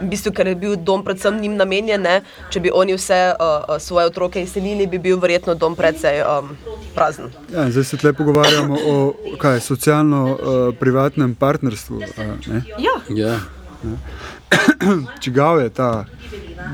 v 0.00 0.08
bistvu, 0.10 0.32
ker 0.34 0.50
je 0.50 0.56
bil 0.58 0.74
dom 0.76 1.04
predvsem 1.06 1.38
njim 1.40 1.54
namenjen, 1.56 2.02
ne? 2.02 2.16
če 2.50 2.60
bi 2.60 2.74
oni 2.74 2.96
vse 2.98 3.20
uh, 3.30 3.76
svoje 3.78 4.10
otroke 4.10 4.42
izselili, 4.42 4.86
bi 4.90 4.98
bil 4.98 5.22
verjetno 5.22 5.54
dom 5.54 5.78
precej 5.78 6.18
um, 6.26 6.50
prazen. 6.94 7.30
Ja, 7.54 7.70
zdaj 7.70 7.84
se 7.84 8.02
tle 8.02 8.12
pogovarjamo 8.12 8.78
o 8.86 8.96
kaj, 9.38 9.60
socialno-privatnem 9.60 11.38
partnerstvu. 11.38 12.02
a 12.18 12.30
ne? 12.50 12.64
Ja. 12.82 12.98
Ja, 13.08 13.38
Čigav 15.22 15.60
je 15.60 15.70
ta 15.70 16.04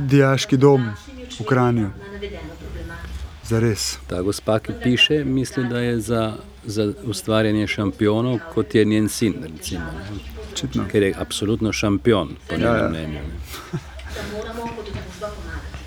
dijaški 0.00 0.56
dom 0.56 0.90
v 1.40 1.44
Kranju? 1.44 1.90
Zares. 3.48 3.98
ta 4.06 4.20
gospa, 4.20 4.58
ki 4.58 4.72
piše, 4.82 5.24
misli, 5.24 5.64
da 5.64 5.78
je 5.78 6.00
za, 6.00 6.32
za 6.64 6.92
ustvarjanje 7.04 7.66
šampionov, 7.66 8.38
kot 8.54 8.74
je 8.74 8.84
njen 8.84 9.08
sin, 9.08 9.34
recimo, 9.42 10.84
ker 10.90 11.02
je 11.02 11.14
absolutno 11.18 11.72
šampion, 11.72 12.36
po 12.48 12.54
Ja, 12.54 12.58
njenem 12.58 12.82
ja. 12.84 12.88
mnenju. 12.88 13.20
družba 15.18 15.28
pomagati. 15.28 15.78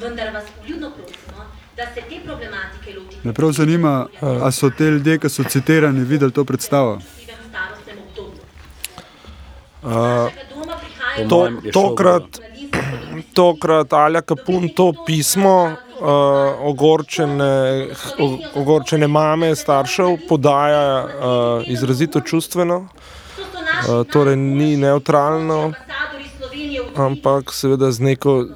Vendar 0.00 0.34
vas 0.34 0.44
vljudno 0.66 0.90
prosimo, 0.90 1.44
da 1.76 1.82
se 1.94 2.00
te 2.08 2.20
problematike 2.24 2.94
lotite 2.98 3.20
Me 3.22 3.32
prav 3.32 3.52
zanima, 3.52 4.06
a 4.20 4.50
so 4.50 4.70
te 4.70 4.84
ljudje, 4.84 5.18
ki 5.18 5.28
so 5.28 5.44
citirani, 5.44 6.04
videli 6.04 6.32
to 6.32 6.44
predstavo. 6.44 7.00
Uh, 9.82 9.90
to, 11.28 11.50
tokrat, 11.72 12.40
tokrat 13.34 13.92
Alja 13.92 14.20
Kapun 14.20 14.68
to 14.68 14.92
pismo 15.06 15.76
uh, 16.00 16.06
ogorčene, 16.60 17.88
ogorčene 18.54 19.06
mame 19.06 19.56
staršev 19.56 20.16
podaja 20.28 21.04
uh, 21.04 21.10
izrazito 21.66 22.20
čustveno, 22.20 22.78
uh, 22.78 24.06
torej 24.12 24.36
ni 24.36 24.76
neutralno, 24.76 25.72
ampak 26.96 27.52
seveda 27.52 27.90
z 27.92 28.00
neko 28.00 28.46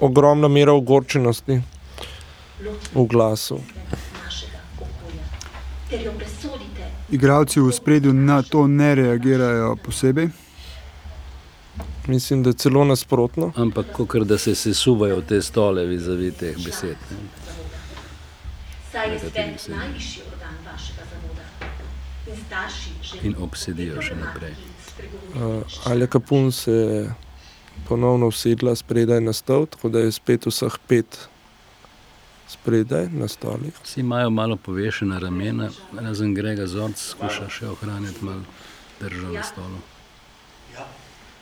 ogromno 0.00 0.48
mero 0.48 0.76
ogorčenosti 0.76 1.60
v 2.94 3.06
glasu. 3.06 3.60
Igravci 7.10 7.60
v 7.60 7.72
spredju 7.72 8.12
na 8.12 8.42
to 8.42 8.66
ne 8.66 8.94
reagirajo 8.94 9.76
posebej. 9.76 10.45
Mislim, 12.06 12.42
da 12.42 12.50
je 12.50 12.54
celo 12.54 12.84
nasprotno. 12.84 13.52
Ampak, 13.56 13.86
kot 13.92 14.26
da 14.26 14.38
se 14.38 14.54
sesuvajo 14.54 15.20
te 15.20 15.42
stole 15.42 15.84
vizavi 15.86 16.30
teh 16.30 16.56
besed. 16.64 16.96
Ne. 17.10 17.16
Saj 18.92 19.12
je 19.12 19.18
svet 19.18 19.68
najvišji 19.68 20.22
organ 20.32 20.54
vašega 20.66 21.02
zavoda. 21.12 21.42
In 22.26 22.44
starši 22.46 22.90
želijo 23.02 23.26
In 23.26 23.34
obsedijo 23.42 24.02
še 24.02 24.14
naprej. 24.14 24.54
Uh, 25.34 25.62
Alja 25.84 26.06
Kapun 26.06 26.52
se 26.52 26.72
je 26.72 27.14
ponovno 27.88 28.26
usedla 28.26 28.74
spredaj 28.76 29.20
na 29.20 29.32
stol, 29.32 29.66
tako 29.66 29.88
da 29.88 29.98
je 29.98 30.12
spet 30.12 30.46
vseh 30.46 30.78
pet 30.88 31.28
spredaj 32.48 33.08
na 33.12 33.28
stolih. 33.28 33.74
Vsi 33.82 34.00
imajo 34.00 34.30
malo 34.30 34.56
povešena 34.56 35.18
ramena, 35.18 35.68
razen 35.92 36.34
Grega 36.34 36.66
Zorc 36.66 37.02
skuša 37.02 37.50
še 37.50 37.68
ohraniti 37.68 38.24
malo 38.24 38.42
držo 39.00 39.34
na 39.34 39.42
stolu. 39.42 39.82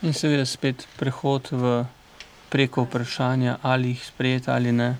In 0.04 0.12
seveda 0.12 0.44
spet 0.44 0.84
prehod 1.00 1.48
v 1.50 1.84
preko 2.52 2.84
vprašanja, 2.84 3.56
ali 3.62 3.94
jih 3.94 4.02
sprejeti 4.06 4.50
ali 4.50 4.72
ne, 4.72 4.96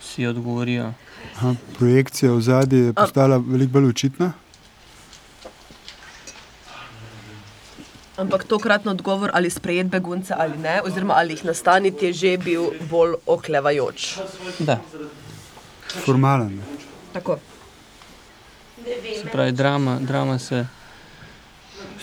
si 0.00 0.26
odgovorijo. 0.26 0.92
Aha, 1.36 1.52
projekcija 1.78 2.32
v 2.32 2.40
zadnji 2.40 2.78
je 2.78 2.92
postala 2.92 3.36
veliko 3.36 3.72
bolj 3.76 3.90
očitna. 3.92 4.32
Ampak 8.18 8.44
tokratno 8.44 8.90
odgovor, 8.90 9.30
ali 9.34 9.50
sprejeti 9.50 9.90
begunce 9.90 10.34
ali 10.34 10.58
ne, 10.58 10.80
oziroma 10.82 11.14
ali 11.14 11.36
jih 11.36 11.44
nastaniti, 11.44 12.06
je 12.06 12.12
že 12.12 12.36
bil 12.38 12.70
bolj 12.90 13.14
oklevajoč. 13.26 14.16
Da, 14.58 14.80
Formalen. 16.04 16.62
Tako. 17.12 17.38
se 19.22 19.28
pravi, 19.32 19.52
drama, 19.52 19.98
drama 20.00 20.38
se 20.38 20.66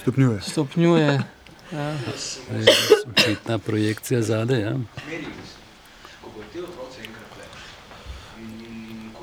Stopnjuje. 0.02 0.42
stopnjuje. 0.42 1.35
Ja. 1.72 1.94
Očitna 3.12 3.58
projekcija 3.58 4.22
zadaj. 4.22 4.62
Ja. 4.62 4.76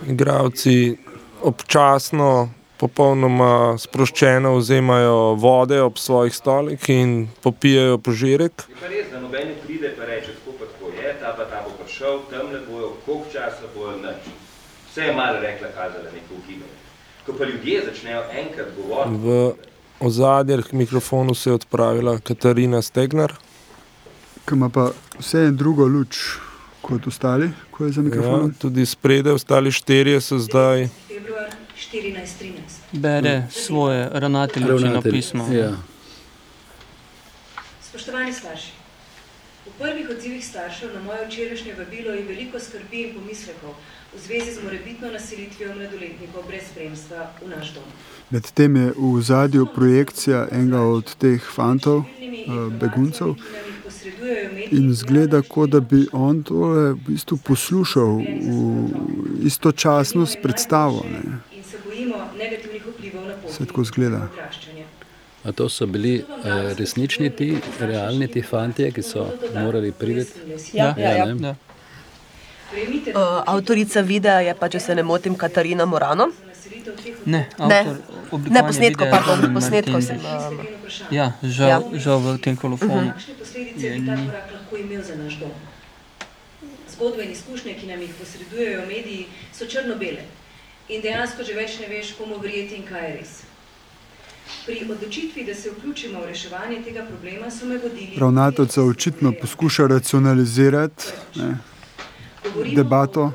In 0.07 0.11
Igravci 0.11 0.97
občasno, 1.43 2.51
popolnoma 2.77 3.79
sproščeno 3.79 4.57
vzemajo 4.57 5.35
vode 5.39 5.79
ob 5.83 5.99
svojih 5.99 6.35
stolih 6.35 6.89
in 6.91 7.29
popijajo 7.43 7.99
požirek. 7.99 8.67
Je 8.69 8.79
pa 8.81 8.91
res, 8.91 9.11
da 9.13 9.21
noben 9.23 9.53
ne 9.53 9.55
pride 9.63 9.95
pa 9.99 10.09
reče, 10.11 10.35
tako 10.41 10.57
pa 10.59 10.71
tako 10.73 10.91
je, 10.97 11.15
ta 11.21 11.35
pa 11.39 11.47
ta 11.51 11.63
bo 11.67 11.77
prišel, 11.85 12.25
tamle 12.31 12.61
bojo, 12.67 12.95
koliko 13.07 13.31
časa 13.33 13.71
bojo 13.75 13.97
nič. 14.03 14.31
Vse 14.91 15.07
je 15.07 15.15
malo 15.17 15.41
rekla, 15.41 15.69
kazala 15.77 16.11
neko 16.11 16.41
ugibanje. 16.43 16.81
Ko 17.27 17.37
pa 17.39 17.45
ljudje 17.45 17.85
začnejo 17.87 18.23
enkrat 18.43 18.75
govoriti, 18.77 19.21
V 19.27 19.72
ozadje 20.03 20.63
k 20.63 20.73
mikrofonu 20.73 21.35
se 21.35 21.51
je 21.51 21.55
odpravila 21.55 22.19
Katarina 22.19 22.83
Stegnar. 22.83 23.33
Ki 24.45 24.55
ima 24.55 24.69
pa 24.69 24.91
vse 25.19 25.39
en 25.41 25.57
drugo 25.57 25.87
luč 25.87 26.19
kot 26.81 27.07
ostali, 27.07 27.51
ko 27.71 27.85
je 27.85 27.93
za 27.93 28.01
Ja, 28.01 28.05
mikrofonom. 28.05 28.55
tudi 28.55 28.87
spredaj, 28.87 29.33
ostali 29.33 29.73
štirje 29.73 30.21
so 30.21 30.39
zdaj. 30.39 30.89
Februar 31.09 31.51
14.13. 31.93 32.53
Bere 32.93 33.47
svoje 33.51 34.09
ravnateljičino 34.13 34.79
Ravnatelj, 34.79 35.13
pismo. 35.13 35.47
Ja. 35.53 35.71
Spoštovani 37.83 38.33
starši, 38.33 38.72
prvih 39.83 40.07
odzivih 40.11 40.47
staršev 40.47 40.95
na 40.95 41.01
moje 41.03 41.27
včerajšnje 41.27 41.75
vabilo 41.79 42.11
je 42.15 42.23
veliko 42.23 42.59
skrbi 42.59 43.03
in 43.03 43.15
pomislekov 43.15 43.75
v 44.15 44.19
zvezi 44.27 44.53
z 44.53 44.65
morebitno 44.65 45.11
naselitvijo 45.11 45.75
mladoletnikov 45.75 46.43
brez 46.47 46.63
spremstva 46.71 47.31
v 47.43 47.49
naš 47.49 47.75
dom. 47.75 47.85
Medtem 48.31 48.77
je 48.77 48.93
v 48.97 49.23
zadju 49.23 49.67
projekcija 49.75 50.49
enega 50.53 50.81
od 50.81 51.15
teh 51.17 51.43
fantov, 51.55 52.05
eh, 52.21 52.71
beguncev, 52.81 53.35
in 54.71 54.95
zgleda, 54.95 55.43
kot 55.43 55.71
da 55.71 55.81
bi 55.81 56.07
on 56.13 56.43
tole 56.43 56.93
v 56.93 56.99
bistvu 57.07 57.39
poslušal 57.45 58.13
v, 58.19 58.59
istočasno 59.45 60.27
s 60.27 60.37
predstavo. 60.43 61.05
Ne. 61.13 61.39
Se 63.49 63.67
tako 63.67 63.85
zgleda. 63.85 64.29
To 65.53 65.69
so 65.69 65.87
bili 65.87 66.23
eh, 66.23 66.75
resnični 66.79 67.31
ti, 67.31 67.59
realni 67.81 68.29
ti 68.29 68.43
fantje, 68.43 68.93
ki 68.95 69.03
so 69.03 69.27
morali 69.55 69.91
priti? 69.93 70.31
Ja, 70.73 70.95
ja, 70.99 71.11
ja. 71.11 71.27
Ja. 71.27 71.55
Prejmite 72.71 73.11
Uh, 73.11 73.43
avtorica 73.47 74.01
videa 74.01 74.41
je 74.41 74.55
pa, 74.55 74.69
če 74.69 74.81
se 74.81 74.95
ne 74.95 75.03
motim, 75.03 75.35
Katarina 75.37 75.85
Morano. 75.85 76.31
Ne, 77.27 77.49
Ne. 77.59 77.81
avtor 77.85 77.97
Ne 78.51 78.63
posnetkov, 78.63 79.07
je 79.07 79.11
pardon, 79.13 79.41
Domen 79.41 79.55
posnetkov 79.55 80.01
Martin. 80.01 80.19
sem. 80.21 80.57
Um. 80.61 80.67
Ja, 81.11 81.33
žal, 81.43 81.69
Ja. 81.69 81.99
žal 81.99 82.19
v 82.19 82.39
tem 82.41 82.57
kolofonu. 82.57 83.13
Imel 84.73 85.03
za 85.05 85.15
naš 85.21 85.37
dom? 85.37 85.51
Zgodbe 86.89 87.25
in 87.25 87.31
izkušnje, 87.33 87.75
ki 87.81 87.87
nam 87.87 88.01
jih 88.01 88.11
posredujejo 88.19 88.87
mediji, 88.89 89.27
so 89.53 89.67
črno-bele. 89.67 90.25
In 90.89 91.03
dejansko 91.03 91.45
že 91.45 91.53
več 91.55 91.79
ne 91.81 91.87
veš, 91.93 92.15
komu 92.19 92.39
verjeti 92.41 92.75
in 92.81 92.83
kaj 92.89 93.05
je 93.05 93.13
res. 93.19 93.33
Pri 94.67 94.85
odločitvi, 94.91 95.45
da 95.45 95.55
se 95.55 95.71
vključimo 95.71 96.21
v 96.21 96.27
reševanje 96.27 96.83
tega 96.85 97.03
problema, 97.07 97.51
so 97.51 97.67
me 97.67 97.79
vodili. 97.79 98.15
Ravnateljica 98.19 98.83
očitno 98.83 99.33
poskuša 99.41 99.87
racionalizirati 99.87 101.05
ne, 101.37 101.57
debato, 102.75 103.33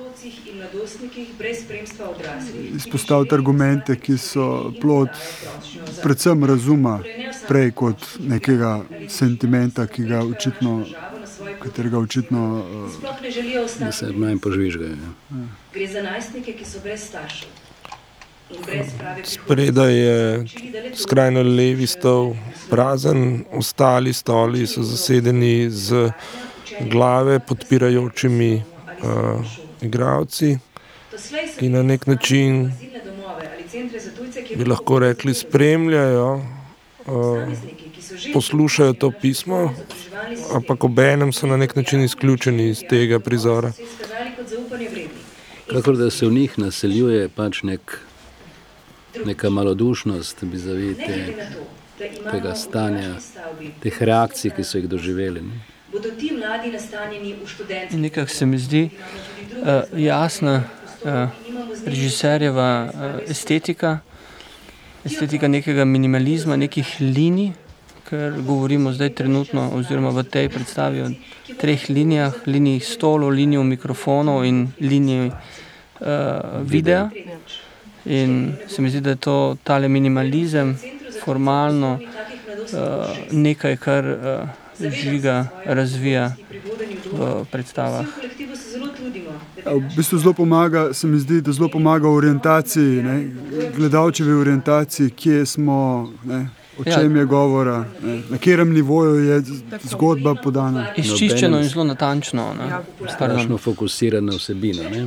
izpostaviti 2.75 3.35
argumente, 3.35 3.95
ki 3.95 4.17
so 4.17 4.71
plod 4.81 5.09
predvsem 6.03 6.43
razuma, 6.43 6.99
prej 7.47 7.71
kot 7.71 8.07
nekega 8.19 8.81
sentimenta, 9.09 9.87
ki 9.87 10.03
ga 10.03 10.23
očitno, 10.23 10.85
katerega 11.63 11.99
očitno 11.99 12.43
ne 13.21 13.31
želijo 13.31 13.63
ostati. 13.65 13.97
se 13.97 14.11
manj 14.11 14.39
požvižgajo. 14.39 14.89
ja. 14.89 15.45
Gre 15.73 15.87
za 15.87 16.01
najstnike, 16.01 16.53
ki 16.53 16.65
so 16.65 16.79
brez 16.83 17.07
staršev. 17.07 17.66
Spredaj 19.23 19.93
je 19.97 20.45
skrajno 20.95 21.41
levi 21.43 21.87
stol 21.87 22.33
prazen, 22.69 23.43
ostali 23.51 24.13
stoli 24.13 24.67
so 24.67 24.83
zasedeni 24.83 25.69
z 25.69 26.11
glave 26.91 27.39
podpirajočimi 27.39 28.55
uh, 28.55 29.45
igravci, 29.81 30.57
ki 31.59 31.69
na 31.69 31.83
nek 31.83 32.07
način 32.07 32.71
bi 34.55 34.65
lahko 34.65 34.99
rekli 34.99 35.33
spremljajo, 35.33 36.33
uh, 36.33 37.47
poslušajo 38.33 38.93
to 38.93 39.11
pismo, 39.21 39.73
ampak 40.53 40.83
obenem 40.83 41.33
so 41.33 41.47
na 41.47 41.57
nek 41.57 41.75
način 41.75 42.03
izključeni 42.03 42.69
iz 42.69 42.83
tega 42.89 43.19
prizora. 43.19 43.71
Kakor 45.67 45.97
da 45.97 46.09
se 46.09 46.25
v 46.25 46.31
njih 46.31 46.59
naseljuje 46.59 47.29
pač 47.29 47.63
nek, 47.63 47.99
neka 49.25 49.49
malodušnost 49.49 50.41
vizavi 50.41 50.93
te, 50.95 51.17
tega 52.31 52.55
stanja, 52.55 53.15
teh 53.81 54.01
reakcij, 54.01 54.51
ki 54.55 54.63
so 54.63 54.77
jih 54.77 54.87
doživeli. 54.89 55.41
Ne. 55.41 55.59
Bodo 55.91 56.11
ti 56.19 56.31
mladi 56.35 56.71
nastanjeni 56.71 57.33
v 57.33 57.47
študentskih 57.47 57.99
Nekako 57.99 58.33
se 58.33 58.45
mi 58.45 58.57
zdi 58.59 58.89
uh, 58.89 59.99
jasna 59.99 60.63
uh, 61.03 61.29
režiserjeva 61.85 62.89
uh, 62.93 63.31
estetika, 63.31 63.99
estetika 65.05 65.47
nekega 65.47 65.85
minimalizma, 65.85 66.57
nekih 66.57 66.97
linij, 66.99 67.53
ker 68.09 68.35
govorimo 68.41 68.91
zdaj 68.91 69.13
trenutno, 69.15 69.69
oziroma 69.75 70.11
v 70.15 70.23
tej 70.23 70.49
predstavi 70.49 71.01
o 71.03 71.09
treh 71.59 71.89
linijah, 71.89 72.35
liniji 72.45 72.79
stolov, 72.79 73.31
liniji 73.31 73.63
mikrofonov 73.63 74.45
in 74.45 74.67
liniji 74.79 75.31
uh, 75.31 76.61
videa. 76.63 77.09
In 78.07 78.53
se 78.67 78.81
mi 78.81 78.89
zdi, 78.89 79.01
da 79.01 79.09
je 79.09 79.15
to 79.15 79.57
tale 79.63 79.87
minimalizem, 79.87 80.77
formalno 81.25 81.99
uh, 81.99 82.79
nekaj, 83.31 83.77
kar 83.77 84.05
uh, 84.05 84.91
žiga, 84.91 85.47
razvija 85.65 86.31
v 87.11 87.45
predstavah. 87.51 88.05
V 89.65 89.95
bistvu 89.95 90.17
zelo 90.17 90.33
pomaga, 90.33 90.93
se 90.93 91.07
mi 91.07 91.19
zdi, 91.19 91.41
da 91.41 91.51
zelo 91.51 91.67
pomaga 91.69 92.09
orientaciji, 92.09 93.03
ne, 93.03 93.17
gledalčevi 93.75 94.33
orientaciji, 94.33 95.09
kje 95.09 95.45
smo, 95.45 96.11
ne, 96.23 96.47
o 96.79 96.83
Ja. 96.85 96.95
čem 96.95 97.15
je 97.15 97.25
govora, 97.25 97.85
ne, 98.03 98.21
na 98.29 98.37
katerem 98.37 98.73
nivoju 98.73 99.23
je 99.23 99.41
zgodba 99.83 100.35
podana. 100.35 100.87
Izčiščeno 100.97 101.59
in 101.59 101.69
zelo 101.69 101.83
natančno. 101.83 102.53
Pardon. 102.57 103.09
Strašno 103.15 103.57
fokusirana 103.57 104.35
vsebina. 104.35 104.89
Ne. 104.89 105.05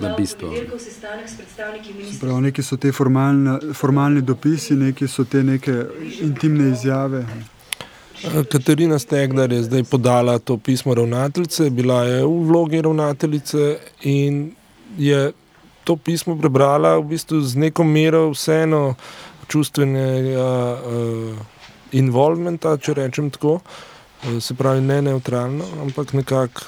Na 0.00 0.14
bistvo. 0.18 0.54
Prav, 2.20 2.40
neki 2.40 2.62
so 2.62 2.76
te 2.76 2.92
formalne, 2.92 3.58
formalni 3.74 4.22
dopisi, 4.22 4.74
neki 4.74 5.08
so 5.08 5.24
te 5.24 5.42
neke 5.42 5.84
intimne 6.20 6.70
izjave. 6.70 7.24
Katarina 8.50 8.98
Stegnar 8.98 9.52
je 9.52 9.62
zdaj 9.62 9.84
podala 9.84 10.38
to 10.38 10.56
pismo 10.56 10.94
ravnateljice, 10.94 11.70
bila 11.70 12.04
je 12.04 12.24
v 12.24 12.44
vlogi 12.46 12.82
ravnateljice 12.82 13.78
in 14.02 14.52
je 14.98 15.32
to 15.84 15.96
pismo 15.96 16.36
prebrala 16.38 16.96
v 16.98 17.02
bistvu 17.02 17.40
z 17.40 17.56
neko 17.56 17.84
mero 17.84 18.30
vseeno 18.30 18.94
čustvenega 19.52 20.48
uh, 20.80 21.42
involvementa, 21.92 22.76
če 22.80 22.94
rečem 23.02 23.30
tako. 23.30 23.60
Eh, 24.22 24.40
Se 24.40 24.54
pravi, 24.54 24.80
ne 24.80 25.02
neutralno, 25.02 25.64
ampak 25.82 26.12
nekako 26.12 26.60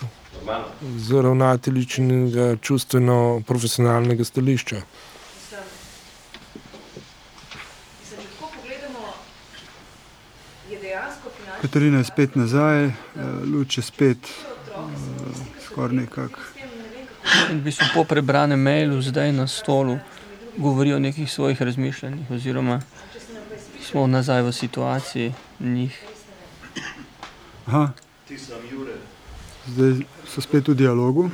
z 0.97 1.23
ravnateljičnega 1.23 2.57
čustveno-profesionalnega 2.61 4.25
stališča. 4.25 4.77
Mislim, 8.01 8.11
če 8.11 8.17
tako 8.17 8.51
pogledamo, 8.57 9.15
je 10.71 10.81
dejansko 10.83 11.31
finančno 11.37 11.63
Katarina 11.63 11.99
je 12.03 12.05
spet 12.05 12.37
nazaj, 12.37 12.85
eh, 12.85 12.93
luč 13.55 13.79
je 13.79 13.83
spet 13.83 14.19
eh, 14.19 14.75
skoraj 15.67 15.97
nekako. 15.97 16.41
In 17.51 17.59
v 17.59 17.63
bistvu 17.65 17.87
po 17.95 18.05
prebranem 18.05 18.61
mailu 18.61 19.01
zdaj 19.03 19.33
na 19.33 19.47
stolu 19.47 19.99
govori 20.57 20.93
o 20.93 20.99
nekih 20.99 21.33
svojih 21.33 21.63
razmišljanjih, 21.63 22.31
oziroma 22.31 22.81
smo 23.83 24.07
nazaj 24.07 24.43
v 24.43 24.53
situaciji 24.53 25.33
njih. 25.61 26.03
Aha, 27.67 27.93
Ti 28.29 28.39
sem 28.39 28.57
Jure. 28.73 28.93
zdaj 29.67 29.93
so 30.27 30.41
spet 30.41 30.69
v 30.69 30.75
dialogu. 30.75 31.31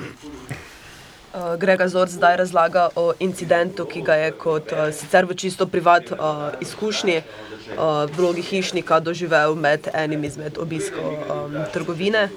Uh, 1.30 1.54
Grega 1.58 1.88
Zorc 1.88 2.10
zdaj 2.10 2.36
razlaga 2.36 2.88
o 2.96 3.12
incidentu, 3.18 3.86
ki 3.86 4.02
ga 4.02 4.14
je 4.14 4.32
kot 4.32 4.72
uh, 4.72 4.90
sicer 4.94 5.24
v 5.24 5.34
čisto 5.34 5.66
privat 5.66 6.10
uh, 6.10 6.18
izkušnji 6.60 7.22
uh, 7.22 8.10
v 8.10 8.16
vlogi 8.16 8.42
hišnika 8.42 9.00
doživel 9.00 9.54
med 9.54 9.88
enim 9.94 10.24
izmed 10.24 10.58
obiskov 10.58 11.06
um, 11.06 11.54
trgovine 11.72 12.28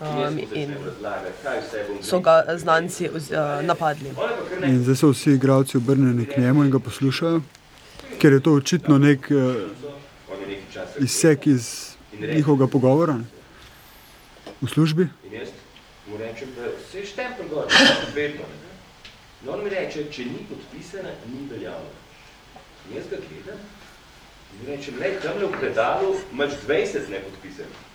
um, 0.00 0.38
in 0.52 0.74
so 2.02 2.20
ga 2.20 2.44
znanci 2.56 3.08
uh, 3.08 3.18
napadli. 3.62 4.10
In 4.64 4.82
zdaj 4.82 4.96
so 4.96 5.10
vsi 5.12 5.30
igralci 5.30 5.76
obrnjeni 5.76 6.26
k 6.26 6.36
njemu 6.36 6.64
in 6.64 6.70
ga 6.70 6.78
poslušajo, 6.78 7.40
ker 8.18 8.32
je 8.32 8.40
to 8.40 8.52
očitno 8.52 8.98
nek 8.98 9.30
uh, 9.30 9.54
izsek 11.00 11.46
iz 11.46 11.94
njihovega 12.20 12.66
pogovora 12.66 13.18
v 14.62 14.68
službi. 14.68 15.08
Mu 16.06 16.16
rečem, 16.16 16.48
da 16.56 16.68
se 16.90 16.98
je 16.98 17.06
štempel 17.06 17.48
gor, 17.48 17.64
vedno. 18.14 18.44
In 19.42 19.48
on 19.48 19.64
mi 19.64 19.70
reče, 19.70 20.04
če 20.12 20.24
ni 20.24 20.44
podpisana, 20.48 21.08
ni 21.32 21.48
veljavna. 21.50 21.96
In 22.88 22.96
jaz 22.96 23.08
ga 23.10 23.16
gledam 23.16 23.58
in 24.52 24.60
mi 24.60 24.76
rečem, 24.76 24.94
lej, 25.00 25.16
tamle 25.22 25.46
v 25.46 25.58
predalu 25.60 26.14
imaš 26.32 26.52
20 26.68 27.10
nepodpisanih. 27.10 27.93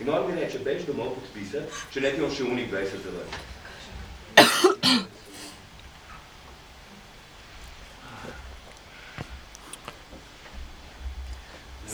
In 0.00 0.08
on 0.10 0.26
mi 0.26 0.40
reče, 0.40 0.58
bež 0.58 0.88
domov 0.88 1.14
podpisati, 1.14 1.70
če 1.94 2.00
ne 2.02 2.10
ti 2.10 2.18
bom 2.18 2.30
še 2.34 2.42
unih 2.50 2.66
20 2.66 3.04
zavrnil. 3.06 3.30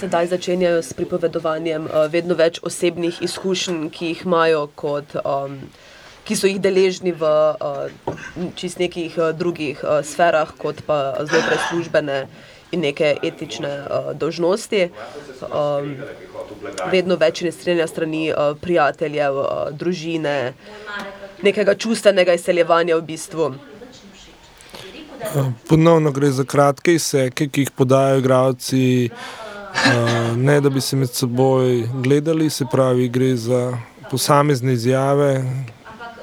Sedaj 0.01 0.31
začenjajo 0.31 0.81
s 0.81 0.97
pripovedovanjem 0.97 1.85
uh, 1.91 2.07
vedno 2.09 2.33
več 2.39 2.63
osebnih 2.65 3.21
izkušenj, 3.27 3.91
ki 3.93 4.15
jih 4.15 4.25
imajo, 4.25 4.63
kot, 4.73 5.13
um, 5.21 5.59
ki 6.25 6.39
so 6.41 6.49
jih 6.49 6.57
deležni 6.65 7.13
v 7.13 7.29
uh, 7.29 7.93
čist 8.57 8.81
nekih 8.81 9.13
uh, 9.21 9.29
drugih 9.37 9.85
uh, 9.85 10.01
sferah, 10.01 10.49
kot 10.57 10.81
pa 10.89 11.21
znotraj 11.21 11.61
službene 11.69 12.23
in 12.25 12.50
neke 12.73 13.17
etične 13.23 13.73
uh, 13.81 14.13
dožnosti. 14.15 14.89
Um, 15.43 15.97
vedno 16.93 17.17
več 17.17 17.43
nestrenja 17.43 17.87
strani 17.87 18.31
uh, 18.31 18.55
prijateljev, 18.61 19.39
uh, 19.39 19.49
družine, 19.73 20.55
nekega 21.43 21.75
čustvenega 21.75 22.37
izseljevanja 22.39 22.97
v 22.97 23.07
bistvu. 23.13 23.53
Eh, 25.21 25.53
Ponovno 25.69 26.11
gre 26.11 26.31
za 26.31 26.45
kratke 26.45 26.95
izseke, 26.95 27.49
ki 27.49 27.61
jih 27.61 27.71
podajo 27.71 28.19
igralci, 28.19 29.05
eh, 29.05 30.37
ne 30.37 30.61
da 30.61 30.71
bi 30.71 30.81
se 30.81 30.97
med 30.97 31.11
seboj 31.15 31.89
gledali, 31.93 32.51
se 32.51 32.65
pravi, 32.73 33.09
gre 33.09 33.37
za 33.37 33.79
posamezne 34.11 34.73
izjave. 34.73 35.35
Ampak 35.85 36.17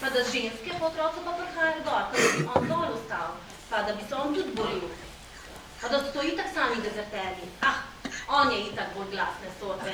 pa 0.00 0.10
da 0.10 0.20
ženske 0.32 0.70
pa 0.80 0.86
otroci 0.86 1.22
pa 1.24 1.32
prihajajo 1.38 1.82
dol, 1.84 2.02
da 2.12 2.38
bi 2.38 2.48
on 2.54 2.68
dol 2.68 2.94
ostal, 2.98 3.28
pa 3.70 3.82
da 3.82 3.94
bi 3.94 4.02
se 4.08 4.14
on 4.14 4.34
tudi 4.34 4.50
boril. 4.56 5.05
Pa 5.80 5.88
da 5.88 5.98
so 5.98 6.12
to 6.12 6.22
itak 6.22 6.46
sami 6.54 6.76
dezerterji. 6.76 7.48
Ah, 7.62 7.74
on 8.30 8.52
je 8.52 8.58
itak 8.62 8.86
bolj 8.96 9.10
glasne 9.10 9.48
sodbe. 9.60 9.92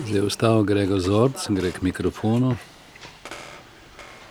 Zdaj 0.00 0.16
je 0.16 0.26
vstal 0.26 0.62
Gregor 0.64 1.00
Zorc, 1.00 1.46
gre 1.48 1.70
k 1.70 1.82
mikrofonu. 1.82 2.56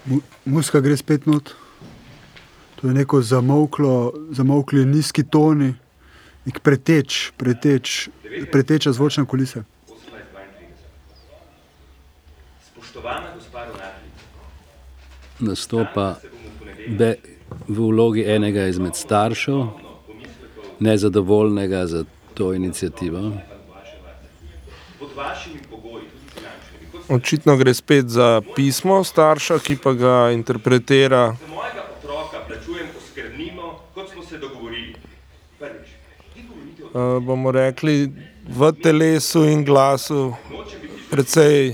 Mu- 0.06 0.22
Muska 0.46 0.80
gre 0.80 0.98
spet 0.98 1.26
not. 1.26 1.56
To 2.76 2.88
je 2.88 2.94
neko 2.94 3.22
zamolklo, 3.22 3.96
zamolkli 4.32 4.86
nizki 4.86 5.24
toni, 5.24 5.74
nek 6.46 6.60
preteč, 6.60 7.32
preteč, 7.34 8.10
preteča 8.52 8.92
zvočna 8.92 9.26
kulisa. 9.26 9.64
18.32. 9.88 9.96
Spoštovana 12.66 13.32
gospa 13.36 13.60
ravnateljica, 13.60 14.24
Nastopa 15.40 16.16
be, 16.90 17.16
v 17.68 17.80
vlogi 17.80 18.26
enega 18.28 18.68
izmed 18.68 18.96
staršev 18.96 19.64
nezadovoljnega 20.84 21.86
za 21.88 22.04
to 22.34 22.54
inicijativo. 22.54 23.32
Pod 25.00 25.10
vašimi 25.16 25.60
pogoji, 25.70 26.06
tudi 26.12 26.28
finančnimi. 26.36 26.92
Kot 26.92 27.02
Očitno 27.10 27.58
gre 27.58 27.74
spet 27.74 28.06
za 28.06 28.42
pismo 28.56 29.04
starša, 29.04 29.60
ki 29.60 29.78
pa 29.84 29.94
ga 29.94 30.32
interpretira 30.34 31.36
uh, 36.94 37.24
bomo 37.24 37.52
rekli, 37.52 38.12
v 38.48 38.72
telesu 38.84 39.46
in 39.50 39.66
glasu 39.66 40.36
precej 41.12 41.74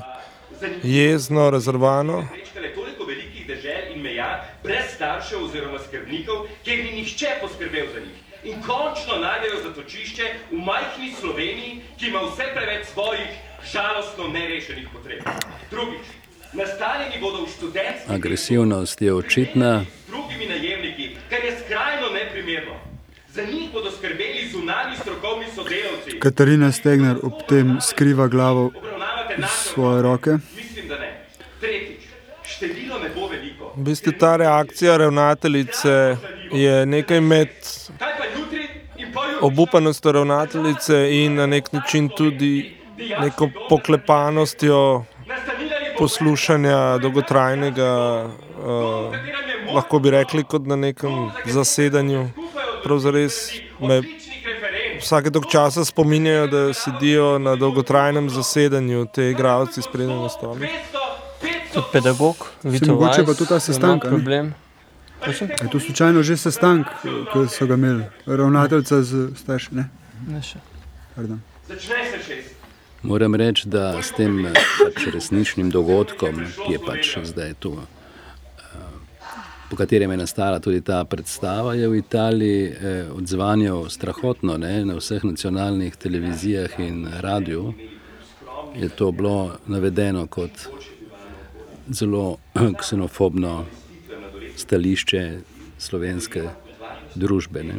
jezno, 0.83 1.49
razrvano. 1.49 2.27
prečkale 2.31 2.73
toliko 2.75 3.05
velikih 3.05 3.47
dežel 3.47 3.95
in 3.95 4.01
meja, 4.01 4.45
brez 4.63 4.95
staršev 4.95 5.43
oziroma 5.43 5.79
skrbnikov, 5.79 6.47
kjer 6.63 6.83
ni 6.83 6.91
nihče 7.01 7.39
poskrbel 7.41 7.87
za 7.93 7.99
njih. 7.99 8.18
In 8.49 8.61
končno 8.65 9.17
najdejo 9.21 9.57
zatočišče 9.63 10.25
v 10.51 10.57
majhni 10.65 11.13
Sloveniji, 11.19 11.81
ki 11.99 12.07
ima 12.07 12.19
vse 12.25 12.47
preveč 12.55 12.87
svojih 12.93 13.29
žalostno 13.71 14.27
nerešenih 14.27 14.87
potreb. 14.93 15.21
Drugič, 15.71 16.07
nastanjeni 16.53 17.21
bodo 17.21 17.43
v 17.45 17.49
študentskih 17.53 18.15
Agresivnost 18.15 19.01
je 19.01 19.13
očitna. 19.13 19.85
z 19.85 20.11
drugimi 20.11 20.45
najemniki, 20.49 21.09
kar 21.29 21.45
je 21.45 21.51
skrajno 21.59 22.09
neprimerno. 22.09 22.75
Za 23.33 23.41
njih 23.43 23.69
bodo 23.73 23.91
skrbeli 23.91 24.49
zunani 24.51 24.97
strokovni 24.97 25.45
sodelavci. 25.55 26.19
Katarina 26.19 26.71
Stegner 26.71 27.17
ob 27.23 27.33
tem 27.49 27.77
skriva 27.81 28.27
glavo 28.27 28.71
v 29.37 29.45
svoje 29.47 30.01
roke. 30.01 30.31
Mislim, 30.55 30.87
da 30.87 30.97
ne. 30.97 31.25
Tretjič, 31.59 32.01
število 32.43 32.99
ne 32.99 33.09
bo 33.15 33.27
veliko. 33.27 33.73
V 33.75 33.83
bistvu 33.83 34.11
ta 34.19 34.35
reakcija 34.35 34.97
ravnateljice 34.97 36.17
je 36.51 36.85
nekaj 36.85 37.21
med 37.21 37.49
Obupanostjo 39.41 40.11
ravnateljice 40.11 41.07
in 41.11 41.35
na 41.35 41.45
nek 41.45 41.71
način 41.73 42.09
tudi 42.17 42.75
neko 43.21 43.49
poklepanostjo 43.69 45.03
poslušanja 45.97 46.97
dolgotrajnega, 46.97 48.25
uh, 48.25 49.75
lahko 49.75 49.99
bi 49.99 50.11
rekli, 50.11 50.43
kot 50.43 50.65
na 50.65 50.75
nekem 50.75 51.31
zasedanju. 51.45 52.29
Pravzaprav 52.83 53.29
me 53.79 54.01
vsake 54.99 55.31
tok 55.31 55.47
časa 55.51 55.85
spominjajo, 55.85 56.47
da 56.47 56.73
sedijo 56.73 57.39
na 57.39 57.55
dolgotrajnem 57.55 58.29
zasedanju 58.29 59.05
te 59.13 59.29
igravci 59.31 59.81
sprednje 59.81 60.15
na 60.15 60.29
stolu. 60.29 60.71
Kot 61.73 61.91
pedagog, 61.91 62.47
Vito 62.63 62.93
mogoče 62.93 63.25
pa 63.25 63.33
tudi 63.33 63.49
ta 63.49 63.59
sestanek, 63.59 64.05
a 64.05 64.17
ne? 64.17 64.68
Je 65.27 65.69
to 65.71 65.79
slučajno 65.79 66.23
že 66.23 66.37
sestanek, 66.37 66.87
ki 67.03 67.47
so 67.49 67.67
ga 67.67 67.73
imeli, 67.73 68.03
ravnateljica 68.25 69.01
z 69.03 69.27
starši? 69.35 69.75
Ne, 69.75 69.89
Ne 70.27 70.41
še. 70.41 70.59
pardon. 71.15 71.41
Začne 71.67 71.95
se 72.11 72.17
šest. 72.27 72.55
Moram 73.03 73.35
reči, 73.35 73.67
da 73.67 74.01
s 74.01 74.11
tem 74.11 74.45
eh, 74.45 74.51
pač 74.53 75.07
resničnim 75.13 75.69
dogodkom, 75.71 76.35
ki 76.35 76.73
je 76.73 76.79
pač 76.79 77.17
zdaj 77.23 77.53
tu, 77.59 77.71
eh, 77.79 78.75
po 79.69 79.75
katerem 79.75 80.11
je 80.11 80.17
nastala 80.17 80.59
tudi 80.59 80.81
ta 80.81 81.03
predstava, 81.05 81.73
je 81.75 81.87
v 81.87 81.95
Italiji 81.97 82.63
eh, 82.67 82.75
odzvanjal 83.11 83.89
strahotno 83.89 84.57
ne, 84.57 84.85
na 84.85 84.95
vseh 84.95 85.23
nacionalnih 85.23 85.95
televizijah 85.95 86.79
in 86.79 87.07
radiju. 87.19 87.73
Je 88.75 88.89
to 88.89 89.11
bilo 89.11 89.55
navedeno 89.67 90.27
kot 90.27 90.51
zelo 91.89 92.37
ksenofobno 92.81 93.65
stališče 94.59 95.23
slovenske 95.77 96.43
družbe. 97.15 97.63
Ne. 97.63 97.75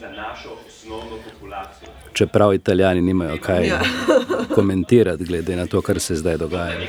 Za 0.00 0.10
našo 0.10 0.56
osnovno 0.66 1.18
populacijo. 1.30 1.90
Čeprav 2.12 2.54
italijani 2.54 3.02
nimajo 3.02 3.38
kaj 3.42 3.66
Ja. 3.66 3.80
komentirati, 4.56 5.24
glede 5.24 5.56
na 5.56 5.66
to, 5.66 5.82
kar 5.82 6.00
se 6.00 6.16
zdaj 6.16 6.36
dogaja. 6.36 6.80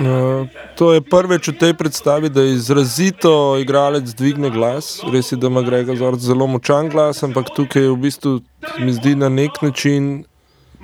Uh, 0.00 0.48
to 0.76 0.92
je 0.92 1.00
prvič 1.00 1.48
v 1.48 1.58
tej 1.58 1.72
predstavi, 1.74 2.28
da 2.28 2.42
izrazito 2.42 3.58
igralec 3.60 4.14
dvigne 4.16 4.50
glas. 4.50 5.00
Res 5.12 5.32
je, 5.32 5.36
da 5.36 5.50
ima 5.50 5.62
Grega 5.62 5.96
Zorc 5.96 6.20
zelo 6.24 6.46
močan 6.46 6.88
glas, 6.88 7.22
ampak 7.22 7.52
tukaj 7.56 7.82
je 7.82 7.90
v 7.90 7.98
bistvu, 8.00 8.32
mi 8.78 8.92
zdi, 8.92 9.14
na 9.14 9.28
nek 9.28 9.60
način 9.62 10.24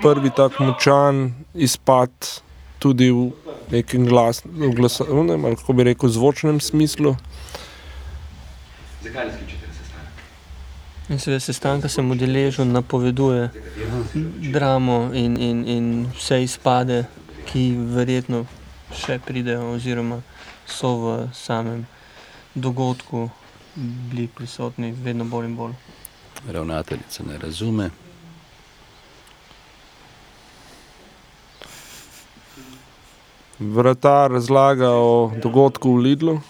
prvi 0.03 0.30
tak 0.36 0.61
močan 0.61 1.32
izpad 1.55 2.11
tudi 2.78 3.11
v 3.11 3.30
nekem 3.71 4.07
glas, 4.07 4.43
v 4.45 4.71
glasovnem, 4.75 5.45
ali 5.45 5.57
kako 5.57 5.73
bi 5.73 5.85
rekel, 5.85 6.09
zvočnem 6.09 6.61
smislu. 6.61 7.17
Zakaj 9.03 9.27
ne 9.27 9.33
skličete 9.33 9.67
sestanek? 9.73 10.12
In 11.09 11.19
seveda 11.19 11.41
sestanka 11.41 11.89
se 11.89 12.03
modeležu 12.03 12.64
napoveduje 12.64 13.51
dramo 14.53 15.11
in, 15.14 15.37
in, 15.37 15.64
in 15.69 16.07
vse 16.17 16.43
izpade, 16.43 17.05
ki 17.47 17.75
verjetno 17.95 18.47
še 18.95 19.19
pridejo 19.23 19.75
oziroma 19.77 20.21
so 20.67 20.97
v 21.03 21.19
samem 21.35 21.87
dogodku 22.55 23.29
bili 23.77 24.27
prisotni 24.27 24.93
vedno 24.93 25.25
bolj 25.25 25.47
in 25.47 25.57
bolj. 25.57 25.79
Ravnateljica 26.51 27.23
ne 27.23 27.39
razume. 27.39 27.91
Vratar 33.59 34.31
razlaga 34.31 34.91
o 34.91 35.33
dogodku 35.43 35.95
v 35.95 35.97
Lidlu, 35.97 36.41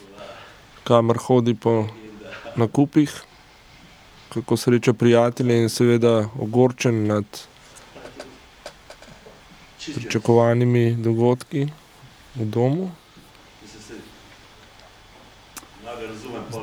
kamor 0.84 1.18
hodi 1.18 1.54
po 1.54 1.86
nakupih, 2.56 3.12
kako 4.34 4.56
sreča 4.56 4.92
prijatelje 4.92 5.62
in 5.62 5.68
seveda 5.68 6.28
ogorčen 6.38 7.06
nad 7.06 7.24
pričakovanimi 9.94 10.96
dogodki 10.98 11.68
v 12.34 12.44
domu. 12.44 12.90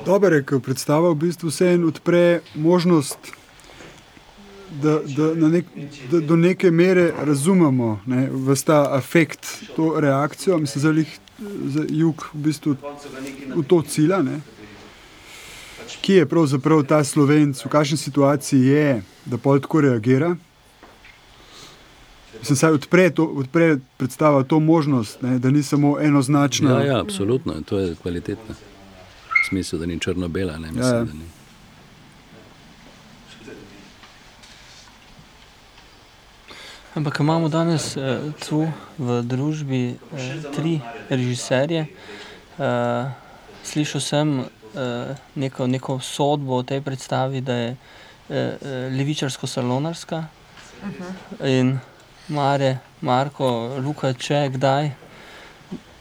Dobro 0.05 0.35
je, 0.35 0.43
ker 0.43 0.59
predstava 0.59 1.13
v 1.15 1.21
bistvu 1.23 1.49
vseeno 1.49 1.87
odpre 1.87 2.41
možnost, 2.55 3.31
da, 4.81 4.99
da, 5.17 5.35
na 5.35 5.49
nek, 5.49 5.65
da 6.11 6.19
do 6.19 6.35
neke 6.35 6.71
mere 6.71 7.11
razumemo 7.23 7.99
ne, 8.05 8.29
ta 8.65 8.95
afekt, 8.95 9.47
to 9.75 9.99
reakcijo, 9.99 10.57
mislim, 10.57 10.81
za, 10.81 10.89
lih, 10.89 11.19
za 11.65 11.85
jug 11.89 12.25
v 12.33 12.37
bistvu 12.37 12.75
v 13.55 13.63
to 13.67 13.81
cilja. 13.81 14.21
Ne. 14.21 14.39
Kje 16.01 16.15
je 16.15 16.25
pravzaprav 16.25 16.83
ta 16.83 17.03
slovenc, 17.03 17.65
v 17.65 17.69
kakšni 17.69 17.97
situaciji 17.97 18.65
je, 18.65 19.03
da 19.25 19.37
pol 19.37 19.59
tako 19.59 19.81
reagira? 19.81 20.35
Mislim, 22.39 22.55
saj 22.57 22.71
odpre, 22.71 23.09
to, 23.09 23.23
odpre 23.25 23.77
predstava 23.97 24.43
to 24.43 24.59
možnost, 24.59 25.21
ne, 25.21 25.39
da 25.39 25.51
ni 25.51 25.63
samo 25.63 25.99
enoznačna. 25.99 26.71
Ja, 26.71 26.85
ja, 26.85 26.99
absolutno, 27.01 27.61
to 27.61 27.79
je 27.79 27.95
kvalitetno. 28.01 28.55
V 29.43 29.47
smislu, 29.49 29.79
da 29.79 29.85
ni 29.85 29.99
črno-bela, 29.99 30.57
ne 30.57 30.71
mislim, 30.71 30.83
Ja, 30.85 30.97
ja. 30.97 31.03
da 31.03 31.13
ni. 31.13 31.29
Ampak 36.93 37.19
imamo 37.19 37.49
danes 37.49 37.97
eh, 37.97 38.21
tu 38.37 38.69
v 39.01 39.21
družbi 39.25 39.97
eh, 39.97 40.45
tri 40.53 40.77
režiserje. 41.09 41.87
Eh, 41.89 43.05
slišal 43.65 44.01
sem 44.01 44.27
eh, 44.39 45.15
neko, 45.33 45.65
neko 45.65 45.97
sodbo 45.97 46.61
o 46.61 46.63
tej 46.63 46.85
predstavi, 46.85 47.41
da 47.41 47.53
je 47.53 47.69
eh, 47.69 47.77
eh, 48.29 48.89
levičarsko-salonarska. 48.93 50.23
In 51.41 51.79
Mare, 52.29 52.77
Marko, 53.01 53.79
Luka, 53.81 54.13
če 54.13 54.53
kdaj 54.53 54.91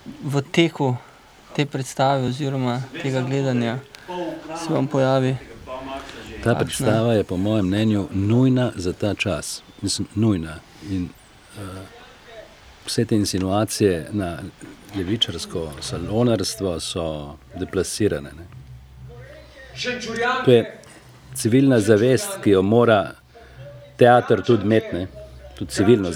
v 0.05 0.43
teku 0.53 0.93
te 1.57 1.65
predstave 1.65 2.29
oziroma 2.29 2.83
tega 3.01 3.23
gledanja 3.25 3.79
se 4.61 4.69
vam 4.69 4.87
pojavi. 4.87 5.37
Ta 6.45 6.53
predstava 6.55 7.15
je 7.15 7.25
po 7.25 7.37
mojem 7.37 7.67
mnenju 7.67 8.09
nujna 8.13 8.73
za 8.77 8.93
ta 8.93 9.15
čas. 9.15 9.63
Mislim, 9.81 10.09
nujna. 10.15 10.72
In 10.91 11.09
uh, 11.59 11.79
vse 12.87 13.05
te 13.05 13.17
insinuacije 13.17 14.09
na 14.13 14.39
levičarsko 14.97 15.73
salonarstvo 15.81 16.81
so 16.81 17.37
deplasirane. 17.59 18.31
Ne. 18.39 18.45
To 20.45 20.51
je 20.51 20.81
civilna 21.35 21.81
zavest, 21.81 22.29
ki 22.45 22.51
jo 22.51 22.63
mora 22.63 23.15
teater 23.97 24.43
tudi 24.43 24.65
imeti, 24.65 24.97
ne. 24.97 25.07
tudi 25.59 25.71
civilno 25.71 26.11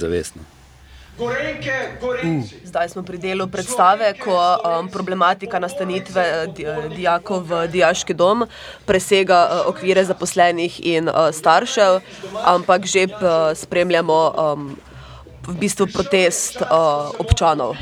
zavest. 1.18 2.24
Ne. 2.24 2.42
Zdaj 2.64 2.88
smo 2.88 3.02
pri 3.02 3.18
delu 3.18 3.46
predstave, 3.48 4.12
ko 4.20 4.36
um, 4.36 4.88
problematika 4.88 5.58
nastanitve 5.58 6.22
eh, 6.22 6.46
di- 6.56 6.64
eh, 6.64 6.88
dijakov 6.96 7.42
v 7.48 7.68
dijaški 7.68 8.14
dom 8.14 8.46
presega 8.86 9.48
uh, 9.48 9.68
okvire 9.70 10.04
zaposlenih 10.04 10.80
in 10.86 11.08
uh, 11.08 11.32
staršev, 11.32 12.00
ampak 12.44 12.86
že 12.86 13.06
uh, 13.06 13.54
spremljamo 13.54 14.18
um, 14.36 14.76
v 15.46 15.54
bistvu 15.54 15.86
protest 15.92 16.60
uh, 16.60 16.68
občanov. 17.18 17.76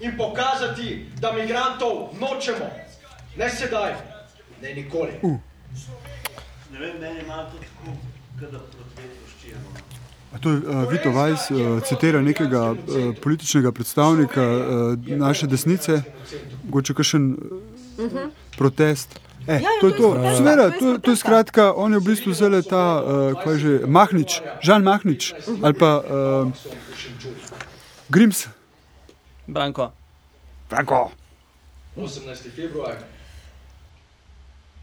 In 0.00 0.16
pokazati, 0.16 1.10
da 1.20 1.32
migrantov 1.32 2.14
nočemo. 2.20 2.70
Ne 3.36 3.50
sedaj, 3.50 3.94
ne 4.62 4.74
nikoli. 4.74 5.12
Ne 6.70 6.78
vem, 6.78 7.00
meni 7.00 7.18
je 7.18 7.24
malo 7.26 7.50
to 7.50 7.58
tako, 7.58 8.52
da. 8.52 8.58
A 8.58 9.17
to 10.34 10.50
je 10.50 10.56
uh, 10.58 10.84
Vito 10.86 11.10
Vajs, 11.10 11.50
uh, 11.50 11.56
citira 11.82 12.20
nekega 12.20 12.70
uh, 12.70 12.76
političnega 13.16 13.72
predstavnika 13.72 14.42
uh, 14.42 14.60
naše 15.08 15.46
desnice, 15.46 16.02
mogoče 16.64 16.94
kakšen 16.94 17.32
uh, 17.96 18.12
protest. 18.52 19.16
Eh, 19.46 19.52
Ja, 19.54 19.60
ja, 19.60 19.80
to 19.80 19.86
je 19.86 19.92
to 19.92 20.02
to. 20.04 20.08
je- 20.20 20.36
Seveda, 20.36 20.70
to 20.70 20.78
to, 20.78 20.98
to 20.98 21.10
je 21.10 21.16
skratka, 21.16 21.72
on 21.72 21.92
je 21.92 21.98
v 21.98 22.04
bistvu 22.04 22.32
zelo 22.34 22.60
ta, 22.62 22.84
uh, 22.96 23.04
kaj 23.34 23.56
že, 23.56 23.72
Mahnič, 23.86 24.30
Žan 24.60 24.82
Mahnič 24.82 25.32
ali 25.62 25.74
pa 25.74 25.90
uh, 25.98 26.52
Grims. 28.08 28.48
Branko. 29.46 29.92
Branko. 30.68 31.08
18. 31.96 32.28
februar 32.52 33.00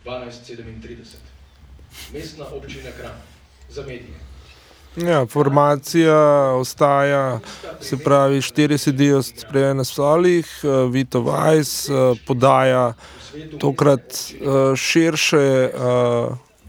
1237. 0.04 1.22
Mestna 2.12 2.46
občina 2.48 2.90
Kran 2.92 3.14
za 3.70 3.82
medije. 3.82 4.18
Ja, 4.96 5.26
formacija 5.26 6.18
ostaja, 6.56 7.40
se 7.82 7.98
pravi, 7.98 8.42
štiri 8.42 8.78
sedijo 8.78 9.22
spreje 9.24 9.74
na 9.74 9.84
stolih, 9.84 10.48
eh, 10.64 10.68
Vito 10.92 11.22
Vajs 11.22 11.90
eh, 11.90 11.94
podaja 12.28 12.94
tokrat 13.60 14.02
eh, 14.02 14.76
širše, 14.76 15.70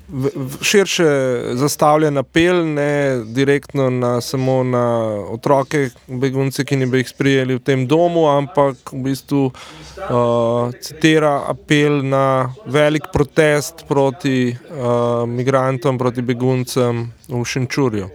v- 0.09 0.30
v- 0.34 0.64
širše 0.64 1.07
zastavljen 1.54 2.18
apel, 2.18 2.64
ne 2.66 3.22
direktno 3.24 3.90
na, 3.90 4.20
samo 4.20 4.62
na 4.64 4.84
otroke, 5.30 5.90
begunce, 6.07 6.64
ki 6.64 6.76
ne 6.76 6.86
bi 6.86 6.98
jih 6.98 7.09
sprijeli 7.09 7.54
v 7.54 7.62
tem 7.62 7.86
domu, 7.86 8.26
ampak 8.28 8.92
v 8.92 9.02
bistvu 9.09 9.42
uh, 9.50 10.70
citira 10.80 11.42
apel 11.48 12.02
na 12.02 12.54
velik 12.66 13.11
protest 13.12 13.84
proti 13.88 14.50
uh, 14.52 15.26
migrantom, 15.28 15.98
proti 15.98 16.22
beguncem 16.22 17.12
v 17.28 17.44
Šenčurju. 17.44 18.11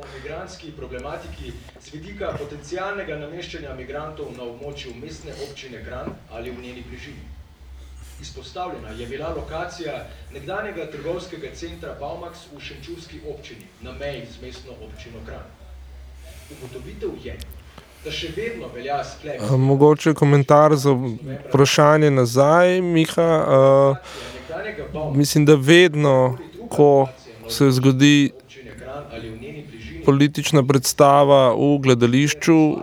Z 1.81 1.93
vidika 1.93 2.31
potencijalnega 2.39 3.17
nameščanja 3.19 3.75
migrantov 3.75 4.31
na 4.37 4.43
območju 4.47 4.93
mestne 5.01 5.35
občine 5.43 5.83
Kran 5.83 6.13
ali 6.31 6.51
v 6.51 6.61
njeni 6.61 6.83
bližini. 6.87 7.30
Izpostavljena 8.21 8.89
je 8.89 9.07
bila 9.07 9.33
lokacija 9.35 10.07
nekdanjega 10.33 10.91
trgovskega 10.91 11.47
centra 11.55 11.95
Baumax 11.99 12.45
v 12.55 12.59
Šenčurski 12.61 13.19
občini 13.29 13.65
na 13.81 13.91
meji 13.91 14.25
z 14.31 14.41
mestno 14.45 14.71
občino 14.71 15.17
Kran. 15.25 15.47
Ugotovitev 16.51 17.09
je, 17.23 17.37
da 18.03 18.11
še 18.11 18.29
vedno 18.35 18.69
velja 18.75 19.03
sklep 19.03 19.41
Uh, 19.41 19.57
mogoče 19.59 20.13
komentar 20.13 20.75
za 20.75 20.91
vprašanje 21.47 22.11
nazaj, 22.11 22.81
Miha. 22.81 23.31
Uh, 23.47 23.97
Baumax 24.93 25.17
mislim, 25.17 25.45
da 25.45 25.55
vedno, 25.55 26.37
ko 26.69 27.07
se 27.49 27.71
zgodi 27.71 28.31
politična 30.05 30.63
predstava 30.67 31.53
v 31.53 31.77
gledališču, 31.81 32.77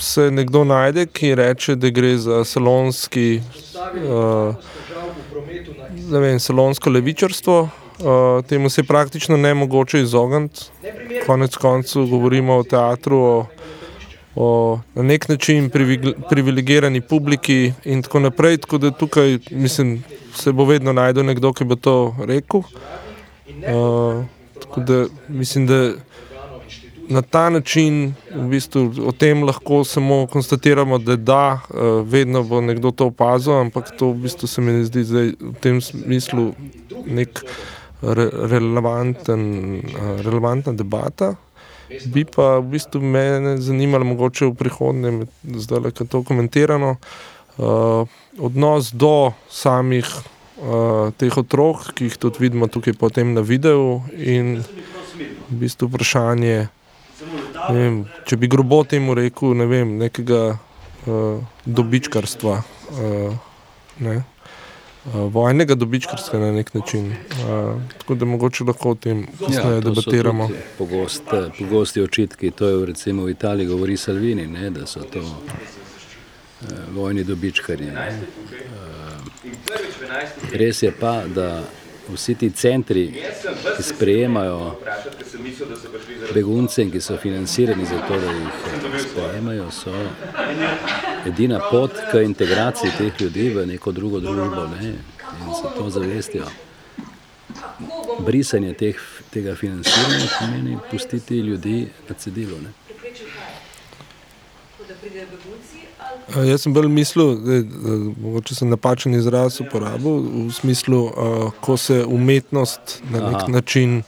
se 0.00 0.30
nekdo 0.30 0.64
najde, 0.64 1.06
ki 1.06 1.34
reče, 1.34 1.74
da 1.74 1.90
gre 1.90 2.16
za 2.16 2.44
salonski, 2.44 3.40
uh, 3.40 4.54
težav 4.90 5.08
v 5.10 5.24
prometu 5.32 5.74
na 5.78 5.88
ne 5.88 5.99
vem, 6.18 6.40
salonsko 6.40 6.90
levičarstvo. 6.90 7.68
Uh, 8.00 8.44
temu 8.48 8.70
se 8.70 8.80
je 8.80 8.84
praktično 8.84 9.36
ne 9.36 9.54
mogoče 9.54 10.00
izogniti. 10.00 10.60
Konec 11.26 11.56
koncev 11.56 12.06
govorimo 12.06 12.56
o 12.56 12.62
teatru, 12.62 13.18
o, 13.18 13.46
o 14.34 14.80
na 14.94 15.02
nek 15.02 15.28
način 15.28 15.70
privilegirani 16.30 17.00
publiki 17.00 17.72
in 17.84 18.02
tako 18.02 18.20
naprej. 18.20 18.56
Tako 18.56 18.78
da 18.78 18.90
tukaj 18.90 19.38
mislim, 19.50 20.04
se 20.34 20.52
bo 20.52 20.64
vedno 20.64 20.92
najdel 20.92 21.24
nekdo, 21.24 21.52
ki 21.52 21.64
bo 21.64 21.76
to 21.76 22.16
rekel. 22.24 22.60
Uh, 22.60 24.24
tako 24.60 24.80
da 24.80 25.04
mislim, 25.28 25.66
da 25.66 25.92
na 27.10 27.22
ta 27.22 27.50
način 27.50 28.14
v 28.34 28.46
bistvu 28.48 28.92
o 29.06 29.12
tem 29.12 29.42
lahko 29.42 29.84
samo 29.84 30.26
konstatiramo, 30.30 30.98
da 30.98 31.16
da, 31.16 31.60
eh, 31.60 31.76
vedno 32.04 32.42
bo 32.42 32.60
nekdo 32.60 32.90
to 32.90 33.06
opazil, 33.10 33.58
ampak 33.60 33.90
to 33.98 34.12
v 34.12 34.22
bistvu 34.26 34.46
se 34.46 34.60
mi 34.60 34.84
zdi 34.84 35.04
zdaj 35.04 35.32
v 35.40 35.54
tem 35.60 35.80
smislu 35.80 36.52
nek 37.06 37.42
re, 38.02 38.30
relevanten, 38.32 39.42
eh, 39.76 40.22
relevantna 40.22 40.72
debata. 40.72 41.34
Bi 42.06 42.24
pa 42.24 42.58
v 42.62 42.70
bistvu 42.70 43.02
mene 43.02 43.56
zanimalo, 43.58 44.04
mogoče 44.04 44.46
v 44.46 44.54
prihodnje, 44.54 45.26
zdaj, 45.42 45.90
je 45.90 46.06
to 46.06 46.22
komentirano, 46.22 46.96
uh, 47.58 48.06
odnos 48.38 48.92
do 48.94 49.32
samih 49.50 50.06
uh, 50.06 51.10
teh 51.18 51.34
otrok, 51.34 51.90
ki 51.94 52.06
jih 52.06 52.16
tudi 52.16 52.46
vidimo 52.46 52.70
tukaj 52.70 52.94
potem 52.94 53.34
na 53.34 53.42
videu, 53.42 54.02
in 54.14 54.62
v 55.50 55.58
bistvu 55.58 55.90
vprašanje, 55.90 56.70
ne 57.72 57.78
vem, 57.78 58.00
če 58.26 58.36
bi 58.36 58.48
grobo 58.50 58.82
temu 58.84 59.14
rekel, 59.14 59.54
ne 59.58 59.66
vem, 59.70 59.96
nekega 60.00 60.42
uh, 60.54 61.40
dobičkarstva. 61.66 62.62
Uh, 62.90 63.34
ne? 64.00 64.20
Uh, 64.20 65.32
vojnega 65.32 65.74
dobičkarstva 65.74 66.38
na 66.40 66.52
nek 66.52 66.74
način. 66.74 67.06
Uh, 67.08 67.80
tako 67.98 68.14
da 68.14 68.24
mogoče 68.24 68.64
lahko 68.64 68.90
o 68.90 68.94
tem 68.94 69.26
kasneje 69.38 69.74
Ja, 69.74 69.80
debatiramo. 69.80 70.48
Pogoste, 70.78 71.50
pogosti 71.58 72.02
očitki, 72.02 72.50
to 72.50 72.68
je 72.68 72.86
recimo 72.86 73.24
v 73.24 73.30
Italiji 73.30 73.66
govori 73.66 73.96
Salvini, 73.96 74.46
ne, 74.46 74.70
da 74.70 74.86
so 74.86 75.00
to 75.00 75.20
eh, 75.20 76.74
vojni 76.94 77.24
dobičkarji. 77.24 77.90
Ne. 77.90 78.08
Eh, 78.08 79.50
res 80.52 80.82
je 80.82 80.92
pa, 80.92 81.22
da 81.26 81.62
vsi 82.12 82.34
ti 82.34 82.50
centri, 82.50 83.12
ki 83.76 83.82
sprejemajo 83.82 84.80
begunce 86.34 86.82
in 86.82 86.90
ki 86.90 87.00
so 87.00 87.16
financirani 87.16 87.84
za 87.84 87.98
to, 88.08 88.20
da 88.20 88.32
jih 88.32 89.06
sprejemajo, 89.10 89.70
so 89.70 89.94
edina 91.26 91.60
pot 91.70 91.92
k 92.12 92.22
integraciji 92.22 92.90
teh 92.98 93.20
ljudi 93.20 93.48
v 93.54 93.66
neko 93.66 93.92
drugo 93.92 94.20
družbo 94.20 94.66
ne, 94.66 94.94
in 95.40 95.54
se 95.54 95.74
to 95.76 95.90
zavestijo. 95.90 96.46
Brisanje 98.20 98.74
teh, 98.74 99.00
tega 99.30 99.54
financiranja 99.54 100.26
pomeni 100.38 100.78
pustiti 100.90 101.40
ljudi 101.40 101.88
na 102.08 102.14
cedilu. 102.14 102.60
Ne. 102.60 102.72
da 104.90 104.96
pridejo 104.96 105.26
begunci 105.26 105.79
jaz 106.46 106.62
sem 106.62 106.74
bolj 106.74 106.88
mislil, 106.88 107.34
da, 107.44 107.60
mogoče 108.22 108.54
sem 108.54 108.68
napačen 108.68 109.14
izraz 109.14 109.60
uporabil, 109.60 110.20
v 110.46 110.52
smislu, 110.54 111.00
uh, 111.04 111.52
ko 111.60 111.76
se 111.76 112.04
umetnost 112.04 113.00
na 113.10 113.20
nek 113.20 113.42
Aha. 113.42 113.48
način 113.48 114.02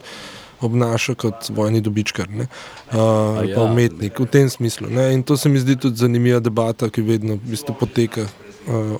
obnaša 0.63 1.15
kot 1.15 1.49
vojni 1.51 1.81
dobičkar, 1.81 2.29
ne, 2.31 2.47
ali 2.91 3.51
ja. 3.51 3.57
pa 3.57 3.63
umetnik 3.63 4.19
v 4.19 4.27
tem 4.27 4.51
smislu. 4.51 4.91
Ne. 4.91 5.13
In 5.15 5.23
to 5.23 5.37
se 5.37 5.49
mi 5.49 5.59
zdi 5.59 5.77
tudi 5.77 5.97
zanimiva 5.97 6.41
debata, 6.41 6.91
ki 6.91 7.03
vedno 7.03 7.35
v 7.35 7.51
bistvu 7.51 7.75
poteka 7.81 8.29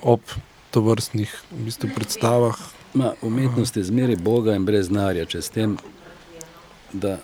ob 0.01 0.19
tovrstnih 0.73 1.31
v 1.51 1.65
bistvu, 1.69 1.89
predstavah. 1.95 2.57
Ma, 2.93 3.13
umetnost 3.21 3.77
je 3.77 3.83
zmeraj 3.83 4.19
Boga 4.21 4.57
in 4.57 4.65
brez 4.65 4.89
denarja, 4.89 5.25
če 5.25 5.41
s 5.41 5.53
tem, 5.53 5.77
da, 6.93 7.17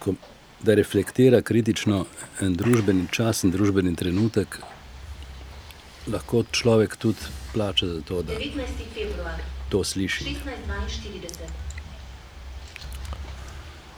ko, 0.00 0.14
da 0.64 0.76
reflektira 0.78 1.42
kritično 1.42 2.04
en 2.44 2.56
družbeni 2.56 3.08
čas 3.12 3.42
in 3.44 3.52
družbeni 3.52 3.96
trenutek, 3.96 4.60
lahko 6.06 6.44
človek 6.52 6.96
tudi 6.96 7.18
plača 7.52 7.86
za 7.86 8.00
to, 8.02 8.22
da 8.22 8.32
19. 8.32 8.54
februar 8.94 9.40
to 9.68 9.84
sliši. 9.84 10.24
1642. 10.24 11.50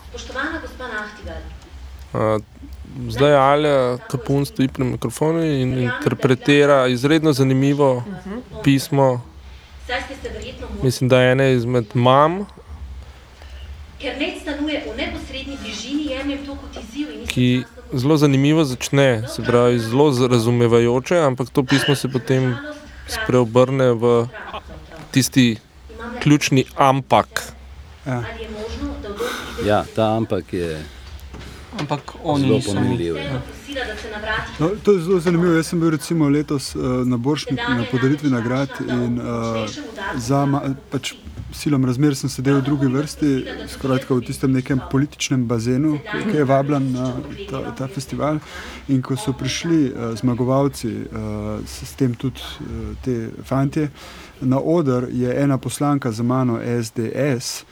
Spoštovana 0.09 0.61
gospa 0.61 0.88
Nahtigal, 0.88 1.42
Uh, 2.12 2.40
zdaj 3.09 3.34
Alja 3.36 3.98
Kapun 4.09 4.46
stoji 4.46 4.68
pri 4.68 4.84
mikrofonu 4.84 5.42
in 5.44 5.78
interpretira 5.78 6.86
izredno 6.86 7.32
zanimivo 7.32 8.04
pismo. 8.64 9.20
ste 9.84 10.14
se 10.22 10.28
verjetno 10.34 10.66
motili, 10.66 10.84
Mislim, 10.84 11.09
da 11.09 11.20
je 11.20 11.32
ena 11.32 11.48
izmed 11.48 11.84
mam, 11.94 12.46
ker 14.00 14.16
med 14.18 14.40
stanuje 14.42 14.82
v 14.86 14.96
neposrednji 14.96 15.56
bližini, 15.62 16.04
jemljem 16.12 16.46
to 16.46 16.56
kot 16.56 16.82
izziv 16.82 17.11
in 17.12 17.26
ki 17.26 17.46
istočasno 17.54 17.78
zelo 17.93 18.16
zanimivo 18.16 18.64
začne, 18.64 19.24
se 19.28 19.43
pravi, 19.43 19.78
zelo 19.78 20.28
razumevajoče, 20.28 21.18
ampak 21.18 21.51
to 21.51 21.62
pismo 21.62 21.95
se 21.95 22.09
potem 22.09 22.57
spreobrne 23.09 23.93
v 23.93 24.28
tisti 25.11 25.57
ključni 26.20 26.64
ampak. 26.76 27.53
ali 28.05 28.43
je 28.43 28.49
možno, 28.51 28.95
da 29.03 29.09
v 29.09 29.18
dom 29.18 29.28
pride 29.57 29.68
Ja, 29.68 29.84
ta 29.95 30.16
ampak 30.16 30.53
je 30.53 30.84
Ampak 31.78 32.01
oni 32.22 32.49
zelo 32.49 32.61
pomenljiv. 32.66 33.16
ja. 33.16 33.41
vratih 34.20 34.61
No, 34.61 34.70
to 34.82 34.93
je 34.93 35.01
zelo 35.01 35.20
zanimivo. 35.20 35.53
Jaz 35.53 35.66
sem 35.66 35.80
bil 35.80 35.91
recimo 35.91 36.28
letos 36.28 36.74
uh, 36.74 36.82
na 37.07 37.16
Boršniku 37.16 37.70
na 37.70 37.84
podelitvi 37.91 38.30
nagrad 38.30 38.68
in 38.89 39.20
uh, 39.20 39.68
za 40.16 40.47
pač 40.91 41.14
silom 41.53 41.84
razmer 41.84 42.16
sem 42.16 42.30
sedel 42.30 42.61
v 42.61 42.64
drugi 42.66 42.86
vrsti, 42.92 43.30
skoraj 43.72 44.05
tako 44.05 44.18
v 44.20 44.26
tistem 44.28 44.53
nekem 44.53 44.80
političnem 44.90 45.46
bazenu, 45.49 45.99
ki 46.30 46.36
je 46.36 46.44
vabljen 46.44 46.92
na 46.92 47.12
ta, 47.51 47.62
ta 47.78 47.88
festival. 47.88 48.40
In 48.88 49.03
ko 49.03 49.16
so 49.16 49.32
prišli 49.32 49.80
uh, 49.88 50.12
zmagovalci, 50.18 50.88
uh, 50.88 51.61
s 51.64 51.94
tem 51.96 52.14
tudi 52.14 52.40
uh, 52.40 52.94
te 53.05 53.30
fantje, 53.44 53.88
na 54.41 54.61
oder 54.61 55.07
je 55.12 55.43
ena 55.43 55.59
poslanka 55.59 56.12
za 56.12 56.22
mano 56.22 56.61
SDS 56.82 57.64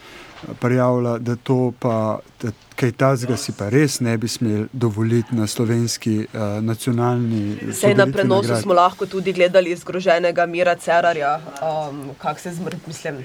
prijavila, 0.59 1.17
da 1.17 1.35
to 1.35 1.73
pa, 1.79 2.19
da 2.41 2.51
kaj 2.75 2.91
tazga 2.91 3.37
si 3.37 3.51
pa 3.57 3.69
res 3.69 3.99
ne 3.99 4.17
bi 4.17 4.27
smeli 4.27 4.67
dovoliti 4.73 5.35
na 5.35 5.47
slovenski 5.47 6.17
uh, 6.19 6.63
nacionalni. 6.63 7.57
Sej 7.73 7.95
na 7.95 8.05
prenosu 8.05 8.47
nagrad. 8.47 8.61
smo 8.61 8.73
lahko 8.73 9.05
tudi 9.05 9.33
gledali 9.33 9.75
zgroženega 9.75 10.45
Mira 10.45 10.75
Cerarja, 10.75 11.39
um, 11.61 12.09
kak 12.21 12.39
se 12.39 12.51
zmrt, 12.53 12.87
mislim. 12.87 13.23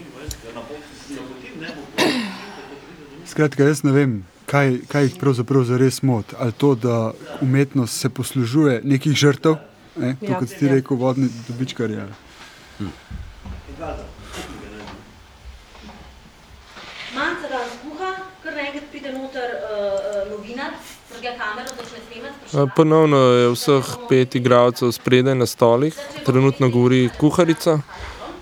Skratka, 3.26 3.64
jaz 3.64 3.82
ne 3.82 3.92
vem, 3.92 4.24
kaj, 4.46 4.78
kaj 4.88 5.04
jih 5.04 5.16
pravzaprav 5.20 5.64
zares 5.64 6.02
moti. 6.02 6.34
Ali 6.38 6.52
to, 6.52 6.74
da 6.74 7.12
umetnost 7.40 8.00
se 8.00 8.08
poslužuje 8.08 8.80
nekih 8.84 9.12
žrtev, 9.12 9.56
ne? 9.96 10.16
to, 10.20 10.32
ja, 10.32 10.38
kot 10.38 10.48
ti 10.58 10.66
ja. 10.66 10.74
rekel, 10.74 10.96
vodni 10.96 11.28
dobičkar. 11.48 11.92
Hm. 12.78 12.88
Manjca 17.12 17.48
dan 17.50 17.66
skuha, 17.68 18.10
kar 18.44 18.54
naenkrat 18.54 18.84
pride 18.92 19.10
noter 19.12 19.56
uh, 19.58 20.30
novinar, 20.30 20.76
prge 21.10 21.32
kamero, 21.40 21.74
začne 21.74 21.98
snemati. 22.06 22.70
Ponovno 22.76 23.18
je 23.18 23.50
vseh 23.56 23.90
pet 24.08 24.38
igralcev 24.38 24.94
spredaj 24.94 25.34
na 25.34 25.46
stolih, 25.50 25.98
trenutno 26.26 26.70
govori 26.70 27.10
kuharica, 27.18 27.80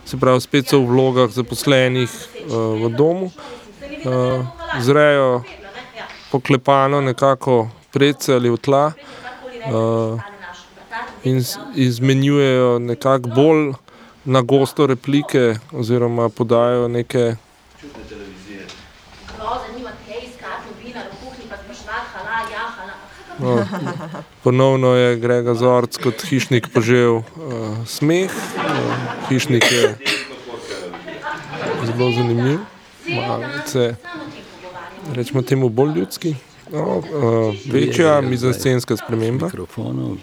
se 0.05 0.20
pravi 0.20 0.45
spet 0.45 0.68
so 0.68 0.82
v 0.84 0.93
vlogah 0.93 1.32
zaposlenih 1.32 2.12
uh, 2.12 2.76
v 2.84 2.93
domu. 3.01 3.32
Uh, 4.05 4.47
zrejo 4.80 5.43
poklepano 6.30 7.01
nekako 7.01 7.68
predse 7.93 8.34
ali 8.36 8.51
v 8.51 8.57
tla 8.57 8.93
uh, 8.93 10.20
in 11.24 11.43
izmenjujejo 11.74 12.78
nekako 12.78 13.28
bolj 13.34 13.72
na 14.24 14.40
gosto 14.40 14.86
replike 14.86 15.54
oziroma 15.72 16.28
podajo 16.28 16.88
neke 16.88 17.36
No, 23.40 23.66
ponovno 24.42 24.94
je 24.94 25.16
Grega 25.16 25.54
Zorc 25.54 25.96
kot 25.96 26.24
hišnik 26.28 26.68
požel 26.74 27.16
uh, 27.16 27.24
smeh. 27.86 28.30
Uh, 28.30 29.28
hišnik 29.28 29.64
je 29.72 29.96
zelo 31.86 32.10
zanimiv, 32.12 32.58
malce, 33.08 33.94
rečemo 35.14 35.42
temu 35.42 35.68
bolj 35.68 35.98
ljudski. 35.98 36.34
No, 36.72 36.98
uh, 36.98 37.54
večja 37.72 38.20
mizenscenska 38.20 38.96
sprememba. 38.96 39.46
Mikrofonov. 39.46 40.16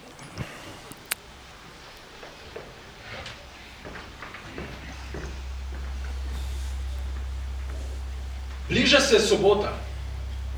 Bliža 8.69 8.99
se 8.99 9.19
sobota 9.19 9.73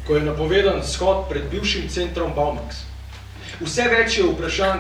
ko 0.10 0.16
je 0.16 0.24
napovedan 0.26 0.82
shod 0.84 1.26
pred 1.30 1.44
bivšim 1.52 1.90
centrom 1.90 2.32
Baumax. 2.36 2.82
Vse 3.62 3.84
več 3.92 4.18
je 4.18 4.24
vprašanj, 4.26 4.80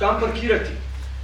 kam 0.00 0.16
parkirati, 0.20 0.72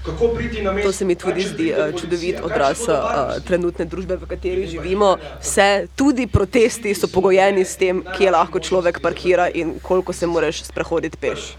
kako 0.06 0.28
priti 0.36 0.62
na 0.62 0.72
mesto. 0.72 0.92
To 0.92 0.98
se 0.98 1.04
mi 1.04 1.16
tudi 1.18 1.42
zdi 1.42 1.72
uh, 1.72 1.90
čudovit 2.00 2.38
odraz 2.46 2.84
uh, 2.86 3.40
trenutne 3.46 3.88
družbe, 3.90 4.20
v 4.22 4.28
kateri 4.30 4.68
živimo. 4.70 5.16
Vse, 5.40 5.88
tudi 5.98 6.28
protesti 6.30 6.94
so 6.94 7.10
pogojeni 7.10 7.64
s 7.66 7.74
tem, 7.80 8.04
kje 8.14 8.30
lahko 8.36 8.62
človek 8.62 9.02
parkira 9.02 9.48
in 9.50 9.80
koliko 9.82 10.14
se 10.14 10.30
moraš 10.30 10.62
sprehoditi 10.70 11.18
peš. 11.18 11.50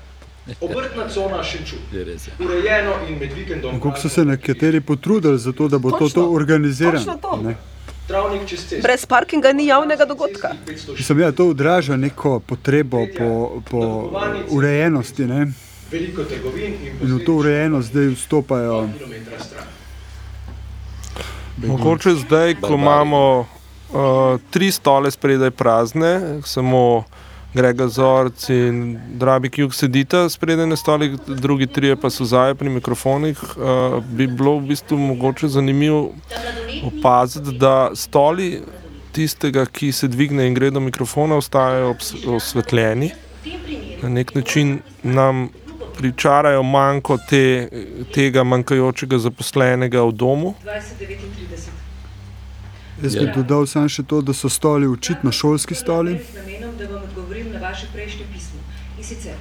Obrtna 0.61 1.09
cona 1.11 1.43
Šenču, 1.43 1.75
urejeno 2.39 2.95
in 3.09 3.19
med 3.19 3.35
vikendom. 3.35 3.83
Kako 3.83 3.99
so 3.99 4.09
se 4.09 4.23
nekateri 4.25 4.79
potrudili 4.81 5.39
za 5.39 5.51
to, 5.51 5.67
da 5.67 5.77
bo 5.77 5.91
Točno. 5.91 6.07
to, 6.07 6.21
to 6.21 6.31
organizirano? 6.39 7.19
Brez 8.81 9.05
parkinga 9.05 9.53
ni 9.53 9.65
javnega 9.67 10.05
dogodka. 10.05 10.51
Mislim, 10.97 11.19
ja, 11.19 11.31
to 11.31 11.47
odraža 11.49 11.97
neko 11.97 12.39
potrebo 12.39 13.05
po, 13.17 13.61
po 13.71 14.11
urejenosti. 14.49 15.25
Ne? 15.25 15.47
In 15.91 17.15
v 17.15 17.25
to 17.25 17.33
urejenost 17.33 17.91
zdaj 17.91 18.13
vstopajo. 18.15 18.89
Mogoče 21.57 22.15
zdaj, 22.25 22.55
ko 22.61 22.73
imamo 22.73 23.39
uh, 23.39 24.39
tri 24.49 24.71
stole 24.71 25.11
spredaj 25.11 25.51
prazne, 25.51 26.41
samo 26.45 27.03
Grega 27.53 27.87
Zorc 27.87 28.49
in 28.49 28.99
Drabik 29.19 29.57
Juk 29.57 29.73
sedita 29.75 30.29
spredaj 30.29 30.67
na 30.67 30.75
stolih, 30.75 31.17
drugi 31.27 31.67
trije 31.67 31.95
pa 31.95 32.09
so 32.09 32.25
zdaj 32.25 32.55
pri 32.55 32.69
mikrofonih, 32.69 33.41
uh, 33.57 34.03
bi 34.03 34.27
bilo 34.27 34.55
v 34.59 34.69
bistvu 34.71 34.97
mogoče 34.97 35.47
zanimivo 35.47 36.13
opaziti, 36.87 37.57
da 37.57 37.91
stoli 37.95 38.61
tistega, 39.11 39.65
ki 39.65 39.91
se 39.91 40.07
dvigne 40.07 40.47
in 40.47 40.53
gre 40.53 40.71
do 40.71 40.79
mikrofona, 40.79 41.35
ostajajo 41.35 41.95
osvetljeni. 42.27 43.11
Na 44.01 44.09
nek 44.09 44.35
način 44.35 44.79
nam 45.03 45.49
pričarajo 45.97 46.63
manjko 46.63 47.17
te, 47.29 47.67
tega 48.13 48.43
manjkajočega 48.43 49.17
zaposlenega 49.17 50.01
v 50.01 50.11
domu. 50.11 50.55
2039. 50.63 51.81
Jaz 53.01 53.15
bi 53.15 53.27
dodal 53.35 53.65
samo 53.65 53.89
še 53.89 54.03
to, 54.05 54.19
da 54.21 54.33
so 54.33 54.49
stoli 54.49 54.87
očitno 54.87 55.31
šolski 55.33 55.75
stoli. 55.75 56.19
Namenom, 56.35 56.75
da 56.77 56.89
vam 56.91 57.03
odgovorim 57.03 57.49
na 57.53 57.60
vaše 57.71 57.87
prejšnje 57.93 58.25
pismo. 58.33 58.59
In 58.97 59.03
sicer, 59.03 59.35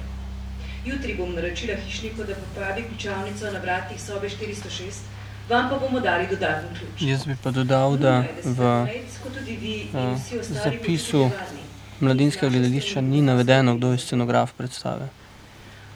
jutri 0.85 1.15
bom 1.17 1.33
naročila 1.35 1.75
hišniku, 1.85 2.23
da 2.23 2.35
popravi 2.35 2.83
ključavnico 2.87 3.51
na 3.51 3.59
vratih 3.59 4.01
sobe 4.01 4.29
406, 4.29 5.01
vam 5.49 5.69
pa 5.69 5.79
bomo 5.79 5.99
dali 5.99 6.27
dodatni 6.27 6.69
ključ. 6.77 7.01
Jaz 7.11 7.25
bi 7.25 7.35
pa 7.43 7.51
dodal, 7.51 7.97
da 7.97 8.23
v 8.43 8.59
uh, 8.63 10.19
zapisu 10.63 11.29
mladinskega 11.99 12.49
gledališča 12.49 13.01
ni 13.01 13.21
navedeno, 13.21 13.75
kdo 13.75 13.91
je 13.91 13.97
scenograf 13.97 14.53
predstave. 14.57 15.09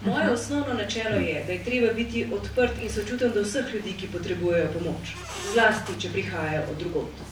Moje 0.06 0.30
osnovno 0.32 0.74
načelo 0.74 1.16
je, 1.16 1.44
da 1.48 1.54
je 1.54 1.64
treba 1.64 1.94
biti 1.94 2.26
odprt 2.34 2.84
in 2.84 2.92
sočuten 2.92 3.32
do 3.32 3.42
vseh 3.42 3.74
ljudi, 3.74 3.96
ki 4.00 4.12
potrebujejo 4.12 4.68
pomoč, 4.74 5.16
zlasti, 5.54 5.96
če 6.02 6.12
prihajajo 6.12 6.68
od 6.72 6.78
drugot. 6.84 7.26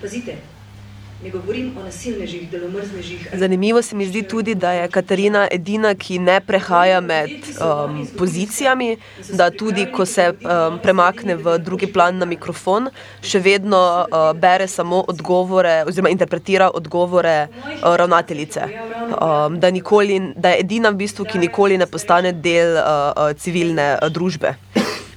Pazite, 0.00 0.38
ne 1.22 1.30
govorim 1.30 1.72
o 1.78 1.82
nasilnežih, 1.82 2.50
delomrznežih. 2.50 3.28
Zanimivo 3.32 3.82
se 3.82 3.96
mi 3.96 4.06
zdi 4.06 4.22
tudi, 4.22 4.54
da 4.54 4.72
je 4.72 4.88
Katarina 4.88 5.48
edina, 5.50 5.94
ki 5.94 6.18
ne 6.18 6.40
prehaja 6.40 7.00
med 7.00 7.30
um, 7.30 8.06
pozicijami, 8.18 8.96
da 9.32 9.50
tudi, 9.50 9.86
ko 9.92 10.06
se 10.06 10.30
um, 10.32 10.78
premakne 10.82 11.36
v 11.36 11.58
drugi 11.58 11.92
plan 11.92 12.16
na 12.16 12.24
mikrofon, 12.24 12.88
še 13.22 13.40
vedno 13.44 13.80
uh, 14.00 14.32
bere 14.32 14.68
samo 14.68 15.04
odgovore 15.08 15.82
oziroma 15.86 16.10
interpretira 16.10 16.70
odgovore 16.74 17.48
uh, 17.48 17.96
ravnateljice. 17.96 18.68
Um, 19.10 19.60
da, 19.60 19.70
nikoli, 19.70 20.20
da 20.36 20.54
je 20.54 20.64
edina 20.64 20.90
v 20.90 21.04
bistvu, 21.04 21.28
ki 21.28 21.44
nikoli 21.48 21.78
ne 21.78 21.86
postane 21.86 22.32
del 22.32 22.78
uh, 22.78 23.12
uh, 23.12 23.32
civilne 23.36 23.96
uh, 23.98 24.08
družbe. 24.08 24.56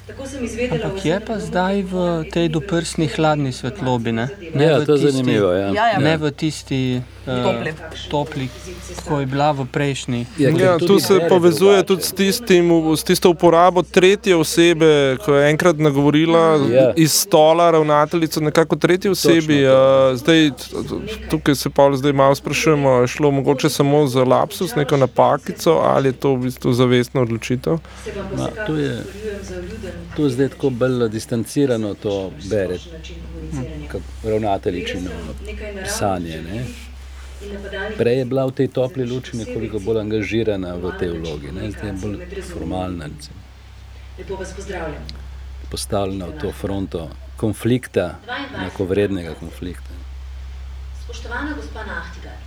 Ampak 0.04 1.06
je 1.06 1.18
pa 1.24 1.39
zdaj 1.39 1.88
v 1.88 1.95
tej 2.28 2.51
doprsni 2.51 3.08
hladni 3.08 3.56
svetlobi, 3.56 4.12
ne, 4.12 4.28
ne, 4.51 4.64
ja, 4.64 4.84
v, 4.84 4.99
tisti, 4.99 5.32
ja. 5.32 5.72
Ja, 5.72 5.86
ja. 5.95 5.99
ne 6.04 6.20
v 6.20 6.28
tisti 6.36 6.99
uh, 6.99 7.64
topli, 8.12 8.51
ko 9.08 9.24
je 9.24 9.26
bila 9.32 9.56
v 9.56 9.64
prejšnji. 9.64 10.28
Ja, 10.43 10.51
ja, 10.51 10.76
tu 10.76 10.99
se 10.99 11.24
povezuje 11.32 11.88
tudi 11.88 12.04
s, 12.04 12.12
tistim, 12.12 12.68
s 12.91 13.08
tisto 13.08 13.32
uporabo 13.32 13.80
tretje 13.80 14.36
osebe, 14.36 15.16
ko 15.24 15.39
je 15.39 15.47
enkrat 15.56 15.80
nagovorila 15.80 16.60
ja. 16.68 16.91
iz 16.99 17.16
stola 17.24 17.72
ravnateljico 17.72 18.43
nekako 18.43 18.76
tretji 18.76 19.08
osebi. 19.08 19.64
Uh, 19.64 20.20
zdaj, 20.20 20.51
tukaj 21.32 21.56
se 21.56 21.72
pa 21.72 21.88
zdaj 21.95 22.12
malo 22.12 22.36
sprašujemo, 22.36 23.08
je 23.08 23.08
šlo 23.08 23.32
mogoče 23.32 23.72
samo 23.72 24.04
za 24.08 24.28
lapsus, 24.28 24.76
neko 24.76 24.99
napakico 24.99 25.80
ali 25.80 26.12
je 26.12 26.20
to 26.20 26.36
v 26.36 26.51
bistvu 26.51 26.76
zavestna 26.76 27.24
odločitev? 27.24 27.80
Ma, 28.36 28.51
to 28.68 28.76
je 28.76 28.99
tu 30.16 30.30
zdaj 30.30 30.49
tako 30.49 30.70
bolj 30.70 31.09
distancirano 31.09 31.93
to 31.93 32.32
bere, 32.49 32.78
kot 33.91 34.01
ravnateljičino 34.24 35.09
sanje. 35.86 36.41
Ne? 36.41 36.66
Prej 37.97 38.18
je 38.18 38.26
bila 38.26 38.45
v 38.45 38.51
tej 38.51 38.68
topli 38.68 39.05
luči 39.05 39.38
nekoliko 39.38 39.80
bolj 39.80 39.99
angažirana 39.99 40.76
v 40.76 40.93
tej 40.99 41.11
vlogi, 41.18 41.51
ne? 41.51 41.72
zdaj 41.72 41.89
je 41.89 41.97
bolj 42.01 42.43
formalna. 42.53 43.09
Lepo 44.20 44.36
vas 44.36 44.53
pozdravljam. 44.55 45.05
Postavljena 45.72 46.26
v 46.26 46.39
to 46.41 46.51
fronto 46.51 47.09
konflikta, 47.38 48.20
enako 48.55 48.86
vrednega 48.86 49.34
konflikta. 49.39 49.93
Spoštovana 51.03 51.55
gospa 51.57 51.86
Nahtigar, 51.86 52.38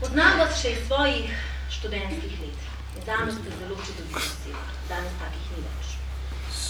poznam 0.00 0.38
vas 0.38 0.56
še 0.62 0.72
iz 0.72 0.86
svojih 0.86 1.34
študentskih 1.70 2.40
let. 2.40 2.73
Danes 3.06 3.34
ste 3.34 3.50
zelo 3.58 3.74
čudoviti 3.86 4.14
oseba, 4.16 4.62
danes 4.88 5.12
takih 5.18 5.50
ni 5.50 5.62
več. 5.64 5.90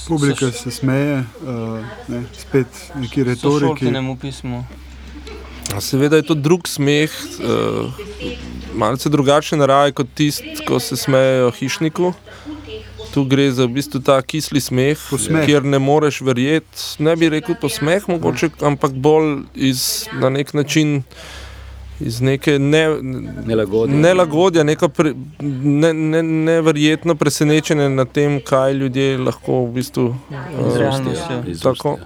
Publika 0.09 0.51
se 0.53 0.71
smeje, 0.71 1.19
uh, 1.43 1.85
ne, 2.09 2.23
spet 2.39 2.81
neki 2.97 3.25
retoriki. 3.25 3.93
Pismu. 4.21 4.65
Seveda 5.81 6.17
je 6.17 6.27
to 6.29 6.35
drug 6.35 6.69
smeh, 6.69 7.13
uh, 7.41 7.93
malce 8.75 9.09
drugačen 9.09 9.59
naraj 9.59 9.93
kot 9.93 10.11
tisti, 10.15 10.57
ko 10.67 10.81
se 10.81 10.97
smejejo 10.97 11.51
hišniku. 11.61 12.13
Tu 13.15 13.23
gre 13.31 13.47
za 13.55 13.69
v 13.69 13.77
bistvu 13.77 14.01
ta 14.03 14.19
kisli 14.23 14.61
smeh, 14.61 14.99
Posmeh. 15.11 15.47
kjer 15.47 15.63
ne 15.63 15.79
moreš 15.79 16.19
verjeti. 16.27 16.99
Ne 16.99 17.15
bi 17.17 17.29
rekel 17.31 17.55
posmeh, 17.61 18.09
mogoče, 18.11 18.51
ampak 18.67 18.97
bolj 18.99 19.45
iz, 19.55 20.09
na 20.19 20.33
nek 20.35 20.51
način 20.55 21.05
iz 22.01 22.21
neke 22.21 22.59
ne, 22.59 22.89
Nelagodja. 23.47 23.95
nelagodja, 23.97 24.63
neko 24.63 24.89
pre, 24.89 25.13
ne, 25.41 25.93
ne, 25.93 26.23
neverjetno 26.23 27.15
presenečenje 27.15 27.89
nad 27.89 28.13
tem, 28.13 28.41
kaj 28.41 28.73
ljudje 28.73 29.19
lahko 29.19 29.65
v 29.65 29.73
bistvu 29.73 30.17
Z 30.31 30.35
uh, 30.61 30.77
realnostjo. 30.77 31.43
tako. 31.63 31.99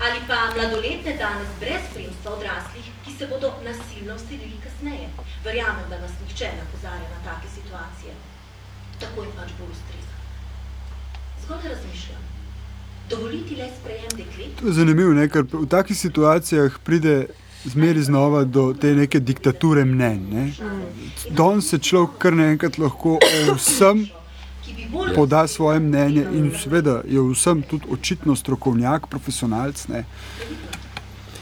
Ali 0.00 0.20
pa 0.28 0.38
mladoletne 0.56 1.12
danes 1.16 1.48
brez 1.60 1.80
spremstva 1.90 2.32
odraslih, 2.32 2.86
ki 3.04 3.12
se 3.18 3.26
bodo 3.26 3.52
nasilno 3.64 4.14
vselili 4.14 4.56
kasneje. 4.64 5.08
Verjamem, 5.44 5.84
da 5.90 5.98
nas 5.98 6.12
nihče 6.20 6.44
ne 6.46 6.62
opozarja 6.64 7.06
na 7.06 7.18
take 7.24 7.48
situacije. 7.54 8.12
Tako 9.00 9.22
jim 9.22 9.32
pač 9.36 9.50
bolj 9.58 9.70
ustreza. 9.70 10.14
Zgolj 11.44 11.68
razmišljam. 11.68 12.22
Dovoliti 13.10 13.56
le 13.56 13.68
sprejem 13.80 14.12
deklet? 14.16 14.52
To 14.60 14.66
je 14.66 14.72
zanimivo, 14.72 15.12
ne, 15.12 15.28
ker 15.28 15.42
v 15.52 15.66
takih 15.66 15.96
situacijah 15.98 16.78
pride 16.84 17.26
zmeri 17.64 18.02
znova 18.02 18.44
do 18.44 18.74
te 18.80 18.94
neke 18.94 19.20
diktature 19.20 19.84
mnenj. 19.84 20.20
Ne. 20.32 20.52
Danes 21.30 21.68
se 21.68 21.78
človek 21.78 22.18
kar 22.18 22.32
naenkrat 22.32 22.78
lahko 22.78 23.18
o 23.18 23.54
vsem 23.54 24.06
poda 25.14 25.46
svoje 25.46 25.80
mnenje 25.80 26.26
in 26.34 26.52
seveda 26.62 27.02
je 27.08 27.22
vsem 27.32 27.62
tudi 27.62 27.84
očitno 27.90 28.36
strokovnjak, 28.36 29.06
profesionalc. 29.06 29.88
Ne. 29.88 30.04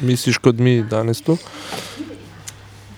Misliš 0.00 0.38
kot 0.38 0.58
mi 0.58 0.82
danes 0.82 1.22
tu? 1.22 1.38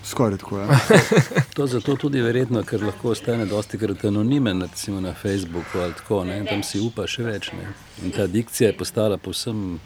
Skoraj 0.03 0.37
tako. 0.37 0.59
Ja. 0.59 0.79
To 1.55 1.67
zato 1.67 1.95
tudi 1.95 2.21
verjetno, 2.21 2.63
ker 2.63 2.83
lahko 2.83 3.11
ostane 3.11 3.45
dosti 3.45 3.77
krat 3.77 4.05
anonimen, 4.05 4.61
recimo 4.61 5.01
na 5.01 5.13
Facebooku 5.13 5.79
ali 5.79 5.93
tako, 5.93 6.23
ne, 6.23 6.45
tam 6.45 6.63
si 6.63 6.79
upa 6.79 7.07
še 7.07 7.23
več. 7.23 7.51
Ne. 7.51 7.73
In 8.03 8.11
ta 8.11 8.27
dikcija 8.27 8.69
je 8.69 8.77
postala 8.77 9.17
povsem 9.17 9.79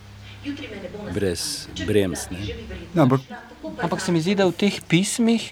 brez 1.14 1.68
bremz. 1.88 2.28
Ne. 2.32 2.40
Ja, 2.96 3.04
ampak 3.04 3.22
Ampak 3.82 4.02
se 4.02 4.12
mi 4.12 4.22
zdi, 4.22 4.36
da 4.38 4.46
v 4.48 4.54
teh 4.56 4.78
pismih 4.88 5.52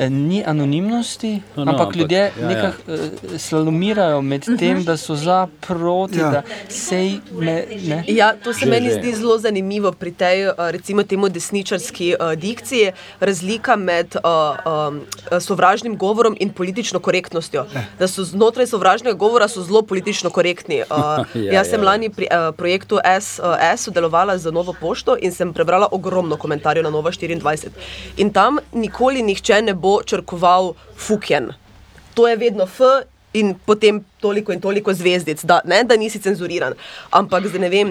ni 0.00 0.44
anonimnosti, 0.46 1.40
No, 1.56 1.64
no, 1.64 1.70
ampak 1.70 1.80
ampak, 1.86 1.96
ljudje 1.96 2.18
ja, 2.18 2.30
ja. 2.40 2.48
nekako 2.48 2.92
eh, 2.92 3.38
slalomirajo 3.38 4.22
med 4.22 4.44
tem, 4.58 4.84
da 4.84 4.96
so 4.96 5.14
za, 5.14 5.46
proti, 5.60 6.18
Ja. 6.18 6.30
da 6.30 6.42
sej 6.68 7.20
me. 7.32 7.64
Ne? 7.86 8.04
Ja, 8.08 8.32
to 8.44 8.52
se 8.52 8.64
Že, 8.64 8.70
meni 8.70 8.88
že. 8.90 8.94
zdi 8.94 9.12
zelo 9.14 9.38
zanimivo 9.38 9.92
pri 9.92 10.12
tej, 10.12 10.42
eh, 10.48 10.52
recimo, 10.58 11.02
temu 11.02 11.28
desničarski 11.28 12.14
uh, 12.20 12.34
dikciji, 12.34 12.92
razlika 13.20 13.76
med 13.76 14.16
uh, 14.16 14.56
um, 14.88 15.00
sovražnim 15.40 15.96
govorom 15.96 16.36
in 16.40 16.50
politično 16.52 17.00
korektnostjo. 17.00 17.66
Da 17.98 18.08
so 18.08 18.24
znotraj 18.24 18.66
sovražnega 18.66 19.16
govora 19.16 19.48
so 19.48 19.62
zelo 19.62 19.82
politično 19.82 20.30
korektni. 20.30 20.82
Uh, 20.90 21.24
Ja, 21.44 21.52
jaz 21.52 21.70
sem 21.70 21.80
ja. 21.80 21.84
lani 21.86 22.08
pri 22.10 22.26
uh, 22.30 22.54
projektu 22.56 22.98
SOS 23.20 23.80
sodelovala 23.84 24.38
z 24.38 24.52
Novo 24.52 24.74
pošto 24.80 25.16
in 25.20 25.32
sem 25.32 25.52
prebrala 25.52 25.88
ogromno 25.92 26.36
komentarjev 26.36 26.84
na 26.84 26.90
Novo 26.90 27.10
24. 27.10 27.68
In 28.16 28.30
tam 28.32 28.58
nikoli 28.72 29.22
nihče 29.22 29.62
ne 29.62 29.74
bo 29.74 29.83
črkoval 30.06 30.72
fukjen. 30.96 31.52
To 32.14 32.28
je 32.28 32.36
vedno 32.36 32.66
F. 32.66 32.80
In 33.34 33.56
potem 33.66 33.98
toliko 34.22 34.52
in 34.54 34.60
toliko 34.62 34.92
zvezdic, 34.94 35.40
da, 35.42 35.56
ne, 35.66 35.80
da 35.82 35.96
nisi 35.98 36.20
cenzuriran. 36.22 36.76
Ampak 37.10 37.48
zdaj 37.50 37.64
ne 37.64 37.70
vem, 37.72 37.88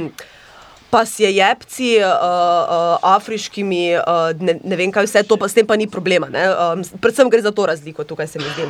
pa 0.93 1.01
si 1.09 1.25
je 1.25 1.31
jebci, 1.35 1.89
uh, 1.99 2.05
uh, 2.05 3.01
afriškimi, 3.01 3.97
uh, 3.97 4.29
ne, 4.39 4.55
ne 4.63 4.75
vem 4.77 4.91
kaj 4.93 5.07
vse, 5.09 5.23
to 5.27 5.35
pa 5.41 5.49
s 5.49 5.57
tem 5.57 5.67
pa 5.67 5.75
ni 5.75 5.87
problema. 5.89 6.29
ne. 6.29 6.45
Um, 6.47 6.83
predvsem 7.01 7.27
gre 7.33 7.41
za 7.41 7.51
to 7.51 7.65
razliko, 7.65 8.05
tukaj 8.07 8.29
se 8.29 8.39
mi 8.39 8.45
zdi. 8.53 8.69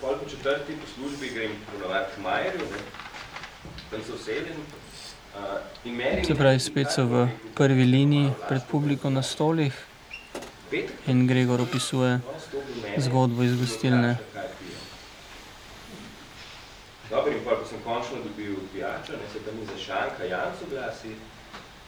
Pol 0.00 0.14
po 0.16 0.30
četrti 0.30 0.78
po 0.80 0.86
službi 0.94 1.34
grem 1.34 1.52
ponovadi 1.72 2.14
k 2.14 2.22
Majerju, 2.22 2.64
ne. 2.72 2.80
tam 3.90 4.00
se 4.06 4.12
usedim 4.14 4.58
uh, 5.36 5.60
in 5.84 5.98
merim. 5.98 6.24
Se 6.24 6.38
pravi, 6.38 6.60
spet 6.62 6.94
so 6.94 7.04
v 7.10 7.26
prvi 7.58 7.84
liniji 7.84 8.32
pred 8.48 8.62
publiko 8.70 9.10
na 9.10 9.22
stolih 9.22 9.74
in 11.06 11.26
Gregor 11.26 11.60
opisuje. 11.60 12.20
Zgodbo 12.98 13.42
iz 13.42 13.60
gostilne. 13.60 14.16
Dobro, 17.10 17.32
in 17.32 17.44
pol, 17.44 17.60
ko 17.60 17.66
sem 17.68 17.80
končno 17.84 18.22
dobil 18.24 18.56
pijačo, 18.72 19.12
ne 19.12 19.26
se 19.32 19.38
tam 19.44 19.60
za 19.68 19.78
šanka, 19.78 20.24
Jan 20.24 20.54
so 20.58 20.66
glasi 20.70 21.12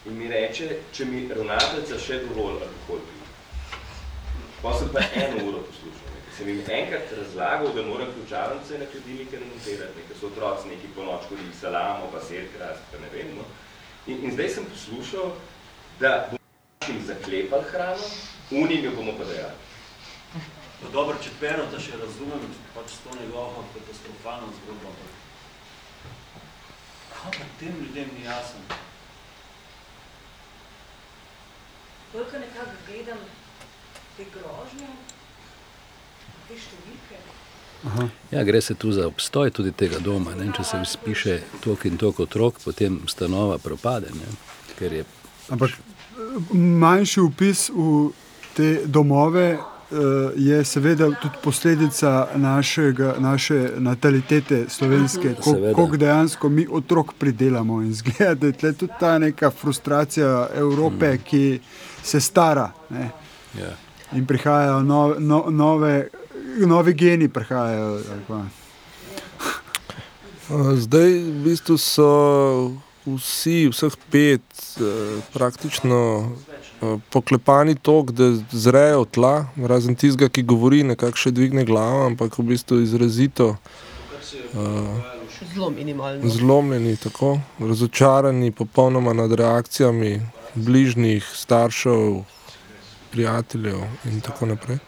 in 0.06 0.18
mi 0.18 0.28
reče, 0.28 0.68
če 0.94 1.04
mi 1.10 1.24
ravnateljica 1.32 1.98
še 1.98 2.20
dovolj 2.28 2.60
alkohol 2.66 3.00
pije. 3.08 3.24
Pa 4.62 4.74
sem 4.78 4.92
pa 4.94 5.02
eno 5.22 5.42
uro 5.48 5.64
poslušal. 5.66 6.12
Ne. 6.14 6.22
Sem 6.36 6.50
jim 6.52 6.62
enkrat 6.78 7.12
razlagal, 7.18 7.72
da 7.74 7.82
moram 7.88 8.12
ključavnice 8.14 8.78
na 8.78 8.86
hladilnike 8.92 9.40
remontirati, 9.40 9.98
ne, 9.98 10.06
ker 10.08 10.20
so 10.20 10.30
otroci 10.30 10.70
neki 10.70 10.92
po 10.94 11.06
noč 11.08 11.26
hodili 11.30 11.54
salamo, 11.60 12.10
pa 12.12 12.22
sir 12.22 12.46
krast, 12.54 12.86
pa 12.92 13.02
ne 13.02 13.10
vem. 13.14 13.34
No. 13.38 13.46
In, 14.06 14.22
in 14.28 14.36
zdaj 14.36 14.52
sem 14.54 14.68
poslušal, 14.70 15.32
da 16.00 16.12
bomo 16.30 17.06
zaklepali 17.08 17.70
hrano, 17.72 18.10
unim 18.50 18.84
jo 18.84 18.94
bomo 19.00 19.16
pa 19.18 19.26
dajali. 19.26 19.65
No, 20.82 20.90
dobro, 20.92 21.16
če 21.22 21.30
pero, 21.40 21.64
da 21.72 21.80
še 21.80 21.96
razumem, 22.00 22.42
pač 22.74 22.92
s 22.92 23.04
to 23.04 23.14
njegovo 23.16 23.64
katastrofalno 23.74 24.52
zgodbo. 24.58 24.92
ampak 24.92 25.14
Kaj 27.14 27.32
pa 27.38 27.46
tem 27.60 27.78
ljudem 27.80 28.12
ni 28.18 28.26
jasno? 28.26 28.60
Bolj, 32.12 32.28
ko 32.30 32.38
nekako 32.38 32.76
gledam 32.86 33.24
te 34.16 34.28
grožnje, 34.34 34.92
te 36.48 36.60
številke, 36.60 37.24
Ja, 38.30 38.42
gre 38.44 38.60
se 38.60 38.74
tu 38.74 38.92
za 38.92 39.06
obstoj 39.06 39.50
tudi 39.50 39.70
tega 39.72 39.98
doma. 39.98 40.34
Ne? 40.34 40.48
Če 40.56 40.64
se 40.64 40.80
spiše 40.84 41.40
toliko 41.60 41.88
in 41.88 41.98
toliko 42.00 42.24
otrok, 42.24 42.58
potem 42.64 42.98
ustanova 43.04 43.58
propade. 43.62 44.10
Ne? 44.16 44.26
Ker 44.78 44.92
je 44.92 45.04
Ampak 45.54 45.70
eh, 45.70 46.54
manjši 46.56 47.20
upis 47.22 47.68
v 47.70 48.10
te 48.56 48.70
domove 48.86 49.58
je 50.36 50.64
seveda 50.64 51.10
tudi 51.22 51.34
posledica 51.42 52.28
našega, 52.34 53.14
naše 53.18 53.70
natalitete 53.78 54.64
slovenske, 54.68 55.34
Seveda. 55.44 55.74
koliko 55.74 55.96
dejansko 55.96 56.48
mi 56.48 56.66
otrok 56.70 57.12
pridelamo. 57.18 57.82
In 57.82 57.94
zgleda, 57.94 58.34
da 58.34 58.66
je 58.66 58.72
tudi 58.72 58.92
ta 59.00 59.18
neka 59.18 59.50
frustracija 59.50 60.48
Evrope, 60.54 61.14
mm. 61.14 61.18
ki 61.24 61.60
se 62.02 62.20
stara. 62.20 62.72
Ne? 62.90 63.10
ja. 63.60 63.70
In 64.12 64.26
prihajajo 64.26 64.82
nove, 64.82 65.20
no, 65.20 65.44
nove, 65.48 66.08
novi 66.58 66.94
geni. 66.94 67.28
Prihajajo. 67.28 68.00
Uh, 70.48 70.74
Zdaj 70.74 71.10
v 71.12 71.42
bistvu 71.44 71.78
so 71.78 72.06
vsi, 73.06 73.68
vseh 73.70 73.96
pet, 74.10 74.42
eh, 74.80 75.22
praktično 75.32 75.98
eh, 76.82 76.98
poklepani 77.10 77.74
tok, 77.74 78.10
da 78.10 78.32
zrejo 78.52 79.04
tla, 79.04 79.46
razen 79.56 79.94
tistega, 79.94 80.28
ki 80.28 80.42
govori, 80.42 80.82
nekako 80.82 81.16
še 81.16 81.30
dvigne 81.30 81.64
glavo, 81.64 82.06
ampak 82.10 82.38
v 82.38 82.50
bistvu 82.52 82.82
izrazito 82.82 83.56
Zelo 85.56 85.70
minimalno. 85.70 86.28
zlomljeni, 86.28 86.96
tako, 86.96 87.38
razočarani 87.58 88.50
popolnoma 88.52 89.12
nad 89.12 89.32
reakcijami 89.32 90.20
bližnjih, 90.54 91.24
staršev, 91.34 92.22
prijateljev 93.12 93.80
in 94.04 94.20
tako 94.20 94.46
naprej. 94.46 94.78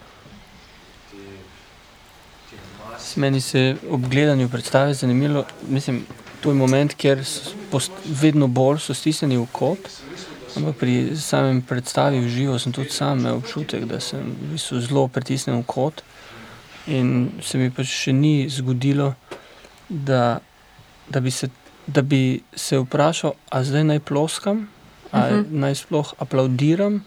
Meni 3.16 3.41
se 3.41 3.77
ob 3.91 4.07
gledanju 4.09 4.49
predstave 4.49 4.95
zanimivo, 4.95 5.45
mislim, 5.69 6.05
to 6.41 6.51
je 6.51 6.55
moment, 6.55 6.95
kjer 6.95 7.22
post, 7.70 7.93
vedno 8.05 8.47
bolj 8.47 8.78
so 8.78 8.95
stisnjeni 8.95 9.39
v 9.39 9.47
kot. 9.53 9.91
Ampak 10.57 10.78
pri 10.80 10.95
samem 11.18 11.61
predstavi 11.62 12.20
v 12.20 12.28
živo 12.28 12.59
sem 12.59 12.72
tudi 12.72 12.91
sam 12.91 13.18
imel 13.18 13.39
občutek, 13.39 13.84
da 13.84 14.01
sem 14.01 14.22
v 14.22 14.55
bistvu 14.55 14.80
zelo 14.80 15.07
pritisnjen 15.09 15.61
v 15.61 15.66
kot. 15.66 16.03
In 16.89 17.30
se 17.45 17.59
mi 17.59 17.70
pač 17.70 17.91
še 17.93 18.14
ni 18.16 18.49
zgodilo, 18.51 19.12
da, 19.89 20.41
da, 21.09 21.20
bi, 21.20 21.30
se, 21.30 21.51
da 21.86 22.03
bi 22.03 22.41
se 22.57 22.80
vprašal, 22.80 23.36
a 23.51 23.62
zdaj 23.64 23.84
naj 23.84 24.01
ploskam, 24.01 24.68
a 25.12 25.18
uh 25.18 25.32
-huh. 25.32 25.47
naj 25.51 25.74
sploh 25.74 26.14
aplaudiram. 26.18 27.05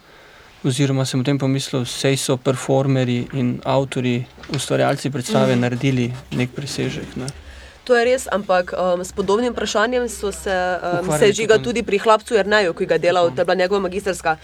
Oziroma 0.64 1.06
sem 1.06 1.20
potem 1.20 1.38
pomislil, 1.38 1.82
da 1.82 2.18
so 2.18 2.38
performerji 2.38 3.28
in 3.34 3.62
avtori, 3.66 4.26
ustvarjalci 4.54 5.10
predstave 5.10 5.56
mm. 5.56 5.60
naredili 5.60 6.14
nek 6.32 6.50
presežek. 6.54 7.16
Ne? 7.16 7.26
To 7.84 7.98
je 7.98 8.06
res, 8.06 8.28
ampak 8.32 8.74
um, 8.78 9.02
s 9.02 9.10
podobnim 9.12 9.54
vprašanjem 9.54 10.06
so 10.10 10.32
se, 10.32 10.54
um, 11.02 11.18
se 11.18 11.32
žiga 11.34 11.58
tudi- 11.58 11.64
tudi 11.64 11.84
pri 11.84 11.98
hlapcu 11.98 12.36
Jrneju, 12.36 12.74
ki 12.74 12.86
ga 12.86 12.96
je 12.96 13.00
delal, 13.00 13.32
to 13.34 13.42
je 13.42 13.46
bila 13.46 13.56
njegova 13.56 13.82
magistrska 13.82 14.38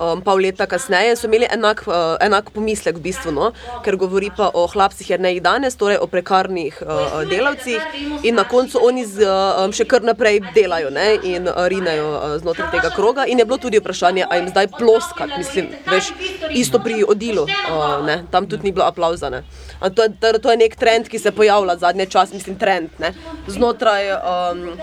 um, 0.00 0.22
pol 0.22 0.38
leta 0.38 0.66
kasneje, 0.66 1.16
so 1.16 1.26
imeli 1.26 1.46
enak, 1.50 1.82
uh, 1.86 2.16
enak 2.20 2.50
pomislek, 2.50 2.96
v 2.96 3.00
bistvu, 3.00 3.32
no? 3.32 3.52
ker 3.84 3.96
govori 3.96 4.30
pa 4.36 4.50
o 4.54 4.66
hlapcih, 4.66 5.10
jer 5.10 5.20
ne 5.20 5.34
jih 5.34 5.42
danes, 5.42 5.76
torej 5.76 5.98
o 5.98 6.06
prekarnih 6.06 6.82
uh, 6.82 7.22
delavcih, 7.26 7.82
in 8.22 8.34
na 8.34 8.44
koncu 8.44 8.78
oni 8.82 9.04
z, 9.06 9.26
um, 9.26 9.72
še 9.74 9.84
kar 9.84 10.02
naprej 10.02 10.40
delajo 10.54 10.90
ne? 10.90 11.18
in 11.22 11.50
uh, 11.50 11.66
rinejo 11.66 12.08
uh, 12.14 12.38
znotraj 12.38 12.70
tega 12.70 12.90
kroga. 12.94 13.26
In 13.26 13.38
je 13.38 13.44
bilo 13.44 13.58
tudi 13.58 13.78
vprašanje, 13.82 14.26
ali 14.30 14.44
jim 14.44 14.50
zdaj 14.54 14.70
ploskati, 14.78 15.38
mislim, 15.38 15.70
veš, 15.90 16.14
isto 16.54 16.78
pri 16.78 17.02
odilu, 17.02 17.46
uh, 17.46 18.06
ne? 18.06 18.22
tam 18.30 18.46
tudi 18.46 18.70
ni 18.70 18.72
bilo 18.72 18.86
aplauza. 18.86 19.30
Ne? 19.30 19.42
To 19.80 20.02
je, 20.02 20.38
to 20.40 20.50
je 20.50 20.56
nek 20.56 20.76
trend, 20.76 21.08
ki 21.08 21.18
se 21.18 21.32
pojavlja 21.32 21.76
zadnje 21.76 22.06
čas, 22.06 22.32
mislim, 22.32 22.58
trend. 22.58 22.90
Ne? 22.98 23.12
Znotraj 23.46 24.12
um, 24.12 24.78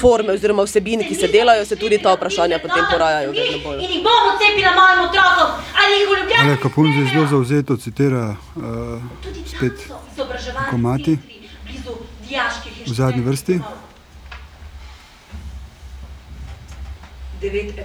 forme 0.00 0.32
oziroma 0.32 0.62
vsebin, 0.62 1.04
ki 1.08 1.14
se 1.14 1.28
delajo, 1.28 1.64
se 1.64 1.76
tudi 1.76 1.98
ta 2.02 2.12
vprašanja 2.14 2.58
potem 2.62 2.84
porajajo 2.92 3.32
vedno 3.32 3.58
bolj. 3.64 3.80
In 3.84 3.90
jih 3.90 4.02
bomo 4.04 4.34
cepila 4.40 4.72
mojim 4.76 5.00
otrokom, 5.08 5.54
ali 5.82 6.00
jih 6.00 6.08
v 6.08 6.18
Ljubljani. 6.20 6.50
Ale 6.50 6.60
Kapun 6.62 6.92
zdaj 6.92 7.08
zelo 7.14 7.26
zauzeto 7.30 7.76
citira 7.76 8.26
uh, 8.56 9.02
spet 9.46 9.88
komati 10.70 11.18
v 12.86 12.92
zadnji 12.92 13.22
vrsti. 13.22 13.60
9.11. 17.40 17.84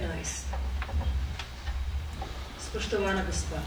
Spoštovana 2.58 3.22
gospa, 3.26 3.60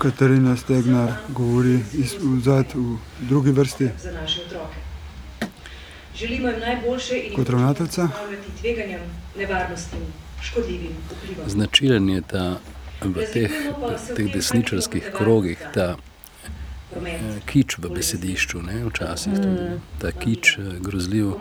Katarina 0.00 0.56
Stegnar 0.56 1.12
govori 1.28 1.80
iz, 1.92 2.14
v, 2.20 2.40
zad, 2.40 2.66
v 2.74 2.96
drugi 3.28 3.50
vrsti 3.50 3.88
za 4.02 4.12
naše 4.12 4.40
otroke. 4.46 4.76
Želimo 6.16 6.48
jim 6.48 6.60
najboljše 6.60 7.18
in 7.26 7.34
kot 7.34 7.48
ravnateljica. 7.48 8.08
tveganjem, 8.60 9.00
nevarnostim, 9.38 10.00
škodljivim 10.42 10.92
vplivom. 11.10 11.50
Značilen 11.50 12.08
je 12.08 12.22
ta 12.22 12.58
v 13.00 13.26
teh, 13.32 13.50
teh 14.16 14.32
desničarskih 14.32 15.10
krogih, 15.16 15.58
ta 15.74 15.96
eh, 16.96 17.40
kič 17.46 17.78
v 17.78 17.90
besedišču, 17.92 18.62
ne, 18.62 18.84
včasih 18.84 19.36
tudi. 19.36 19.80
Ta 20.00 20.12
kič 20.12 20.56
eh, 20.58 20.78
grozljiv, 20.80 21.34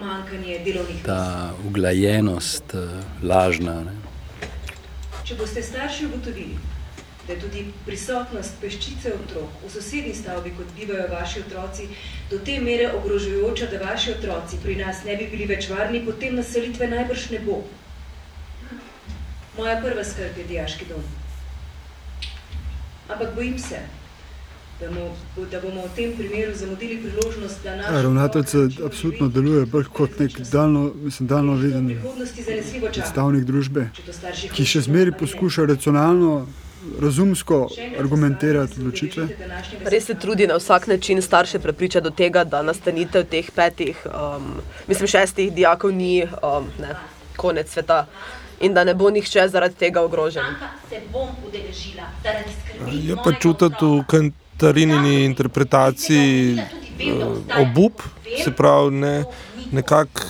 ta 1.05 1.53
uglajenost 1.67 2.75
eh, 2.75 3.03
lažna. 3.23 3.83
Ne. 3.87 3.95
Če 5.23 5.39
boste 5.39 5.63
starši 5.63 6.11
ugotovili, 6.11 6.59
da 7.29 7.35
je 7.35 7.41
tudi 7.41 7.65
prisotnost 7.85 8.55
peščice 8.61 9.11
otrok 9.13 9.61
v 9.61 9.69
sosednji 9.69 10.13
stavbi, 10.17 10.49
kot 10.57 10.71
bivajo 10.77 11.03
vaši 11.11 11.43
otroci, 11.45 11.83
do 12.31 12.39
te 12.45 12.55
mere 12.59 12.87
ogrožujoča, 12.97 13.67
da 13.69 13.81
vaši 13.83 14.15
otroci 14.15 14.57
pri 14.63 14.75
nas 14.79 15.03
ne 15.05 15.13
bi 15.17 15.27
bili 15.29 15.45
več 15.45 15.67
varni, 15.69 16.01
potem 16.05 16.39
naselitve 16.39 16.87
najbrž 16.89 17.27
ne 17.35 17.39
bo. 17.45 17.59
Moja 19.57 19.75
prva 19.83 20.03
skrb 20.03 20.39
je 20.41 20.45
dijaški 20.49 20.87
dom. 20.89 21.03
Ampak 23.09 23.35
bojim 23.35 23.59
se, 23.61 23.81
da 24.79 24.87
bomo, 24.87 25.11
da 25.51 25.59
bomo 25.61 25.83
v 25.85 25.91
tem 25.95 26.15
primeru 26.17 26.55
zamudili 26.55 26.97
priložnost, 27.03 27.59
da 27.63 27.75
naš 27.75 27.91
Ravnateljica 28.07 28.85
absolutno 28.85 29.27
deluje 29.27 29.65
bolj 29.65 29.91
kot 29.93 30.17
nek 30.19 30.39
daljno, 30.51 30.87
mislim, 31.03 31.27
daljno 31.27 31.59
viden 31.61 31.91
predstavnik 32.87 33.45
družbe, 33.45 33.85
ki 34.55 34.65
še 34.65 34.81
zmeri 34.87 35.13
ne. 35.13 35.17
poskuša 35.21 35.67
racionalno, 35.73 36.33
razumsko 37.01 37.67
argumentirati 37.99 38.79
odločitve. 38.79 39.27
Res 39.85 40.05
se 40.05 40.15
trudi 40.15 40.47
na 40.47 40.55
vsak 40.55 40.87
način 40.87 41.21
starše 41.21 41.59
prepričati 41.59 42.03
do 42.03 42.09
tega, 42.09 42.43
da 42.43 42.61
nastanitev 42.61 43.25
teh 43.25 43.51
petih, 43.55 44.07
um, 44.07 44.61
mislim 44.87 45.07
šestih 45.07 45.53
dijakov 45.53 45.91
ni 45.91 46.23
um, 46.23 46.67
ne, 46.81 46.95
konec 47.37 47.71
sveta 47.73 48.05
in 48.59 48.73
da 48.73 48.83
ne 48.83 48.93
bo 48.93 49.09
nihče 49.09 49.47
zaradi 49.47 49.75
tega 49.75 50.01
ogrožen. 50.01 50.43
Je 52.91 53.15
pa 53.23 53.31
čutiti 53.31 53.85
v 53.85 53.99
otroka. 53.99 54.19
Katarinini 54.59 55.25
interpretaciji 55.25 56.57
uh, 56.57 57.37
obup, 57.61 58.01
se 58.43 58.51
pravi, 58.51 58.91
ne, 58.91 59.23
nekako 59.71 60.21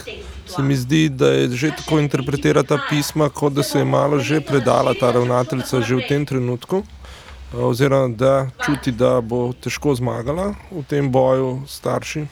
se 0.50 0.62
mi 0.62 0.76
zdi, 0.76 1.10
da 1.10 1.28
je 1.30 1.50
že 1.52 1.72
tako 1.74 2.00
interpretira 2.00 2.64
ta 2.64 2.78
pisma, 2.90 3.30
kot 3.30 3.54
da 3.54 3.64
se 3.64 3.80
je 3.80 3.86
malo 3.86 4.20
že 4.20 4.42
predala 4.42 4.94
ta 4.94 5.12
ravnateljica 5.12 5.82
že 5.82 5.96
v 5.96 6.08
tem 6.08 6.26
trenutku. 6.26 6.84
Oziroma, 7.52 8.08
da 8.10 8.34
čuti, 8.60 8.92
da 8.92 9.22
bo 9.22 9.54
težko 9.56 9.96
zmagala 9.96 10.52
v 10.70 10.84
tem 10.84 11.08
boju 11.08 11.64
starši. 11.68 12.28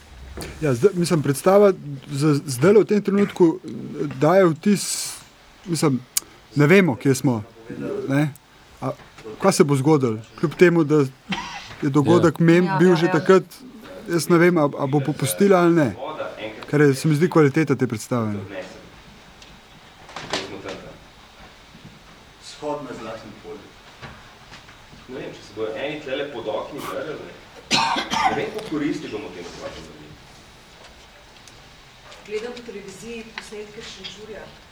Ja, 0.61 0.69
zdaj, 0.71 0.91
mislim, 0.93 1.21
predstava 1.21 1.73
za- 2.07 2.37
zdaj 2.37 2.73
v 2.75 2.85
tem 2.85 3.01
trenutku 3.01 3.45
eh, 3.55 3.69
daje 4.15 4.45
vtis, 4.47 4.83
mislim, 5.65 5.97
ne 6.55 6.67
vemo, 6.67 6.95
kje 6.95 7.15
smo. 7.15 7.41
Ne? 8.07 8.29
A, 8.79 8.91
kaj 9.41 9.51
se 9.51 9.63
bo 9.63 9.75
zgodilo? 9.75 10.21
Kljub 10.35 10.53
temu, 10.53 10.83
da 10.83 11.01
je 11.81 11.89
dogodek 11.89 12.37
ja. 12.37 12.45
mem 12.45 12.65
Ja, 12.65 12.77
bil 12.77 12.89
ja, 12.89 12.95
že 12.95 13.05
ja. 13.05 13.11
takrat, 13.11 13.43
jaz 14.07 14.29
ne 14.29 14.37
vem, 14.37 14.53
a, 14.55 14.69
a 14.69 14.85
bo 14.85 14.99
popustila 14.99 15.57
ali 15.59 15.73
ne. 15.73 15.89
Kar 16.69 16.81
je, 16.81 16.93
se 16.95 17.07
mi 17.07 17.15
zdi 17.15 17.29
kvaliteta 17.29 17.75
te 17.75 17.87
predstave. 17.87 18.33
no. 18.33 18.39
Shod 22.43 22.83
na 22.83 22.91
zlačni 22.99 23.31
polju. 23.43 23.67
Ne 25.07 25.19
vem, 25.19 25.33
če 25.33 25.41
se 25.47 25.53
bodo 25.55 25.75
eni 25.77 25.99
tlele 26.03 26.25
pod 26.33 26.47
okni 26.47 26.79
vrli, 26.83 27.15
ne 27.71 28.35
vem, 28.35 28.49
koliko 28.51 28.69
koristi 28.69 29.07
bomo 29.07 29.29
tem 29.35 29.45
otrokom 29.45 29.83
naredili. 29.83 30.09
Gledam 32.27 32.53
po 32.57 32.65
televiziji 32.71 33.23
posnetke 33.35 33.81
Šenčurja. 33.81 34.39
Je. 34.39 34.67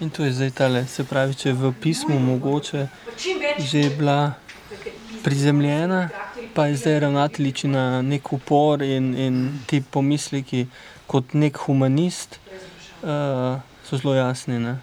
In 0.00 0.10
to 0.10 0.24
je 0.24 0.32
zdaj 0.32 0.50
tale, 0.50 0.86
se 0.86 1.04
pravi, 1.04 1.34
če 1.34 1.52
v 1.52 1.72
pismu 1.82 2.18
mogoče 2.18 2.86
že 3.58 3.78
je 3.78 3.90
bila 3.90 4.32
prizemljena, 5.24 6.08
pa 6.54 6.66
je 6.66 6.76
zdaj 6.76 7.00
ravnateljičina 7.00 8.02
nek 8.02 8.32
upor 8.32 8.82
in, 8.82 9.14
in 9.18 9.40
ti 9.66 9.82
pomisleki 9.90 10.66
kot 11.06 11.34
nek 11.34 11.58
humanist 11.66 12.38
uh, 13.02 13.60
so 13.88 13.96
zelo 13.96 14.14
jasni. 14.14 14.58
Ne? 14.58 14.78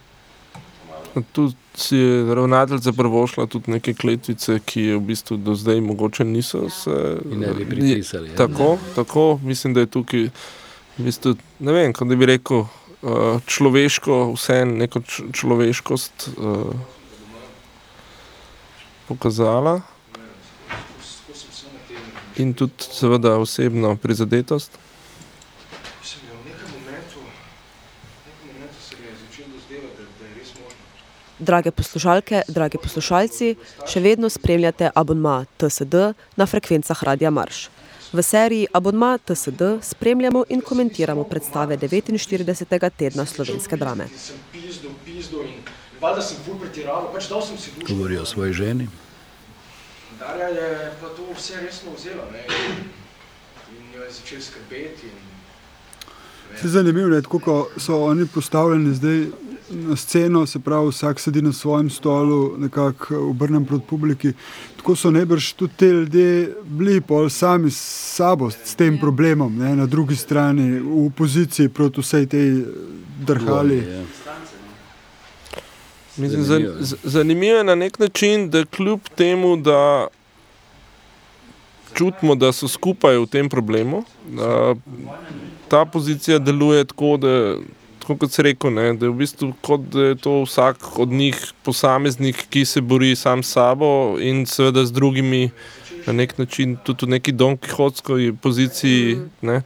Tu 1.32 1.52
si 1.76 1.98
je 1.98 2.36
ravnateljica 2.36 2.92
prvošla 2.94 3.46
tudi 3.46 3.72
neke 3.72 3.94
kletvice, 3.94 4.60
ki 4.66 4.82
je 4.82 4.98
v 4.98 5.02
bistvu 5.02 5.38
do 5.38 5.56
zdaj 5.56 5.82
mogoče 5.82 6.24
niso 6.24 6.70
se 6.70 7.18
In 7.32 7.40
ne 7.40 7.54
bi 7.54 7.66
pripisali, 7.70 8.30
ja. 8.30 8.36
Tako, 8.36 8.78
tako, 8.96 9.40
mislim, 9.44 9.74
da 9.74 9.80
je 9.80 9.86
tukaj, 9.86 10.30
v 10.98 11.04
bistvu, 11.04 11.36
ne 11.60 11.72
vem, 11.72 11.94
kot 11.94 12.08
da 12.08 12.16
bi 12.16 12.26
rekel, 12.26 12.66
uh, 13.02 13.42
človeško, 13.46 14.34
vse 14.34 14.66
neko 14.66 15.02
človeškost 15.34 16.30
uh, 16.38 16.74
pokazala 19.08 19.82
Skozi 21.02 21.40
sem 21.40 21.52
se 21.52 21.66
na 21.74 21.80
tem, 21.88 22.02
in 22.38 22.54
tudi 22.54 22.90
seveda 22.92 23.38
osebno 23.38 23.96
prizadetost. 23.96 24.72
Drage 31.40 31.72
poslušalke, 31.72 32.42
dragi 32.50 32.80
poslušalci, 32.82 33.56
še 33.86 34.02
vedno 34.02 34.30
spremljate 34.30 34.90
abonma 34.96 35.44
TSD 35.58 36.14
na 36.36 36.48
frekvencah 36.50 37.04
Radia 37.06 37.30
Marš. 37.30 37.68
V 38.14 38.24
seriji 38.24 38.68
Abonma 38.74 39.18
TSD 39.18 39.62
spremljamo 39.82 40.46
in 40.50 40.62
komentiramo 40.62 41.24
predstave 41.24 41.78
49. 41.78 42.90
tedna 42.98 43.26
slovenske 43.26 43.78
drame. 43.78 44.08
Pač. 46.00 47.30
Govori 47.88 48.18
o 48.18 48.26
svoji 48.26 48.54
ženi. 48.54 48.88
Darja 50.20 50.48
je 50.48 50.92
pa 51.02 51.08
to 51.08 51.34
vse 51.38 51.62
resno 51.62 51.92
vzela, 51.98 52.26
ne, 52.32 52.44
in, 53.72 53.94
jo 53.96 54.04
je 54.04 54.12
začel 54.12 54.42
skrbeti 54.42 55.08
in 55.08 55.28
Se 56.62 56.68
zanimivo 56.68 57.16
je, 57.16 57.22
kako 57.22 57.70
so 57.78 58.04
oni 58.04 58.28
postavljeni 58.28 58.94
zdaj 58.94 59.26
na 59.70 59.96
sceno, 59.96 60.46
se 60.46 60.60
pravi, 60.60 60.90
vsak 60.90 61.20
sedi 61.20 61.42
na 61.42 61.54
svojem 61.54 61.90
stolu, 61.90 62.58
nekako 62.58 63.30
obrnem 63.30 63.66
proti 63.66 63.86
publiki. 63.90 64.34
Tako 64.78 64.96
so 64.96 65.12
najbrž 65.12 65.52
tudi 65.54 65.74
te 65.78 65.88
ljudje 65.88 66.56
bili 66.64 67.02
pol 67.02 67.30
sami 67.30 67.72
s 67.72 67.82
sabo, 68.16 68.50
s 68.52 68.76
tem 68.76 69.00
problemom, 69.00 69.58
ne, 69.58 69.76
na 69.76 69.86
drugi 69.86 70.16
strani, 70.16 70.80
v 70.80 71.06
opoziciji 71.06 71.70
proti 71.70 72.02
vsej 72.02 72.28
tej 72.28 72.64
drhali. 73.26 73.78
Ja. 73.78 74.04
Mislim, 76.18 76.44
Zanimivo, 76.44 76.76
zanimivo 77.04 77.58
je 77.58 77.64
na 77.64 77.76
nek 77.76 78.00
način, 78.00 78.50
da 78.50 78.66
kljub 78.66 79.00
temu, 79.16 79.58
da 79.58 80.08
čutimo, 81.94 82.36
da 82.36 82.52
so 82.52 82.68
skupaj 82.68 83.18
v 83.18 83.26
tem 83.26 83.50
problemu, 83.50 84.04
da 84.30 84.76
ta 85.68 85.86
pozicija 85.86 86.40
deluje 86.40 86.86
tako, 86.86 87.18
da, 87.18 87.56
tako 88.00 88.16
kot 88.18 88.32
se 88.32 88.44
ne, 88.44 88.94
da 88.94 89.06
je 89.06 89.10
v 89.10 89.14
bistvu 89.14 89.54
kot 89.62 89.82
da 89.94 90.02
je 90.02 90.16
to 90.16 90.42
vsak 90.44 91.00
od 91.00 91.10
njih 91.10 91.54
posameznik, 91.64 92.46
ki 92.50 92.66
se 92.66 92.82
bori 92.82 93.16
sam 93.16 93.44
s 93.44 93.52
sabo 93.52 94.18
in 94.20 94.46
seveda 94.46 94.86
z 94.86 94.92
drugimi 94.92 95.50
na 96.08 96.14
nek 96.14 96.38
način 96.38 96.78
tudi 96.84 97.06
v 97.06 97.10
neki 97.10 97.32
Don 97.32 97.58
Quixotski 97.58 98.36
poziciji. 98.42 99.18
Ne, 99.42 99.62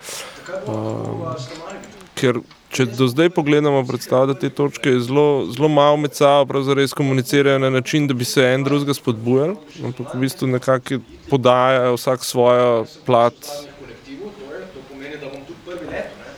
stanovanje. 0.63 1.91
ker 2.15 2.39
če 2.71 2.85
do 2.85 3.07
zdaj 3.07 3.29
pogledamo 3.35 3.83
predstavo, 3.87 4.31
da 4.31 4.33
te 4.39 4.49
točke 4.49 4.93
zelo, 4.99 5.45
zelo 5.51 5.67
malo 5.67 5.97
med 5.97 6.15
sabo 6.15 6.47
pravzaprav 6.53 6.79
res 6.79 6.93
komunicirajo 6.95 7.59
na 7.59 7.69
način, 7.69 8.07
da 8.07 8.13
bi 8.13 8.25
se 8.25 8.45
en 8.53 8.63
drugega 8.63 8.95
spodbujali, 8.95 9.57
ampak 9.85 10.13
v 10.15 10.23
bistvu 10.23 10.47
nekako 10.47 11.01
podajajo 11.29 11.97
vsak 11.99 12.25
svojo 12.25 12.85
plat. 13.05 13.35
kolektivu, 13.79 14.31
to, 14.39 14.55
je, 14.55 14.61
to 14.73 14.79
pomeni, 14.89 15.17
da 15.19 15.27
bom 15.27 15.43
tudi 15.47 15.59
prvi 15.65 15.91
leto. 15.91 16.15
Ne? 16.23 16.33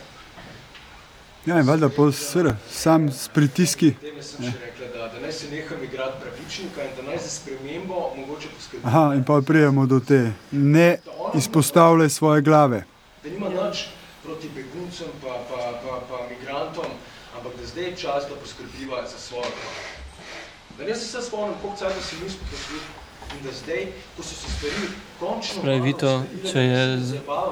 Ja, 1.46 1.60
in 1.60 1.66
valjda 1.66 1.88
pol 1.88 2.12
sr, 2.12 2.54
sam 2.70 3.08
s 3.12 3.28
pritiski. 3.28 3.94
Da 5.14 5.20
naj 5.20 5.32
se 5.32 5.50
neham 5.50 5.82
igrati 5.84 6.22
pravičnika 6.22 6.82
in 6.82 6.96
da 6.96 7.02
naj 7.10 7.18
za 7.22 7.28
spremembo 7.30 8.10
mogoče 8.16 8.48
poskrbi. 8.56 8.82
Aha, 8.84 9.12
in 9.14 9.24
pa 9.24 9.40
prijemo 9.46 9.86
do 9.86 10.00
te. 10.00 10.32
Ne 10.50 10.96
izpostavljaj 11.34 12.08
svoje 12.08 12.42
glave. 12.42 12.84
Da 13.22 13.30
nima 13.30 13.48
nič 13.48 13.86
proti 14.24 14.48
beguncem 14.56 15.12
pa, 15.20 15.36
pa, 15.48 15.60
pa, 15.84 16.00
pa 16.08 16.16
migrantom, 16.32 16.90
je 17.84 17.96
čas, 17.96 18.28
da 18.28 18.36
poskrbiva 18.40 19.02
za 19.06 19.18
svojo 19.18 19.48
glavo. 19.56 19.82
Da 20.78 20.84
jaz 20.84 20.98
se 20.98 21.06
vse 21.06 21.26
spomnim, 21.28 21.56
koliko 21.62 21.78
cajta 21.78 22.00
sem 22.02 22.18
nismo 22.22 22.46
poslušali 22.50 23.04
in 23.34 23.44
da 23.44 23.52
zdaj, 23.52 23.86
ko 24.16 24.22
so 24.22 24.34
se 24.34 24.50
stvari 24.56 24.88
končno 25.20 25.62
Pravi 25.62 25.78
malo 25.78 25.84
Vito, 25.84 26.22
če 26.52 26.60
je 26.60 26.98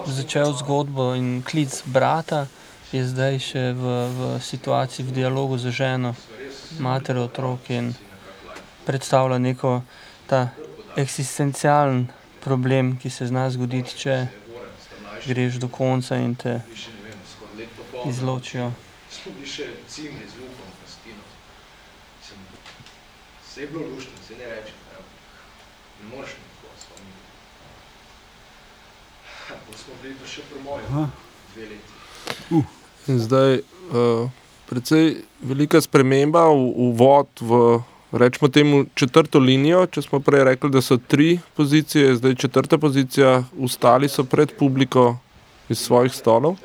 začel 0.07 0.53
zgodbo 0.53 1.15
in 1.15 1.43
klic 1.43 1.83
brata, 1.87 2.47
je 2.93 3.05
zdaj 3.09 3.39
še 3.41 3.63
v, 3.73 3.95
v 4.13 4.31
situaciji, 4.45 5.07
v 5.07 5.15
dialogu 5.17 5.59
z 5.59 5.73
ženo, 5.73 6.15
matero 6.79 7.25
otrok 7.25 7.71
in 7.71 7.95
predstavlja 8.87 9.39
neko 9.39 9.81
ta 10.27 10.49
eksistencialen 10.97 12.09
problem, 12.45 12.97
ki 13.01 13.11
se 13.11 13.27
zna 13.27 13.49
zgoditi, 13.51 13.97
če 13.97 14.17
greš 15.27 15.61
do 15.63 15.69
konca 15.73 16.19
in 16.19 16.35
te 16.35 16.61
izločijo. 18.07 18.73
Bili 19.25 19.47
še 19.47 19.67
cimri 19.87 20.27
z 20.27 20.35
Lukom, 20.41 20.71
Pastino. 20.83 21.23
Sem, 22.23 22.39
se 23.47 23.61
je 23.61 23.67
bilo 23.67 23.87
luštno, 23.87 24.19
se 24.27 24.35
ne 24.35 24.47
reče, 24.47 24.73
ne, 24.73 24.97
ampak 24.97 25.21
ne 26.01 26.09
moreš 26.11 26.33
mi 26.33 26.47
tako 26.51 26.75
spomniti. 26.79 27.31
Pa 29.47 29.79
smo 29.79 29.95
bili 30.03 30.15
pa 30.15 30.27
še 30.27 30.43
pri 30.43 30.63
mojem, 30.65 30.87
Aha. 30.89 31.05
dve 31.55 31.69
leti. 31.71 31.93
In 33.07 33.19
zdaj 33.19 33.51
uh, 33.59 34.27
precej 34.67 35.15
velika 35.41 35.81
sprememba, 35.81 36.49
v- 36.49 36.75
uvod 36.89 37.29
v, 37.41 37.63
rečemo 38.13 38.49
temu, 38.49 38.85
četrto 38.95 39.39
linijo. 39.39 39.87
Če 39.87 40.03
smo 40.03 40.19
prej 40.21 40.45
rekli, 40.45 40.71
da 40.71 40.83
so 40.83 40.99
tri 40.99 41.37
pozicije, 41.55 42.17
zdaj 42.19 42.35
četrta 42.37 42.79
pozicija, 42.79 43.45
ustali 43.55 44.09
so 44.09 44.25
pred 44.25 44.51
publiko 44.59 45.13
iz 45.69 45.79
svojih 45.79 46.11
stolov. 46.11 46.59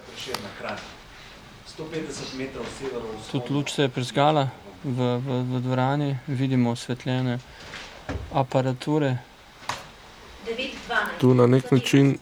Prešer 1.78 1.90
na 1.90 2.02
kraj. 2.02 2.02
150 2.04 2.38
metrov 2.38 2.66
severov 2.80 3.32
Tudi 3.32 3.54
luč 3.54 3.72
se 3.72 3.82
je 3.82 3.90
prizgala 3.90 4.50
v, 4.84 4.98
v, 5.22 5.44
v 5.46 5.62
dvorani, 5.62 6.18
vidimo 6.28 6.72
osvetljene 6.72 7.40
aparature. 8.34 9.18
9-12. 10.48 11.20
Tu 11.20 11.34
na 11.34 11.48
nek 11.48 11.72
način 11.72 12.18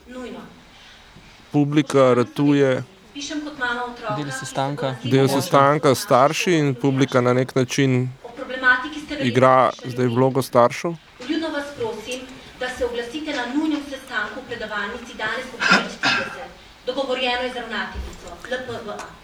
publika 1.52 2.14
ratuje 2.14 2.84
Pišem 3.14 3.42
kot 3.46 3.58
mama 3.60 3.86
otroka. 3.86 4.16
Del 4.16 4.32
sestanka. 4.32 4.96
del 5.04 5.28
sestanka 5.30 5.96
starši 5.96 6.52
in 6.52 6.76
publika 6.76 7.22
na 7.22 7.34
nek 7.34 7.56
način 7.56 8.10
O 8.24 8.30
problematiki 8.36 9.00
ste 9.00 9.16
verjetno 9.16 9.28
igra 9.28 9.72
zdaj 9.86 10.08
vlogo 10.08 10.42
staršev. 10.42 10.96
Vljudno 11.28 11.50
vas 11.50 11.72
prosim, 11.78 12.28
da 12.60 12.70
se 12.70 12.86
oglasite 12.86 13.32
na 13.32 13.46
nujnem 13.56 13.84
sestanku 13.90 14.42
v 14.42 14.48
predavalnici 14.48 15.14
danes 15.18 15.46
po 15.52 15.58
9.30. 15.58 16.44
Dogovorjeno 16.86 17.42
je 17.42 17.52
z 17.52 17.56
ravnateljico 17.56 18.28
LPVA. 18.52 19.15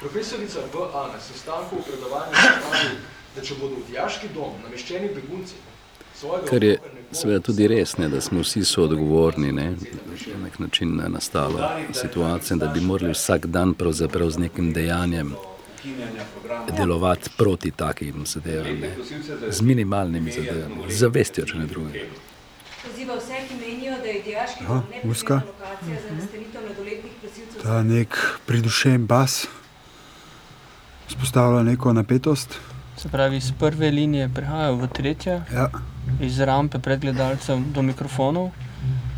Profesorica 0.00 0.60
V.A. 0.72 1.02
na 1.12 1.20
sestanku 1.20 1.76
v 1.76 1.82
predavanju 1.82 2.32
pravi, 2.32 2.98
da 3.34 3.42
če 3.42 3.54
bodo 3.58 3.80
v 3.80 3.88
dijaški 3.90 4.30
dom 4.34 4.54
nameščeni 4.62 5.10
begunci, 5.14 5.58
Kar 6.18 6.64
je 6.64 6.78
seveda 7.14 7.40
tudi 7.46 7.68
res, 7.70 7.92
ne, 7.98 8.08
da 8.10 8.20
smo 8.20 8.42
vsi 8.42 8.64
soodgovorni 8.66 9.52
ne, 9.54 9.66
na 9.78 10.38
nek 10.42 10.58
način 10.58 10.96
na 10.98 11.06
nastalo 11.08 11.68
situacijo, 11.94 12.56
da 12.58 12.66
bi 12.74 12.80
morali 12.80 13.12
vsak 13.14 13.46
dan 13.46 13.74
pravzaprav 13.74 14.30
z 14.30 14.38
nekim 14.38 14.72
dejanjem 14.72 15.34
delovati 16.76 17.30
proti 17.36 17.70
takim 17.70 18.26
zadevam, 18.26 18.80
ne, 18.80 18.90
z 19.50 19.60
minimalnimi 19.62 20.32
zadevami, 20.32 20.88
z 20.88 20.98
zavestjo, 21.04 21.46
če 21.46 21.62
ne 21.62 21.66
drugega. 21.70 22.08
Poziva 22.82 23.14
vse, 23.18 23.38
ki 23.48 23.60
menijo, 23.62 23.94
da 24.02 24.10
je 24.10 24.22
dijaški 24.22 24.66
dom 24.66 24.82
neprimerna 24.90 25.42
lokacija 25.46 26.02
za 26.02 26.16
nastanitev 26.18 26.66
mladoletnih 26.66 27.14
prosilcev 27.22 27.62
Ta 27.62 27.82
nek 27.82 28.18
pridušen 28.46 29.06
bas 29.06 29.46
spostavlja 31.08 31.62
neko 31.64 31.92
napetost. 31.92 32.58
Se 32.96 33.08
pravi, 33.08 33.36
iz 33.36 33.52
prve 33.52 33.90
linije 33.90 34.28
prehajajo 34.28 34.76
v 34.76 34.88
tretjo, 34.88 35.40
Ja. 35.52 35.68
iz 36.20 36.40
rampe 36.40 36.78
pred 36.78 37.00
gledalcem 37.00 37.72
do 37.72 37.82
mikrofonov, 37.82 38.50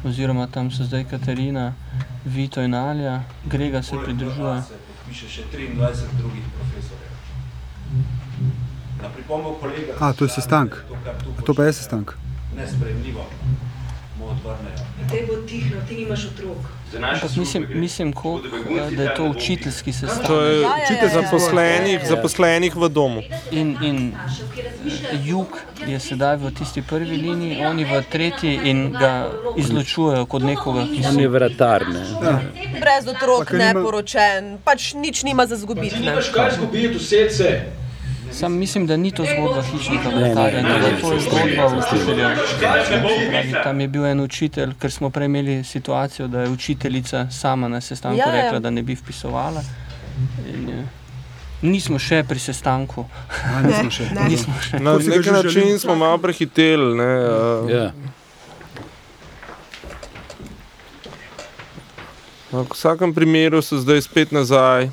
oziroma 0.05 0.47
tam 0.47 0.71
so 0.71 0.85
zdaj 0.85 1.05
Katarina, 1.07 1.73
Vito 2.27 2.63
in 2.63 2.75
Alja, 2.75 3.21
Grega 3.47 3.83
se 3.83 3.97
pridružuje. 3.97 4.63
se 4.63 4.75
podpiše 4.89 5.29
še 5.29 5.43
23 5.49 5.77
drugih 6.19 6.45
profesorjev. 6.51 7.11
Na 9.03 9.09
pripombo 9.09 9.53
kolega... 9.53 9.93
A, 10.01 10.13
to 10.13 10.25
je 10.25 10.29
sestanek. 10.31 10.85
A 11.39 11.43
to 11.43 11.55
pa 11.55 11.65
je 11.65 11.73
sestanek. 11.73 12.13
Nesprejemljivo. 12.57 13.25
Mu 14.19 14.25
odvrnejo. 14.27 14.85
Zdaj 15.07 15.23
bo 15.27 15.35
tihno, 15.49 15.77
ti 15.89 15.97
nimaš 15.97 16.25
otrok. 16.27 16.59
Ampak 16.97 17.37
mislim, 17.37 17.67
mislim 17.71 18.13
ko, 18.13 18.31
Bodo 18.31 18.49
begunci 18.51 18.97
da 18.97 19.03
je 19.03 19.15
to 19.15 19.25
učiteljski 19.25 19.93
To 19.93 19.99
sestanek. 19.99 20.31
je 20.31 20.61
Ja, 20.61 20.69
ja, 20.69 20.77
ja, 20.91 21.03
ja. 21.03 21.09
zaposlenih, 21.09 22.01
zaposlenih 22.09 22.77
v 22.77 22.89
domu. 22.89 23.23
In, 23.51 23.77
in 23.83 24.13
jug 25.25 25.47
je 25.87 26.01
sedaj 26.01 26.37
v 26.37 26.51
tisti 26.51 26.83
prvi 26.83 27.17
liniji, 27.17 27.65
oni 27.67 27.85
v 27.85 28.03
tretji 28.11 28.61
in 28.65 28.93
ga 28.93 29.31
izločujejo 29.57 30.27
kot 30.27 30.43
nekoga, 30.43 30.85
ki 30.85 31.03
On 31.07 31.15
so 31.15 31.21
je 31.21 31.29
vratar, 31.29 31.85
ne. 31.89 32.03
Brez 32.81 33.07
otrok, 33.09 33.53
neporočen, 33.53 34.59
pač 34.65 34.95
nič 34.95 35.23
nima 35.23 35.47
za 35.47 35.57
zgubiti. 35.57 35.95
ne. 35.95 36.11
Nimaš 36.11 36.29
kaj 36.29 36.51
zgubiti, 36.51 36.99
vse 36.99 37.31
se. 37.31 37.80
Sam 38.33 38.53
mislim, 38.53 38.87
da 38.87 38.97
ni 38.97 39.11
to 39.11 39.25
zgodba 39.27 39.63
hišnega 39.63 40.09
vratarja, 40.09 40.63
da 40.63 40.87
je 40.87 41.01
to 41.01 41.19
zgodba 41.21 41.67
učitelja. 41.79 42.31
Pravi, 42.61 43.53
Tam 43.65 43.81
je 43.81 43.89
bil 43.89 44.07
en 44.07 44.21
učitelj, 44.21 44.73
ker 44.79 44.93
smo 44.93 45.11
prej 45.11 45.27
imeli 45.27 45.65
situacijo, 45.65 46.29
da 46.29 46.41
je 46.41 46.49
učiteljica 46.49 47.27
sama 47.31 47.69
na 47.69 47.81
sestanku 47.81 48.19
Ja, 48.19 48.29
ja. 48.29 48.43
rekla, 48.43 48.59
da 48.59 48.71
ne 48.71 48.83
bi 48.83 48.95
vpisovala. 48.95 49.63
In, 50.47 50.69
je, 50.69 50.87
nismo 51.63 51.99
še 51.99 52.23
pri 52.25 52.39
sestanku. 52.39 53.05
A, 53.47 53.61
nismo 53.63 53.91
še. 53.91 54.09
ne. 54.17 54.29
Nismo 54.29 54.55
še. 54.63 54.79
Na 54.81 54.95
nek 54.97 55.27
način 55.27 55.79
smo 55.79 55.95
malo 55.95 56.19
prehiteli. 56.19 56.95
Ne, 56.97 57.11
uh, 57.19 57.71
Ja. 57.71 57.91
v 62.53 62.67
vsakem 62.67 63.15
primeru 63.15 63.63
so 63.63 63.79
zdaj 63.79 64.03
spet 64.03 64.33
nazaj, 64.35 64.89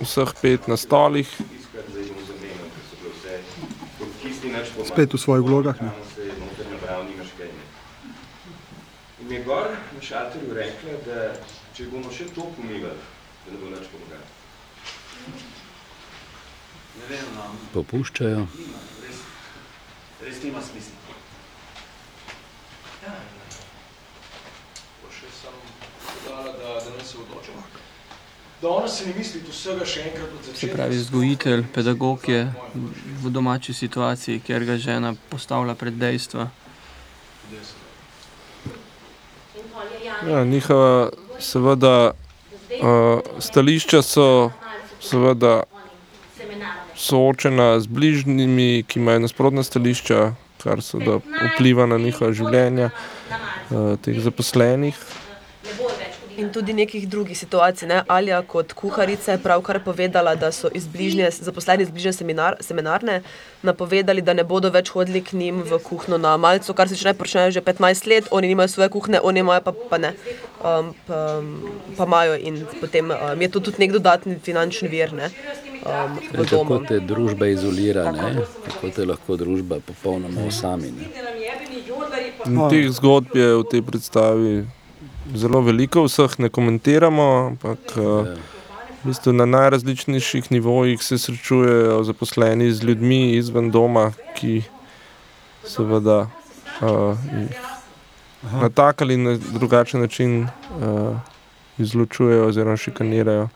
vseh 0.00 0.30
pet 0.42 0.68
na 0.68 0.76
stolih. 0.76 1.24
Iskati 1.24 1.88
zdaj 1.88 2.04
bom 2.04 2.20
zamenjal, 2.28 2.68
ker 2.68 2.82
so 2.84 2.94
bile 3.00 3.12
vse 3.14 3.32
podkisni 3.98 4.48
nič 4.52 4.67
pomaga. 4.67 4.67
Spet 4.84 5.12
v 5.14 5.18
svojih 5.18 5.44
vlogah, 5.44 5.80
ne. 5.82 5.90
In 9.20 9.28
mi 9.28 9.34
je 9.34 9.44
gor 9.44 9.66
na 9.94 10.00
šalterju 10.02 10.54
rekla, 10.54 10.92
da 11.06 11.34
če 11.74 11.88
bomo 11.90 12.10
še 12.14 12.28
to 12.34 12.46
pomivali, 12.56 13.02
da 13.44 13.52
ne 13.52 13.58
bo 13.58 13.70
nič 13.72 13.90
pomagalo. 13.90 14.26
Ne 16.98 17.04
vem, 17.10 17.26
no, 17.34 17.48
Popuščajo. 17.74 18.46
nima, 18.54 18.80
res, 19.02 19.18
res 20.22 20.42
nima 20.42 20.62
smisla. 20.62 20.94
Bo 25.02 25.12
še 25.18 25.30
sem 25.34 25.54
dodala, 26.24 26.54
da, 26.58 26.78
da 26.78 26.96
ne 26.96 27.04
se 27.04 27.18
odločimo. 27.18 27.62
Da 28.62 28.68
ona 28.68 28.88
se 28.88 29.06
ne 29.06 29.12
misli 29.14 29.40
vsega 29.50 29.84
še 29.86 30.00
enkrat 30.08 30.30
od 30.34 30.40
začetka. 30.42 30.60
Se 30.60 30.68
pravi, 30.72 30.96
vzgojitelj, 30.98 31.60
pedagog 31.74 32.24
je 32.28 32.40
v 33.22 33.30
domači 33.30 33.74
situaciji, 33.74 34.40
kjer 34.42 34.64
ga 34.66 34.76
žena 34.76 35.14
postavlja 35.30 35.76
pred 35.78 35.94
dejstva. 35.94 36.48
Ja, 40.26 40.44
njihova 40.44 41.10
seveda 41.38 42.10
uh, 42.10 43.22
stališča 43.38 44.02
so 44.02 44.50
seveda 45.00 45.62
soočena 46.98 47.80
z 47.80 47.86
bližnjimi, 47.86 48.82
ki 48.82 48.98
imajo 48.98 49.22
nasprotna 49.22 49.62
stališča, 49.62 50.34
kar 50.58 50.82
se 50.82 50.98
da 50.98 51.20
vpliva 51.54 51.86
na 51.86 51.98
njihova 51.98 52.32
življenja 52.34 52.90
uh, 52.90 53.94
teh 54.02 54.18
zaposlenih. 54.18 54.98
Ne 55.62 55.76
bojo 55.78 55.94
več 55.94 56.18
hodili 56.18 56.27
In 56.38 56.52
tudi 56.54 56.72
nekih 56.72 57.08
drugih 57.10 57.38
situacij. 57.38 57.88
Ne? 57.88 58.02
Alja 58.06 58.38
kot 58.46 58.72
kuharica 58.72 59.32
je 59.34 59.40
pravkar 59.42 59.80
povedala, 59.84 60.36
da 60.38 60.52
so 60.52 60.68
iz 60.74 60.86
bližnje, 60.86 61.30
zaposleni 61.30 61.82
iz 61.82 61.90
bližnje 61.90 62.12
seminar, 62.12 62.56
seminarne 62.60 63.22
napovedali, 63.62 64.22
da 64.22 64.36
ne 64.38 64.44
bodo 64.44 64.70
več 64.70 64.92
hodili 64.94 65.22
k 65.24 65.34
njim 65.34 65.64
v 65.66 65.80
kuhno 65.82 66.18
na 66.18 66.36
malcu, 66.36 66.74
kar 66.78 66.88
se 66.88 66.94
že 66.94 67.08
ne 67.08 67.14
počnejo 67.18 67.50
že 67.50 67.60
15 67.60 68.06
let, 68.06 68.30
oni 68.30 68.48
nimajo 68.48 68.68
svoje 68.68 68.88
kuhne, 68.88 69.20
oni 69.20 69.40
imajo 69.40 69.66
pa, 69.66 69.72
pa 69.90 69.98
ne. 69.98 70.14
Um, 70.62 70.94
pa, 71.06 71.42
pa 71.98 72.06
imajo 72.06 72.38
in 72.38 72.62
potem 72.80 73.10
um, 73.10 73.42
je 73.42 73.48
to 73.48 73.60
tudi 73.60 73.82
nek 73.82 73.98
dodatni 73.98 74.38
finančni 74.38 74.88
vir. 74.88 75.12
Ne? 75.12 75.34
Um, 75.82 76.18
v 76.22 76.46
Tako 76.46 76.78
te 76.86 77.02
družba 77.02 77.50
izolira, 77.50 78.12
ne? 78.14 78.46
tako 78.68 78.94
te 78.94 79.10
lahko 79.10 79.36
družba 79.36 79.82
popolnoma 79.82 80.46
osami. 80.46 80.94
Ne? 80.94 81.10
In 82.46 82.66
teh 82.70 82.86
zgodb 82.94 83.34
je 83.34 83.54
v 83.58 83.64
tej 83.70 83.82
predstavi 83.82 84.77
zelo 85.34 85.60
veliko, 85.60 86.04
vseh 86.04 86.38
ne 86.38 86.48
komentiramo, 86.48 87.28
ampak 87.46 87.78
eh, 87.96 88.36
v 89.04 89.10
bistvu 89.10 89.32
na 89.32 89.46
najrazličnejših 89.46 90.50
nivojih 90.52 91.02
se 91.02 91.18
srečujejo 91.18 92.04
zaposleni 92.04 92.72
z 92.72 92.82
ljudmi 92.82 93.36
izven 93.36 93.70
doma, 93.70 94.12
ki 94.36 94.62
seveda 95.64 96.26
uh, 96.80 97.16
jih 97.32 97.58
na 98.52 98.68
tak 98.68 99.02
ali 99.02 99.16
na 99.16 99.36
drugačen 99.36 100.00
način 100.00 100.42
uh, 100.42 101.16
izločujejo 101.78 102.46
oziroma 102.48 102.76
šikanirajo. 102.76 103.48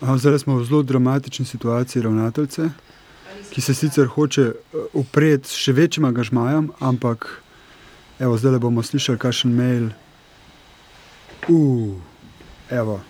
Aha, 0.00 0.16
Zdaj 0.16 0.38
smo 0.38 0.56
v 0.56 0.64
zelo 0.64 0.82
dramatični 0.82 1.46
situaciji 1.46 2.02
ravnateljice, 2.02 2.68
ki 3.50 3.60
se 3.60 3.74
sicer 3.74 4.06
hoče 4.06 4.52
upreti 4.92 5.48
še 5.48 5.72
večjim 5.72 6.04
angažmajem, 6.04 6.70
ampak 6.80 7.42
evo, 8.18 8.36
zdaj 8.38 8.58
bomo 8.58 8.82
slišali 8.82 9.18
kakšen 9.18 9.54
mail. 9.54 9.88
Uh, 11.48 11.94
evo. 12.70 13.00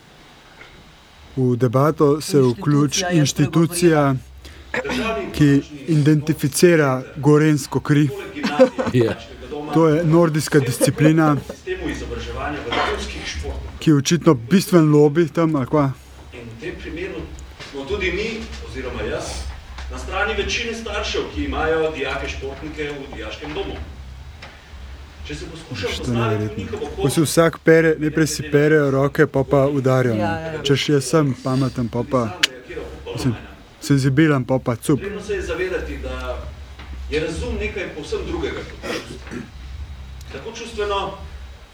V 1.37 1.57
debato 1.57 2.21
se 2.21 2.41
vključi 2.41 3.05
Inštitucija 3.13 4.15
ki 5.33 5.63
identificira 5.89 7.03
gorensko 7.17 7.81
kri. 7.81 8.09
Ja. 8.93 9.15
To 9.75 9.89
je 9.89 10.05
nordijska 10.05 10.61
disciplina, 10.61 11.37
ki 13.79 13.91
je 13.91 13.97
očitno 13.97 14.35
bistven 14.35 14.85
lobby 14.93 15.29
tam. 15.33 15.57
In 15.57 15.61
v 15.61 16.61
tem 16.61 16.75
primeru 16.81 17.21
smo 17.71 17.85
tudi 17.85 18.13
mi, 18.13 18.41
oziroma 18.69 19.03
jaz, 19.03 19.25
na 19.91 19.99
strani 19.99 20.35
večine 20.35 20.75
staršev, 20.75 21.23
ki 21.35 21.45
imajo 21.45 21.93
dijake 21.93 22.29
športnike 22.29 22.91
v 22.91 23.17
dijaškem 23.17 23.55
domu. 23.55 23.77
Če 25.27 25.35
se 25.35 25.45
je 25.45 25.51
postaviti 25.69 26.61
njihovo 26.61 26.87
Ko 27.03 27.11
se 27.11 27.21
vsak 27.21 27.59
pere, 27.59 27.95
najprej 27.99 28.27
si 28.27 28.45
perejo 28.53 28.91
roke, 28.91 29.27
pa 29.27 29.45
pa 29.45 29.67
udarijo. 29.67 30.15
Ja, 30.15 30.31
ja, 30.41 30.53
ja. 30.53 30.63
Če 30.63 30.77
še 30.77 30.93
jaz 30.93 31.09
sem 31.11 31.33
pameten, 31.43 31.89
pa 31.89 32.05
pa 32.11 32.23
mislim, 33.15 33.35
senzibilen, 33.83 34.45
pa 34.45 34.59
pa 34.59 34.77
cup. 34.77 35.01
Potrebno 35.01 35.23
se 35.23 35.35
je 35.35 35.43
zavedati, 35.43 35.99
da 36.03 36.37
je 37.11 37.21
razum 37.21 37.59
nekaj 37.59 37.89
povsem 37.97 38.23
drugega 38.27 38.63
kot 38.71 38.91
čustvo. 38.93 39.43
Tako 40.33 40.53
čustveno, 40.55 41.01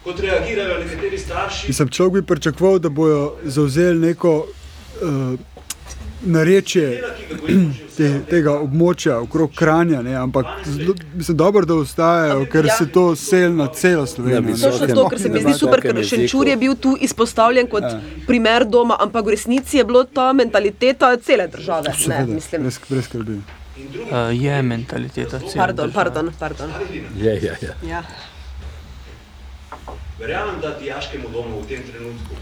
kot 0.04 0.20
reagirajo 0.20 0.78
nekateri 0.84 1.18
starši, 1.18 1.68
Mislim, 1.68 1.88
človek 1.88 2.12
bi 2.12 2.26
pričakoval, 2.32 2.78
da 2.78 2.88
bodo 2.88 3.36
zauzeli 3.44 3.98
neko 4.06 4.34
uh, 4.46 5.38
narečje 6.24 7.02
te, 7.96 8.20
tega 8.24 8.52
območja 8.56 9.18
okrog 9.18 9.50
Kranja, 9.52 10.02
ne? 10.02 10.14
ampak 10.16 10.46
zelo- 10.66 10.94
mislim, 11.14 11.36
dobro, 11.36 11.64
da 11.64 11.74
ostajajo, 11.76 12.46
ker 12.46 12.68
se 12.70 12.86
to 12.88 13.16
sel 13.16 13.52
na 13.52 13.66
celo 13.68 14.06
Slovenijo. 14.06 14.40
Ne. 14.40 14.46
visokem- 14.48 14.72
Točno 14.72 14.86
zato, 14.88 15.08
ker 15.08 15.20
se 15.20 15.28
mi 15.28 15.40
zdi 15.40 15.54
super, 15.54 15.80
ker 15.80 16.04
Šenčur 16.04 16.46
je 16.46 16.56
bil 16.56 16.74
tu 16.76 16.96
izpostavljen 17.00 17.66
kot 17.68 17.82
Ja. 17.84 18.00
primer 18.26 18.64
doma, 18.66 18.96
ampak 18.98 19.24
v 19.24 19.30
resnici 19.30 19.76
je 19.76 19.84
bilo 19.84 20.04
ta 20.04 20.32
mentaliteta 20.32 21.16
cele 21.18 21.48
države. 21.48 21.88
Ne, 21.88 21.94
Seveda, 21.94 22.26
mislim. 22.28 22.62
brez, 22.62 22.78
brez 22.88 23.04
skrbi. 23.04 23.32
Uh, 23.32 23.42
je 24.34 24.62
mentaliteta 24.62 25.38
cele 25.40 25.52
Pardon, 25.56 25.86
države. 25.86 25.94
pardon, 26.04 26.32
pardon. 26.38 26.70
Je, 27.16 27.34
ja, 27.36 27.54
ja. 27.60 27.74
Ja. 27.88 28.02
Verjamem, 30.18 30.54
da 30.62 30.78
dijaškemu 30.78 31.28
domu 31.28 31.60
v 31.60 31.66
tem 31.66 31.82
trenutku 31.82 32.34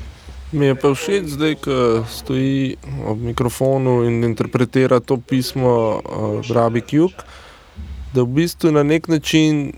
Mi 0.53 0.67
je 0.67 0.75
pa 0.75 0.91
všeč 0.95 1.25
zdaj, 1.39 1.55
ko 1.63 2.03
stoji 2.11 2.75
ob 3.07 3.19
mikrofonu 3.23 4.03
in 4.05 4.25
interpretira 4.25 4.99
to 5.01 5.17
pismo 5.17 6.03
uh, 6.03 6.43
Rabi 6.51 6.81
Kjuk, 6.83 7.15
da 8.15 8.23
v 8.23 8.27
bistvu 8.27 8.73
na 8.75 8.83
nek 8.83 9.07
način 9.09 9.73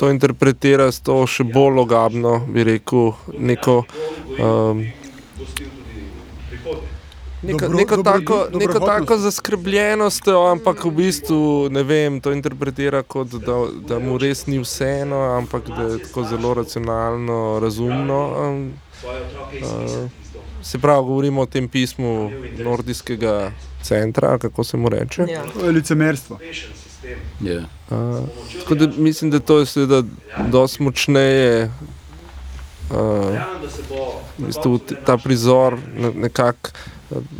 to 0.00 0.08
interpretira 0.10 0.88
s 0.92 1.04
to 1.04 1.26
še 1.28 1.44
bolj 1.44 1.82
ogabno, 1.84 2.38
bi 2.48 2.64
rekel, 2.64 3.12
neko, 3.36 3.82
um, 4.40 4.80
neko, 7.42 7.68
Dobro- 7.68 7.76
neko, 7.76 7.96
dobro- 7.96 8.02
tako, 8.02 8.36
neko 8.38 8.50
dobrohotnost. 8.58 8.86
tako 8.86 9.18
zaskrbljenostjo, 9.18 10.40
ampak 10.46 10.84
v 10.84 10.90
bistvu 10.90 11.68
ne 11.70 11.82
vem, 11.82 12.20
to 12.20 12.32
interpretira 12.32 13.02
kot 13.02 13.28
da, 13.44 13.60
da 13.88 13.98
mu 14.00 14.16
res 14.18 14.46
ni 14.46 14.56
vseeno, 14.58 15.36
ampak 15.36 15.68
da 15.68 15.82
je 15.92 15.98
tako 16.08 16.24
zelo 16.24 16.54
racionalno, 16.54 17.58
razumno. 17.60 18.20
Um, 18.40 18.72
Uh. 19.02 20.10
Se 20.62 20.78
pravi, 20.78 21.04
govorimo 21.04 21.40
o 21.40 21.46
tem 21.46 21.68
pismu 21.68 22.30
Nordijskega 22.58 23.52
centra, 23.82 24.38
kako 24.38 24.64
se 24.64 24.76
mu 24.76 24.88
reče. 24.88 25.26
Ja. 25.28 25.42
To 25.44 25.64
je 25.64 25.72
licemerstvo. 25.72 26.38
Sistem. 26.42 27.18
Ja. 27.42 27.58
Uh, 27.90 28.28
tako 28.58 28.74
da 28.74 28.86
mislim, 28.96 29.30
da 29.30 29.38
to 29.38 29.58
je 29.58 29.66
seveda 29.66 30.02
dosti 30.48 30.82
močneje. 30.82 31.70
Uh, 32.90 32.96
Verjamem, 32.96 33.62
da 33.62 33.70
se 33.70 33.82
bo 33.88 34.20
v 34.38 34.46
bistvu 34.46 34.78
ta 35.06 35.16
prizor 35.16 35.78
ne- 35.96 36.12
nekako. 36.14 36.70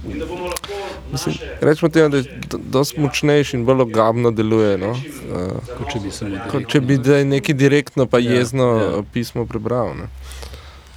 in 0.09 0.18
da 0.18 0.26
bomo 0.26 0.44
lahko 0.44 0.72
Mislim, 1.12 1.34
rečemo 1.61 1.88
temu, 1.88 2.09
da 2.09 2.16
je 2.16 2.22
do- 2.50 2.59
dosti 2.62 3.00
močnejši 3.00 3.56
in 3.56 3.64
bolj 3.64 3.80
ogabno 3.80 4.30
deluje. 4.30 4.78
No? 4.78 4.90
Uh, 4.90 4.96
Kot 5.78 5.92
če 5.92 5.98
bi 5.98 6.11
kot 6.50 6.68
če 6.68 6.80
bi 6.80 6.98
neki 7.24 7.54
direktno 7.54 8.06
pa 8.06 8.18
Ja, 8.18 8.32
jezno 8.32 8.64
ja. 8.76 9.02
pismo 9.12 9.46
prebral. 9.46 9.94
Ne? 9.96 10.09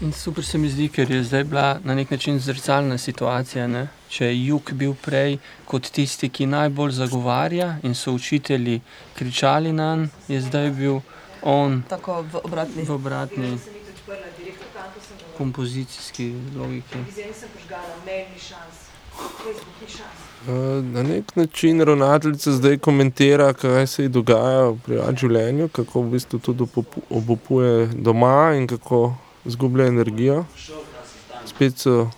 In 0.01 0.11
super 0.11 0.43
se 0.43 0.57
mi 0.57 0.69
zdi, 0.69 0.87
ker 0.89 1.11
je 1.11 1.23
zdaj 1.23 1.43
bila 1.43 1.79
na 1.83 1.93
nek 1.95 2.11
način 2.11 2.39
zrcalna 2.39 2.97
situacija. 2.97 3.67
Ne? 3.67 3.87
Če 4.09 4.25
je 4.25 4.45
jug 4.45 4.71
bil 4.73 4.95
prej 4.97 5.37
kot 5.69 5.91
tisti, 5.93 6.29
ki 6.29 6.47
najbolj 6.49 6.91
zagovarja 6.91 7.75
in 7.83 7.93
so 7.95 8.15
učitelji 8.17 8.81
kričali 9.13 9.73
na 9.73 9.95
njega, 9.95 10.09
je 10.27 10.41
zdaj 10.41 10.71
bil 10.71 10.99
on 11.41 11.83
Tako 11.89 12.21
v 12.21 12.41
obratni. 12.43 12.83
v 12.83 12.91
obratni 12.91 13.57
kompozicijski 15.37 16.33
logiki. 16.57 16.97
Uh, 20.47 20.83
Na 20.83 21.03
nek 21.03 21.35
način 21.35 21.81
ravnateljica 21.81 22.51
zdaj 22.51 22.77
komentira, 22.77 23.53
kaj 23.53 23.87
se 23.87 24.03
ji 24.03 24.09
dogaja 24.09 24.69
v 24.69 25.01
življenju, 25.17 25.69
kako 25.69 26.01
v 26.01 26.11
bistvu 26.11 26.39
tudi 26.39 26.65
obupuje 27.09 27.87
doma 27.93 28.53
in 28.57 28.67
kako 28.67 29.13
izgublja 29.45 29.87
energijo. 29.87 30.45
Spet 31.45 31.77
so 31.77 32.09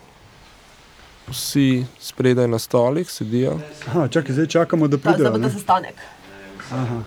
vsi 1.28 1.86
spredaj 1.99 2.47
na 2.47 2.59
stolih, 2.59 3.11
sedijo. 3.11 3.59
Aha, 3.88 4.07
čakaj, 4.07 4.34
zdaj 4.34 4.47
čakamo, 4.47 4.88
da 4.88 4.97
Ta, 4.97 5.01
zdaj 5.01 5.13
pridejo. 5.13 5.32
bo 5.32 5.38
ta 5.38 5.43
ne? 5.43 5.53
sestanek. 5.53 5.95
Aha. 6.71 7.01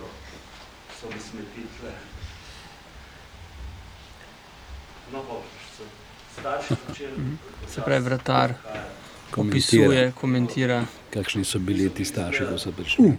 Se 7.68 7.80
pravi, 7.84 8.04
vratar 8.04 8.54
komentira, 9.30 9.82
opisuje, 9.84 10.12
komentira. 10.20 10.84
kakšni 11.10 11.44
so 11.44 11.58
bili 11.58 11.90
ti 11.90 12.04
starši, 12.04 12.44
ko 12.50 12.58
so 12.58 12.72
prišli. 12.72 13.12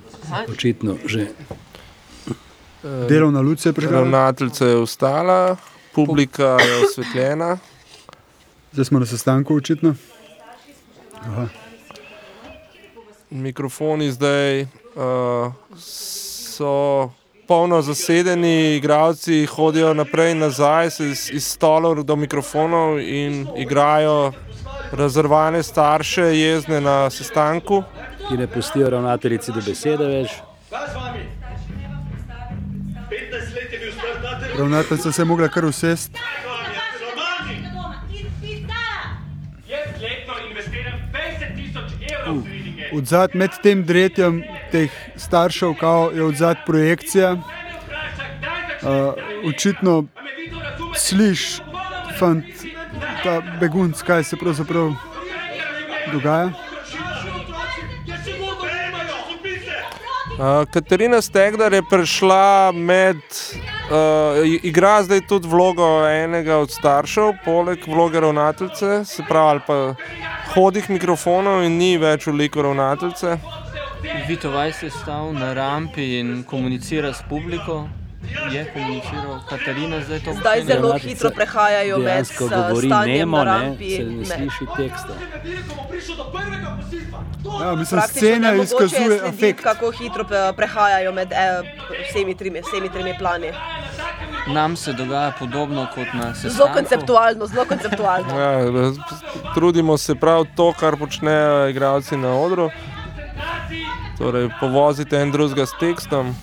Očitno 0.50 0.98
že 1.06 1.28
Delovna 3.10 3.42
luč 3.42 3.60
se 3.60 3.70
je 3.70 3.74
prižgala, 3.74 4.02
Ravnateljica 4.04 4.66
je 4.66 4.76
vstala, 4.86 5.58
publika 6.06 6.44
je 6.44 6.86
osvetljena. 6.86 7.58
zdaj 8.72 8.86
smo 8.86 9.00
na 9.00 9.06
sestanku 9.06 9.56
očitno. 9.56 9.96
Aha. 11.22 11.48
Mikrofoni 13.30 14.12
zdaj 14.12 14.62
uh, 14.62 14.68
so 15.78 17.10
polno 17.48 17.82
zasedeni, 17.82 18.76
igravci 18.76 19.46
hodijo 19.46 19.94
naprej 19.94 20.32
in 20.32 20.40
nazaj 20.40 20.90
se 20.90 21.10
iz, 21.10 21.30
iz 21.34 21.48
stolov 21.48 22.04
do 22.04 22.16
mikrofonov 22.16 23.00
in 23.00 23.48
igrajo 23.58 24.32
razrvane 24.92 25.64
starše, 25.64 26.22
jezne 26.22 26.82
na 26.82 27.10
sestanku. 27.10 27.84
ki 28.30 28.38
ne 28.38 28.48
pustijo 28.48 28.90
ravnateljici 28.90 29.52
do 29.52 29.62
besede 29.66 30.06
več. 30.06 30.30
Ravnateljica 34.58 35.12
se 35.12 35.22
je 35.22 35.26
mogla 35.26 35.48
kar 35.48 35.66
usesti. 35.66 36.20
Kaj 36.20 36.98
z 37.00 37.04
vami? 37.18 37.56
Romani! 37.74 38.68
Jaz 39.68 40.02
letno 40.02 40.34
investiram 40.50 41.00
20 41.14 41.56
tisoč 41.56 41.92
evrov 42.12 42.38
v 42.38 42.44
treninge. 42.44 42.90
Odzad 42.94 43.36
med 43.36 43.52
tem 43.64 43.84
dretjem 43.86 44.44
teh 44.72 44.92
staršev 45.16 45.74
kao, 45.80 46.12
je 46.16 46.24
odzad 46.24 46.58
projekcija. 46.66 47.34
Uh, 48.82 49.14
očitno 49.50 50.06
sliš 50.96 51.60
fant 52.20 52.46
ta 53.24 53.42
begunc, 53.60 54.02
kaj 54.02 54.24
se 54.24 54.38
pravzaprav 54.38 54.94
dogaja? 56.12 56.50
Uh, 60.38 60.66
Katarina 60.74 61.22
Stegdar 61.22 61.74
je 61.74 61.82
prišla 61.90 62.72
med, 62.72 63.22
uh, 63.92 64.60
igra 64.64 65.04
zdaj 65.04 65.22
tudi 65.28 65.48
vlogo 65.48 66.08
enega 66.08 66.58
od 66.58 66.72
staršev, 66.72 67.34
poleg 67.46 67.88
vloge 67.88 68.20
ravnateljice, 68.20 69.06
se 69.06 69.24
pravi, 69.30 69.50
ali 69.50 69.62
pa 69.68 69.96
hodih 70.54 70.90
mikrofonov 70.90 71.64
in 71.64 71.78
ni 71.78 71.98
več 71.98 72.28
v 72.28 72.36
liku 72.44 72.62
ravnateljice. 72.62 73.38
Vito 74.28 74.52
Vajs 74.52 74.84
je 74.84 74.92
stal 74.92 75.34
na 75.34 75.54
rampi 75.54 76.20
in 76.20 76.44
komunicira 76.44 77.14
s 77.14 77.24
publiko. 77.30 77.88
Je 78.52 78.66
komuniciral 78.66 79.40
Katarina 79.50 80.02
zdaj 80.02 80.20
to? 80.20 80.34
Zdaj 80.34 80.62
zelo 80.64 80.94
hitro 80.96 81.30
prehajajo 81.30 81.98
med 81.98 82.06
Dejansko 82.06 82.44
s 82.44 82.50
govori 82.50 82.88
stanjem 82.88 83.18
nemo, 83.20 83.44
ne, 83.44 83.76
se 83.90 84.04
ne 84.04 84.12
med- 84.12 84.28
sliši 84.28 84.66
teksta. 84.78 85.14
Ja, 87.62 87.76
mislim, 87.76 88.02
scena 88.04 88.54
izkazuje 88.54 89.22
afekt. 89.24 89.64
Kako 89.64 89.92
hitro 89.92 90.24
pre- 90.24 90.54
prehajajo 90.54 91.12
med 91.14 91.32
eh, 91.32 91.62
vsemi 92.04 92.36
tremi, 92.36 92.62
vsemi 92.62 92.90
tremi 92.90 93.16
plani. 93.20 93.52
Nam 94.48 94.76
se 94.76 94.94
dogaja 94.94 95.32
podobno 95.40 95.88
kot 95.96 96.08
na 96.14 96.34
sestanku. 96.34 96.50
Zelo 96.54 96.70
konceptualno, 96.74 97.48
zelo 97.48 97.66
konceptualno. 97.66 98.40
Ja, 98.40 98.60
trudimo 99.54 99.98
se 99.98 100.16
prav 100.16 100.46
to, 100.56 100.74
kar 100.74 100.98
počnejo 100.98 101.70
igralci 101.70 102.18
na 102.18 102.30
odru. 102.30 102.70
Torej, 104.18 104.50
povozite 104.60 105.18
en 105.18 105.32
drugega 105.32 105.66
s 105.66 105.74
tekstom. 105.80 106.36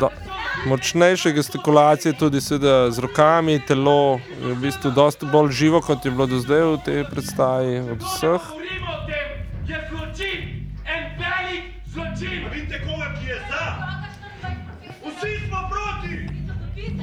Da- 0.00 0.08
Močnejše 0.66 1.32
gestikulacije, 1.32 2.12
tudi 2.18 2.40
seveda 2.40 2.90
z 2.90 2.98
rokami, 2.98 3.60
telo 3.66 4.18
je 4.42 4.54
v 4.54 4.58
bistvu 4.58 4.90
dosti 4.90 5.26
bolj 5.26 5.52
živo, 5.52 5.80
kot 5.80 6.04
je 6.04 6.10
bilo 6.10 6.26
do 6.26 6.38
zdaj 6.42 6.60
v 6.60 6.78
tej 6.84 7.04
predstavi 7.10 7.78
od 7.94 8.02
vseh. 8.02 8.42
Ki. 8.42 8.58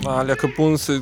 Alja 0.08 0.36
Kapun 0.36 0.78
se 0.78 1.00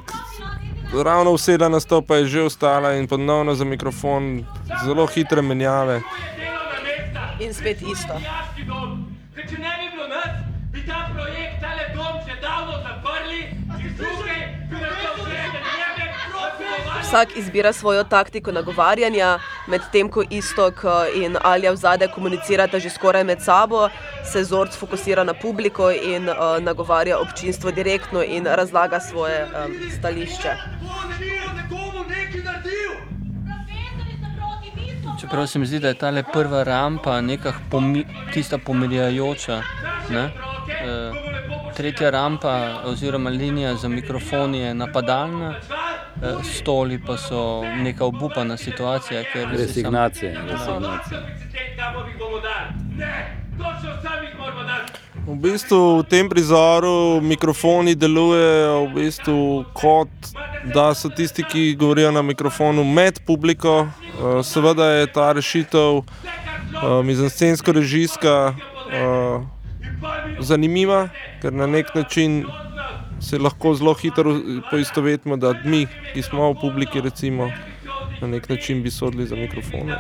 ravno 1.04 1.32
usedla 1.32 1.70
na 1.70 1.80
stol, 1.80 2.02
pa 2.02 2.16
je 2.16 2.26
že 2.26 2.42
ostala 2.42 2.94
in 2.94 3.08
ponovno 3.08 3.56
za 3.56 3.66
mikrofon, 3.66 4.46
zelo 4.86 5.08
hitre 5.08 5.42
menjave. 5.42 6.02
In 7.40 7.54
spet 7.54 7.82
isto. 7.82 8.14
Dijaški 8.18 8.64
dom. 8.68 9.06
Zdaj, 9.34 9.46
če 9.50 9.58
ne 9.58 9.72
bi 9.80 9.90
bilo 9.92 10.08
nas, 10.08 10.23
bi 10.84 10.92
ta 10.92 11.10
projekt, 11.16 11.62
tale 11.62 11.84
dom 11.96 12.16
že 12.28 12.42
davno 12.42 12.74
zaprli 12.84 13.42
in 13.80 13.98
tukaj 13.98 14.42
bi 14.70 14.76
nas 14.76 14.94
to 15.04 15.24
vzeli, 15.24 15.60
jebe, 15.80 16.06
proti 16.32 16.64
Vsak 17.02 17.38
izbira 17.38 17.74
svojo 17.74 18.04
taktiko 18.04 18.52
nagovarjanja, 18.52 19.40
medtem 19.68 20.10
ko 20.10 20.24
Istok 20.30 20.84
eh, 20.84 21.24
in 21.26 21.38
Alja 21.44 21.72
vzade 21.72 22.08
komunicirata 22.08 22.80
že 22.80 22.90
skoraj 22.90 23.24
med 23.24 23.42
sabo, 23.42 23.90
se 24.32 24.44
Zord 24.44 24.72
fokusira 24.74 25.24
na 25.24 25.34
publiko 25.34 25.92
in 25.92 26.30
uh, 26.30 26.60
nagovarja 26.60 27.20
občinstvo 27.20 27.72
direktno 27.72 28.24
in 28.24 28.46
razlaga 28.46 29.00
svoje 29.00 29.46
um, 29.46 29.76
stališče. 30.00 30.50
Čeprav 35.22 35.48
se 35.48 35.60
mi 35.60 35.66
zdi, 35.66 35.80
da 35.80 35.88
je 35.88 35.94
ta 35.94 36.24
prva 36.34 36.64
rampa 36.64 37.22
nekako 37.22 37.60
pomi, 37.70 38.06
tista 38.34 38.58
pomirjajoča. 38.58 39.62
Ne? 40.10 40.53
E, 40.70 41.12
tretja 41.76 42.10
rampa 42.10 42.82
oziroma 42.86 43.30
linija 43.30 43.76
za 43.76 43.88
mikrofon 43.88 44.56
je 44.56 44.74
napadalna, 44.74 45.54
e, 45.54 46.34
stoli 46.44 47.02
pa 47.08 47.18
so 47.18 47.64
neka 47.64 48.06
obupana 48.06 48.58
situacija. 48.58 49.24
ker 49.24 49.68
si 49.68 49.82
sam- 49.82 49.94
dati. 49.94 50.28
V 55.28 55.36
bistvu 55.36 55.98
v 56.00 56.04
tem 56.04 56.30
prizoru 56.30 57.22
mikrofoni 57.22 57.96
delujejo 57.96 58.86
v 58.86 58.94
bistvu 58.94 59.66
kot 59.74 60.10
da 60.74 60.94
so 60.94 61.10
tisti, 61.10 61.44
ki 61.44 61.76
govorijo 61.76 62.12
na 62.12 62.22
mikrofonu 62.22 62.84
med 62.84 63.20
publiko. 63.26 63.88
Eh, 63.88 64.44
Seveda 64.44 64.86
je 64.86 65.08
ta 65.08 65.32
rešitev 65.32 66.04
mizenscensko-režijska 67.04 68.54
uh, 68.54 69.44
zanimiva, 70.44 71.10
ker 71.42 71.54
na 71.54 71.68
nek 71.68 71.96
način 71.96 72.44
se 73.22 73.40
lahko 73.40 73.76
zelo 73.76 73.94
hitro 73.94 74.36
poistovetimo, 74.72 75.38
da 75.38 75.54
mi, 75.66 75.88
ki 76.14 76.22
smo 76.22 76.52
v 76.52 76.58
publiki, 76.62 77.02
recimo, 77.02 77.52
na 78.22 78.28
nek 78.28 78.50
način 78.50 78.84
bi 78.84 78.92
sodili 78.92 79.28
za 79.28 79.36
mikrofone 79.36 79.98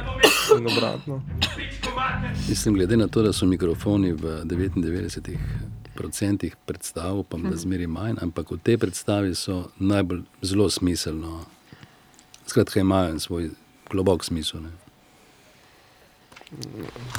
in 0.59 0.67
obratno. 0.67 1.21
Mislim, 2.49 2.75
glede 2.75 2.97
na 2.97 3.07
to, 3.07 3.21
da 3.21 3.33
so 3.33 3.45
mikrofoni 3.45 4.13
v 4.13 4.43
99 4.43 5.37
procentih 5.95 6.55
predstav, 6.65 7.23
pa 7.29 7.37
da 7.37 7.57
zmeri 7.57 7.87
manj, 7.87 8.15
ampak 8.21 8.51
v 8.51 8.57
tej 8.63 8.77
predstavi 8.77 9.35
so 9.35 9.69
najbolj 9.79 10.21
zelo 10.41 10.69
smiselno. 10.69 11.45
Skratka, 12.47 12.79
imajo 12.79 13.19
svoj 13.19 13.49
globok 13.91 14.25
smisel. 14.25 14.61
Ne. 14.61 14.69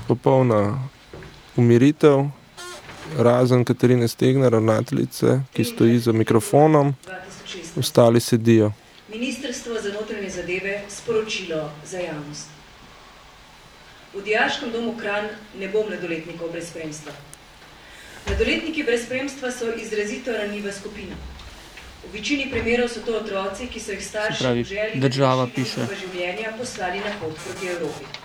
popolna 0.07 0.89
umiritev, 1.57 2.27
razen 3.19 3.65
Katarine 3.65 4.09
Stegner, 4.09 4.53
ravnateljice, 4.53 5.41
ki 5.53 5.65
stoji 5.65 5.99
za 5.99 6.13
mikrofonom, 6.13 6.95
2016. 7.07 7.79
ostali 7.79 8.21
sedijo. 8.21 8.73
Ministrstvo 9.09 9.75
za 9.81 9.93
notranje 9.93 10.31
zadeve 10.31 10.83
sporočilo 10.89 11.71
za 11.87 11.99
javnost. 11.99 12.49
V 14.15 14.23
dijaškem 14.23 14.73
domu 14.73 14.95
Kran 15.01 15.25
ne 15.59 15.69
bo 15.69 15.83
mladoletnikov 15.89 16.51
brez 16.53 16.69
spremstva. 16.71 17.13
Mladoletniki 18.27 18.83
brez 18.83 19.05
spremstva 19.05 19.51
so 19.51 19.73
izrazito 19.77 20.33
ranljiva 20.33 20.73
skupina. 20.73 21.17
V 22.05 22.13
večini 22.13 22.51
primerov 22.51 22.89
so 22.89 23.01
to 23.01 23.17
otroci, 23.17 23.67
ki 23.67 23.81
so 23.81 23.93
jih 23.93 24.05
starši 24.07 24.43
pravi, 24.43 24.63
v 24.63 24.67
želji 24.67 25.01
država 25.01 25.47
piše. 25.55 25.87
življenja 26.01 26.53
poslali 26.59 26.99
na 26.99 27.13
pot 27.21 27.37
proti 27.45 27.67
Evropi. 27.67 28.24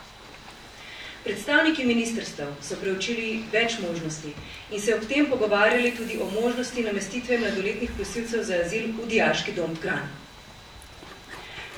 Predstavniki 1.23 1.83
ministrstev 1.85 2.51
so 2.63 2.77
preučili 2.79 3.41
več 3.51 3.75
možnosti 3.83 4.31
in 4.71 4.81
se 4.81 4.93
ob 4.95 5.03
tem 5.07 5.25
pogovarjali 5.27 5.91
tudi 5.97 6.15
o 6.23 6.29
možnosti 6.31 6.83
namestitve 6.83 7.37
mladoletnih 7.41 7.91
prosilcev 7.97 8.43
za 8.47 8.61
azil 8.63 8.93
v 8.95 9.07
dijaški 9.11 9.51
dom 9.57 9.75
Kran. 9.81 10.07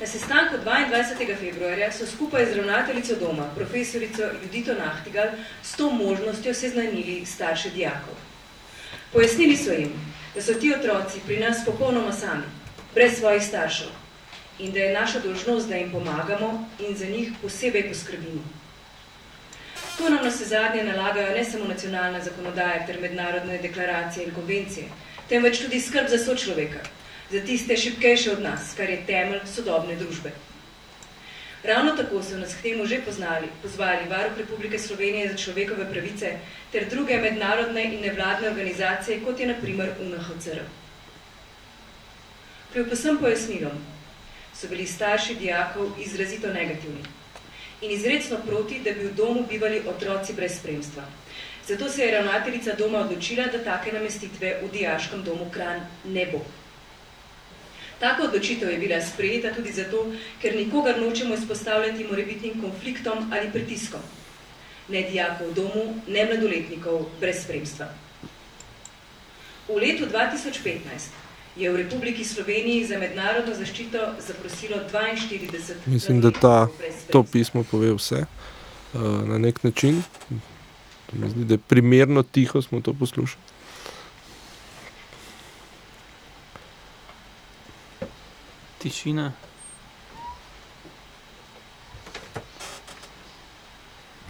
Na 0.00 0.06
sestanku 0.06 0.60
22. 0.64 1.34
februarja 1.40 1.90
so 1.92 2.06
skupaj 2.06 2.46
z 2.46 2.56
ravnateljico 2.60 3.16
doma, 3.16 3.48
profesorico 3.56 4.30
Judito 4.42 4.78
Nahtigal, 4.78 5.34
s 5.62 5.76
to 5.76 5.90
možnostjo 5.90 6.54
seznanili 6.54 7.26
starše 7.26 7.70
dijakov. 7.70 8.14
Pojasnili 9.12 9.56
so 9.56 9.72
jim, 9.72 9.92
da 10.34 10.42
so 10.42 10.54
ti 10.54 10.74
otroci 10.74 11.20
pri 11.26 11.42
nas 11.42 11.66
popolnoma 11.66 12.12
sami, 12.12 12.46
brez 12.94 13.18
svojih 13.18 13.42
staršev 13.42 13.90
in 14.58 14.72
da 14.72 14.78
je 14.78 14.94
naša 14.94 15.20
dolžnost, 15.20 15.68
da 15.68 15.76
jim 15.76 15.90
pomagamo 15.90 16.68
in 16.78 16.96
za 16.96 17.06
njih 17.06 17.32
posebej 17.42 17.88
poskrbimo. 17.88 18.61
To 19.98 20.08
nam 20.08 20.24
na 20.24 20.30
zadnje 20.30 20.84
nalagajo 20.84 21.34
ne 21.34 21.44
samo 21.44 21.64
nacionalna 21.64 22.20
zakonodaja 22.24 22.86
ter 22.86 23.00
mednarodne 23.00 23.58
deklaracije 23.58 24.24
in 24.26 24.34
konvencije, 24.34 24.86
temveč 25.28 25.60
tudi 25.60 25.80
skrb 25.80 26.08
za 26.08 26.18
sočloveka, 26.18 26.80
za 27.30 27.40
tiste 27.40 27.76
šipkejše 27.76 28.32
od 28.32 28.42
nas, 28.42 28.72
kar 28.76 28.90
je 28.90 29.04
temelj 29.06 29.44
sodobne 29.54 29.96
družbe. 29.96 30.32
Ravno 31.64 31.92
tako 31.96 32.22
so 32.22 32.38
nas 32.38 32.54
k 32.54 32.62
temu 32.62 32.86
že 32.86 33.02
poznali, 33.04 33.48
pozvali 33.62 34.08
Varuh 34.08 34.38
Republike 34.38 34.78
Slovenije 34.78 35.28
za 35.28 35.36
človekove 35.36 35.90
pravice 35.92 36.32
ter 36.72 36.88
druge 36.90 37.16
mednarodne 37.16 37.84
in 37.84 38.00
nevladne 38.00 38.48
organizacije, 38.48 39.20
kot 39.24 39.40
je 39.40 39.46
na 39.46 39.54
primer 39.60 39.92
UNHCR. 40.00 40.62
Pri 42.72 42.82
vsem 42.90 43.18
pojasnilom 43.18 43.82
so 44.54 44.68
bili 44.68 44.86
starši 44.86 45.34
dijakov 45.34 46.00
izrazito 46.00 46.52
negativni 46.52 47.21
in 47.82 47.90
izredno 47.90 48.38
proti, 48.46 48.80
da 48.84 48.92
bi 48.92 49.06
v 49.06 49.14
domu 49.14 49.44
bivali 49.48 49.82
otroci 49.86 50.32
brez 50.32 50.58
spremstva. 50.58 51.02
Zato 51.68 51.88
se 51.88 52.02
je 52.02 52.12
ravnateljica 52.14 52.74
doma 52.78 52.98
odločila, 52.98 53.46
da 53.46 53.58
take 53.64 53.92
namestitve 53.92 54.58
v 54.62 54.70
dijaškem 54.72 55.22
domu 55.22 55.50
Kran 55.50 55.80
ne 56.04 56.26
bo. 56.32 56.40
Taka 57.98 58.22
odločitev 58.22 58.70
je 58.70 58.78
bila 58.78 59.00
sprejeta 59.00 59.54
tudi 59.54 59.72
zato, 59.72 60.06
ker 60.42 60.56
nikogar 60.56 60.98
nočemo 61.00 61.34
izpostavljati 61.34 62.06
morebitnim 62.10 62.60
konfliktom 62.60 63.30
ali 63.32 63.50
pritiskom. 63.52 64.00
Ne 64.88 65.02
dijakov 65.02 65.50
v 65.50 65.54
domu, 65.54 65.84
ne 66.06 66.24
mladoletnikov 66.24 67.06
brez 67.20 67.44
spremstva. 67.44 67.86
V 69.68 69.78
letu 69.78 70.06
2015 70.10 71.21
je 71.56 71.72
v 71.72 71.76
Republiki 71.76 72.24
Sloveniji 72.24 72.86
za 72.86 72.98
mednarodno 72.98 73.54
zaščito 73.54 73.98
zaprosilo 74.26 74.76
42. 74.92 75.74
Mislim, 75.86 76.20
da 76.20 76.30
ta, 76.30 76.68
to 77.12 77.22
pismo 77.22 77.64
pove 77.64 77.92
vse 77.92 78.24
eh, 78.24 78.98
na 79.28 79.38
nek 79.38 79.62
način. 79.64 80.02
Zdi, 81.12 81.44
da 81.44 81.54
je 81.54 81.58
primerno 81.58 82.22
tiho 82.22 82.62
smo 82.62 82.80
to 82.80 82.94
poslušali. 82.94 83.42
Tišina. 88.78 89.32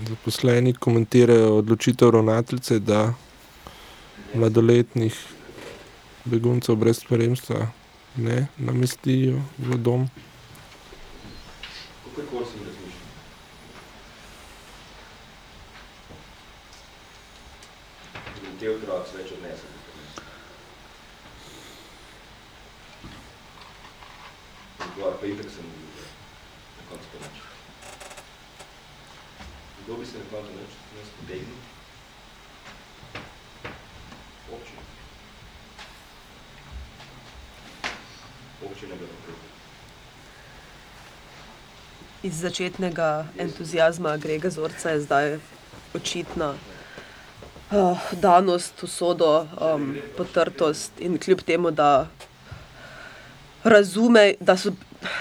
Zaposleni 0.09 0.75
komentirajo 0.75 1.57
odločitev 1.57 2.11
ravnateljice, 2.11 2.79
da 2.79 3.15
mladoletnih 4.35 5.15
beguncev 6.25 6.77
brez 6.77 6.99
spremstva 6.99 7.67
ne 8.17 8.47
namestijo 8.59 9.43
v 9.59 9.79
dom. 9.79 10.09
Kakor 12.17 12.45
sem 12.45 12.61
razmišljal. 12.61 13.09
Da 18.43 18.51
te 18.61 18.71
otroci 18.71 19.17
več 19.17 19.33
odnesel. 19.33 19.71
Odgovor 24.85 25.17
pa 25.21 25.27
itak 25.27 25.49
sem 25.51 25.65
dobil, 25.73 26.07
na 26.77 26.83
koncu 26.91 27.07
pa 27.13 27.19
nič. 27.25 27.37
Kdo 29.85 29.97
bi 29.97 30.07
se 30.07 30.19
na 30.19 30.27
koncu 30.31 30.53
nič 30.59 30.73
nas 30.99 31.09
potegnil? 31.17 31.61
Občina. 34.53 34.83
Občina 38.63 38.95
ga 39.01 39.07
napravi. 39.09 39.49
Iz 42.33 42.41
začetnega 42.41 43.27
entuzijazma 43.39 44.17
Grega 44.17 44.51
Zorca 44.51 44.91
je 44.91 45.01
zdaj 45.01 45.39
očitna 45.95 46.55
uh, 46.55 47.99
danost, 48.13 48.83
usodo, 48.83 49.47
um, 49.61 49.97
potrtost 50.17 50.93
in 50.99 51.19
kljub 51.19 51.43
temu, 51.45 51.71
da 51.71 52.09
razume, 53.65 54.35
da 54.41 54.57
so, 54.57 54.73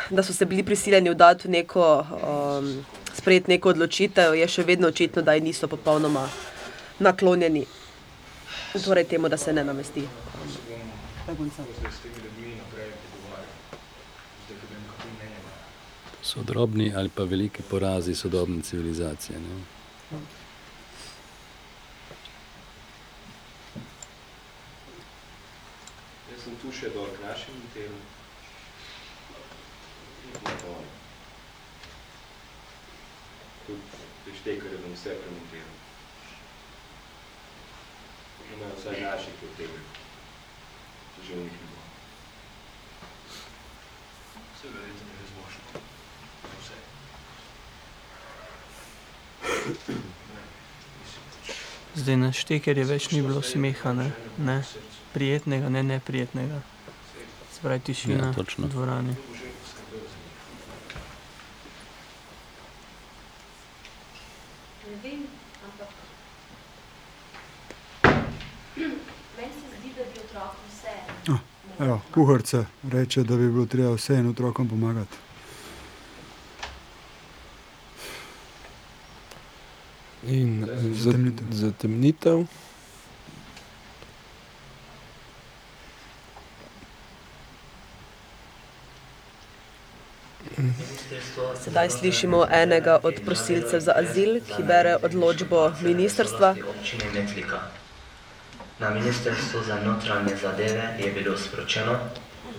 da 0.09 0.23
so 0.23 0.33
se 0.33 0.45
bili 0.45 0.63
prisiljeni 0.63 1.09
vdati 1.09 1.47
v 1.47 1.51
neko, 1.51 2.05
um, 2.23 2.85
sprejeti 3.13 3.51
neko 3.51 3.75
odločitev, 3.75 4.35
je 4.35 4.47
še 4.47 4.63
vedno 4.63 4.87
očitno, 4.87 5.21
da 5.21 5.33
ji 5.33 5.41
niso 5.51 5.67
popolnoma 5.67 6.29
naklonjeni 6.99 7.65
torej 8.85 9.03
temu, 9.03 9.29
da 9.29 9.37
se 9.37 9.53
ne 9.53 9.63
namesti. 9.63 10.01
Um, 10.01 10.91
beguncev. 11.27 11.65
se 11.65 11.91
s 11.97 11.99
temi 12.03 12.15
ljudmi 12.23 12.55
naprej 12.55 12.91
pogovarjal. 13.11 13.55
Zdaj, 14.45 14.57
ko 14.61 14.65
vem, 14.71 14.83
kako 14.89 15.07
mnenje 15.15 15.37
ima. 15.41 15.53
So 16.31 16.43
drobni 16.43 16.93
ali 16.95 17.09
pa 17.09 17.23
veliki 17.23 17.63
porazi 17.69 18.15
sodobne 18.15 18.61
civilizacije. 18.61 19.39
Ne? 19.39 19.55
Jaz 26.31 26.43
sem 26.43 26.55
tu 26.61 26.71
še 26.71 26.93
dol 26.95 27.11
k 27.11 27.27
našim 27.27 27.59
tem. 27.75 27.91
Tudi 33.67 33.83
pri 34.23 34.33
štekarju 34.39 34.79
bom 34.85 34.95
vse 34.95 35.19
premontiral. 35.19 35.75
Imajo 38.55 38.75
vsaj 38.79 38.97
naši, 39.01 39.29
ki 39.39 39.45
od 39.45 39.53
tega. 39.59 39.79
Že 41.27 41.33
v 41.35 41.43
njih 41.43 41.59
ne 41.59 41.67
bo. 41.71 41.79
Vse 44.55 44.67
verjetno 44.75 45.05
ne 45.07 45.13
razmošno. 45.21 45.63
Vse. 46.59 46.77
Ne, 50.31 50.43
mislim, 50.99 51.23
pač 51.31 51.47
Zdaj 51.95 52.17
na 52.17 52.31
štekerje 52.31 52.85
več 52.87 53.09
ni 53.11 53.21
bilo 53.21 53.41
smeha, 53.43 53.91
ne? 53.93 54.11
ne. 54.39 54.61
Prijetnega, 55.13 55.69
ne 55.69 55.83
neprijetnega. 55.83 56.61
Se 57.51 57.59
pravi 57.61 57.79
tišina 57.79 58.27
Ja, 58.29 58.33
točno. 58.33 58.67
v 58.67 58.71
dvorani. 58.71 59.15
Ne 64.87 64.95
vem, 65.03 65.21
ampak 65.65 65.89
meni 69.37 69.53
se 69.53 69.77
zdi, 69.79 69.89
da 69.97 70.03
bi 70.03 70.19
otrokom 70.19 70.63
vse. 70.69 70.95
Evo, 71.79 72.01
kuharica 72.13 72.65
reče, 72.91 73.23
da 73.23 73.35
bi 73.35 73.51
bilo 73.51 73.65
treba 73.65 73.93
vseeno 73.95 74.29
otrokom 74.29 74.69
pomagati. 74.69 75.17
In 80.31 80.63
za- 80.63 81.03
Zatemnitev. 81.03 81.47
zatemnitev. 81.53 82.37
Sedaj 91.55 91.89
slišimo 91.91 92.45
enega 92.53 92.99
od 93.03 93.21
prosilcev 93.25 93.79
za 93.79 93.93
azil, 93.95 94.39
ki 94.41 94.63
bere 94.63 94.95
odločbo 94.99 95.61
ministrstva. 95.81 96.55
Na 98.79 98.89
ministrstvu 98.89 99.61
za 99.63 99.77
notranje 99.77 100.35
zadeve 100.37 100.87
je 100.99 101.11
bilo 101.13 101.37
sporočeno, 101.37 101.95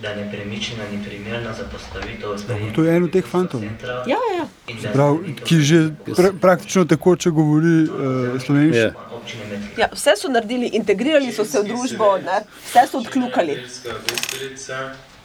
da 0.03 0.15
nepremičnina 0.15 0.83
ni 0.91 0.99
primerna 1.05 1.53
za 1.53 1.63
postavitev 1.71 2.29
to 2.75 2.83
je 2.83 2.95
en 2.95 3.03
od 3.03 3.11
teh 3.11 3.25
fantov, 3.25 3.61
ne? 3.61 3.71
Ja, 4.07 4.17
ja. 4.37 4.47
da 4.83 4.91
Prav, 4.91 5.17
ki 5.45 5.55
že 5.55 5.89
pra, 6.15 6.31
praktično 6.41 6.85
tekoče 6.85 7.29
govori 7.29 7.83
uh, 7.83 8.41
slovenščino. 8.41 8.75
Je. 8.75 8.93
občine 9.23 9.43
Metlika. 9.49 9.81
Ja, 9.81 9.87
vse 9.93 10.11
so 10.19 10.27
naredili, 10.29 10.67
integrirali 10.75 11.31
so 11.31 11.45
se 11.45 11.61
v 11.61 11.63
družbo, 11.71 12.17
ne? 12.25 12.41
vse 12.65 12.87
so 12.91 12.97
odkljukali. 12.97 13.63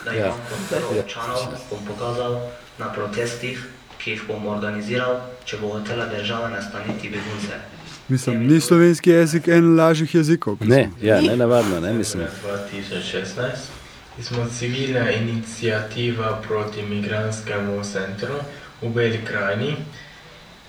Da 0.06 0.12
Ja. 0.12 0.26
imam 0.26 0.40
podporo 0.50 1.00
občanov, 1.00 1.54
bom 1.70 1.80
pokazal 1.88 2.42
na 2.78 2.94
protestih, 2.94 3.60
ki 3.98 4.12
jih 4.12 4.22
bom 4.28 4.48
organiziral, 4.48 5.22
če 5.46 5.58
bo 5.62 5.68
hotela 5.68 6.06
država 6.06 6.50
nastaniti 6.50 7.10
begunce. 7.10 7.60
Mislim, 8.08 8.48
ni 8.48 8.62
slovenski 8.62 9.10
jezik 9.10 9.48
en 9.48 9.76
lažjih 9.78 10.16
jezikov. 10.16 10.58
Ne, 10.60 10.90
ja, 11.02 11.22
ne 11.22 11.36
navadno, 11.38 11.80
ne 11.80 11.94
mislim. 11.94 12.24
2016 12.44 14.22
smo 14.22 14.46
civilna 14.60 15.12
inicijativa 15.12 16.42
proti 16.48 16.82
migranskemu 16.82 17.84
centru 17.84 18.36
v 18.82 18.90
Beli 18.90 19.22
krajini 19.26 19.76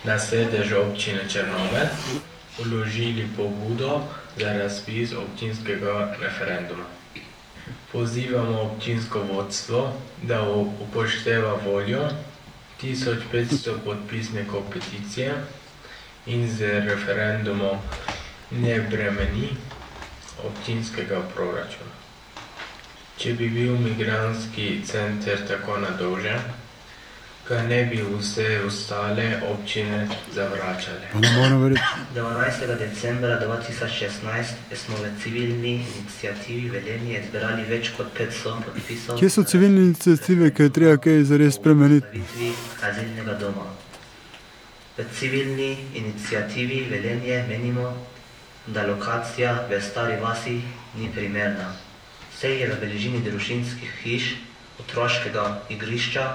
na 0.04 0.18
sedež 0.18 0.72
občine 0.72 1.24
Črnomelj 1.28 1.88
vložili 2.58 3.28
pobudo 3.36 4.00
za 4.38 4.52
razpis 4.52 5.12
občinskega 5.12 6.14
referenduma. 6.20 6.84
Pozivamo 7.92 8.62
občinsko 8.62 9.20
vodstvo, 9.32 9.92
da 10.22 10.42
upošteva 10.80 11.58
voljo 11.64 12.08
1500 12.82 13.74
podpisnikov 13.84 14.62
peticije 14.72 15.34
in 16.26 16.48
z 16.48 16.80
referendumom 16.88 17.76
ne 18.50 18.80
bremeni 18.80 19.48
občinskega 20.44 21.20
proračuna. 21.34 21.92
Če 23.18 23.34
bi 23.34 23.50
bil 23.50 23.76
migranski 23.76 24.80
center 24.86 25.44
tako 25.48 25.76
nadolžen, 25.78 26.40
ga 27.52 27.62
ne 27.62 27.84
bi 27.84 28.00
vse 28.18 28.60
ostale 28.66 29.40
občine 29.52 30.08
zavračale. 30.34 31.04
Morem 31.14 31.62
verjeti. 31.62 31.82
12. 32.14 32.78
decembra 32.78 33.40
2016 33.40 34.44
smo 34.74 34.96
v 34.96 35.10
civilni 35.22 35.84
inicijativi 35.96 36.70
Velenje 36.70 37.22
zbrali 37.28 37.64
več 37.68 37.90
kot 37.96 38.08
500 38.18 38.62
podpisov 38.64 39.18
Kje 39.20 39.30
so 39.30 39.44
civilne 39.44 39.82
inicijative, 39.84 40.48
ki 40.54 40.62
je 40.62 40.72
treba 40.78 40.96
kaj 40.96 41.24
zares 41.28 41.58
spremeniti? 41.60 42.22
azilnega 42.88 43.34
doma. 43.40 43.68
V 44.96 45.04
civilni 45.18 45.76
inicijativi 45.94 46.86
Velenje 46.90 47.44
menimo, 47.48 47.92
da 48.66 48.86
lokacija 48.86 49.52
v 49.68 49.80
Stari 49.80 50.16
vasi 50.24 50.62
ni 50.96 51.12
primerna. 51.14 51.68
Sej 52.40 52.60
je 52.60 52.72
v 52.72 52.80
bližini 52.80 53.20
družinskih 53.20 53.92
hiš, 54.04 54.34
otroškega 54.80 55.44
igrišča, 55.68 56.26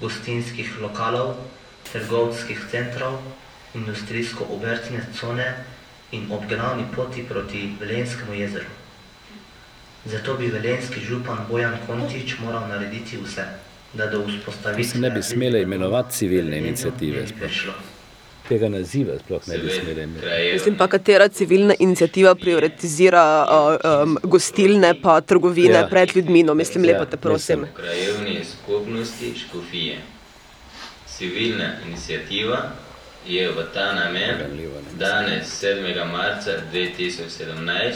gostinskih 0.00 0.80
lokalov, 0.82 1.34
trgovskih 1.92 2.60
centrov, 2.70 3.18
industrijsko-obrtne 3.74 5.06
cone 5.20 5.54
in 6.12 6.26
ob 6.30 6.48
glavni 6.48 6.84
poti 6.94 7.24
proti 7.28 7.68
Velenskemu 7.80 8.34
jezeru. 8.34 8.70
Zato 10.04 10.34
bi 10.34 10.46
velenski 10.46 11.00
župan 11.00 11.46
Bojan 11.48 11.78
Kontič 11.86 12.36
moral 12.38 12.68
narediti 12.68 13.16
vse, 13.16 13.44
da 13.92 14.06
do 14.06 14.26
vzpostavitve... 14.26 14.84
Se 14.84 14.98
ne 14.98 15.10
bi 15.10 15.22
smele 15.22 15.62
imenovati 15.62 16.14
civilne 16.14 16.58
inicijative. 16.58 17.26
sploh. 17.26 17.93
Tega 18.44 18.68
naziva 18.68 19.12
sploh 19.18 19.40
ne 19.46 19.58
bi 19.58 19.70
smele 19.70 20.02
imeti. 20.02 20.26
Mislim 20.52 20.76
pa, 20.76 20.86
katera 20.86 21.28
civilna 21.28 21.74
inicijativa 21.78 22.34
prioritizira 22.34 23.24
uh, 23.42 24.02
um, 24.02 24.18
gostilne 24.22 24.94
pa 25.02 25.20
trgovine 25.20 25.74
Ja. 25.74 25.86
pred 25.86 26.16
ljudmi. 26.16 26.42
No, 26.42 26.54
mislim, 26.54 26.84
Ja, 26.84 26.92
lepo 26.92 27.04
te 27.04 27.16
prosim. 27.16 27.60
mislim. 27.60 27.76
krajevni 27.76 28.44
skupnosti 28.44 29.34
Škofije. 29.38 29.98
Civilna 31.08 31.70
inicijativa 31.86 32.58
je 33.26 33.48
v 33.48 33.64
ta 33.74 33.92
namen 33.94 34.34
danes 34.98 35.62
7. 35.64 35.80
marca 36.06 36.50
2017 36.72 37.94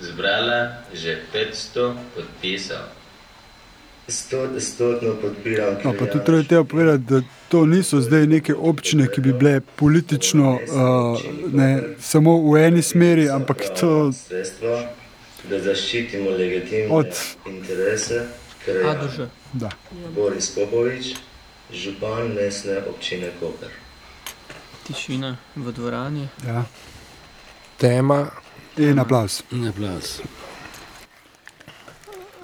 zbrala 0.00 0.60
že 0.94 1.18
500 1.32 1.94
podpisov. 2.14 2.84
Stotno 4.58 5.14
podpiram. 5.14 5.74
No, 5.84 5.92
pa 5.98 6.06
tudi 6.06 6.24
treba 6.46 6.64
povedati, 6.64 7.04
da 7.04 7.20
to 7.54 7.66
niso 7.66 8.00
zdaj 8.00 8.26
neke 8.26 8.54
občine, 8.54 9.06
ki 9.06 9.20
bi 9.20 9.32
bile 9.32 9.60
politično 9.60 10.52
uh, 10.52 11.20
ne, 11.52 11.82
samo 12.00 12.32
v 12.50 12.56
eni 12.66 12.82
smeri, 12.82 13.28
ampak 13.30 13.62
to 13.80 14.12
Sredstva, 14.12 14.80
da 15.50 15.60
zaščitimo 15.62 16.30
legitimne 16.30 16.90
Od- 16.90 17.20
interese, 17.46 18.24
ker 18.64 18.80
A 18.90 18.94
do 18.98 19.06
Ž. 19.08 19.28
Da. 19.52 19.70
Boris 20.16 20.48
Popovič, 20.54 21.12
župan 21.70 22.34
mestne 22.34 22.80
občine 22.90 23.30
Koper. 23.38 23.70
Tišina 24.88 25.36
v 25.54 25.72
dvorani. 25.72 26.26
Ja. 26.46 26.64
Tema. 27.78 28.26
In 28.76 28.98
aplaus. 28.98 29.44
In 29.54 29.68
aplaus. 29.70 30.18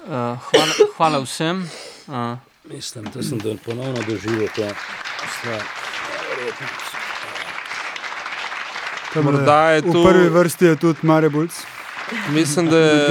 Uh, 0.07 0.39
hvala, 0.39 0.73
hvala 0.95 1.19
vsem. 1.27 1.67
Uh, 2.07 2.39
Mislim, 2.71 3.05
da 3.05 3.23
sem 3.23 3.37
do, 3.37 3.55
ponovno 3.65 4.01
doživel 4.07 4.47
to 4.47 4.67
stvar. 5.31 5.61
Morda 9.15 9.69
je 9.69 9.81
v 9.81 9.91
tu- 9.91 10.03
prvi 10.05 10.29
vrsti 10.29 10.65
je 10.65 10.75
tudi 10.75 10.99
Marebulc. 11.01 11.51
Mislim, 12.29 12.67
da 12.67 12.77
je 12.77 13.07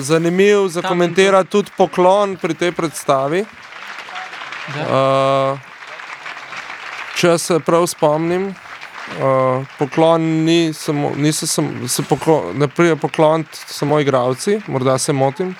zanimiv 0.00 0.68
za 0.68 0.82
komentirati 0.82 1.50
tudi 1.50 1.70
poklon 1.76 2.36
pri 2.36 2.54
tej 2.54 2.72
predstavi. 2.72 3.44
Uh, 4.68 5.58
če 7.16 7.38
se 7.38 7.60
prav 7.60 7.86
spomnim, 7.86 8.46
uh, 8.48 8.54
poklon 9.78 10.20
ni 10.44 10.72
samo, 10.72 11.12
niso 11.16 11.46
samo, 11.46 11.88
se 11.88 12.02
poklon, 12.02 12.58
ne 12.58 12.68
prije 12.68 12.96
poklon 12.96 13.44
samo 13.52 14.00
igravci, 14.00 14.60
morda 14.66 14.98
se 14.98 15.12
motim. 15.12 15.54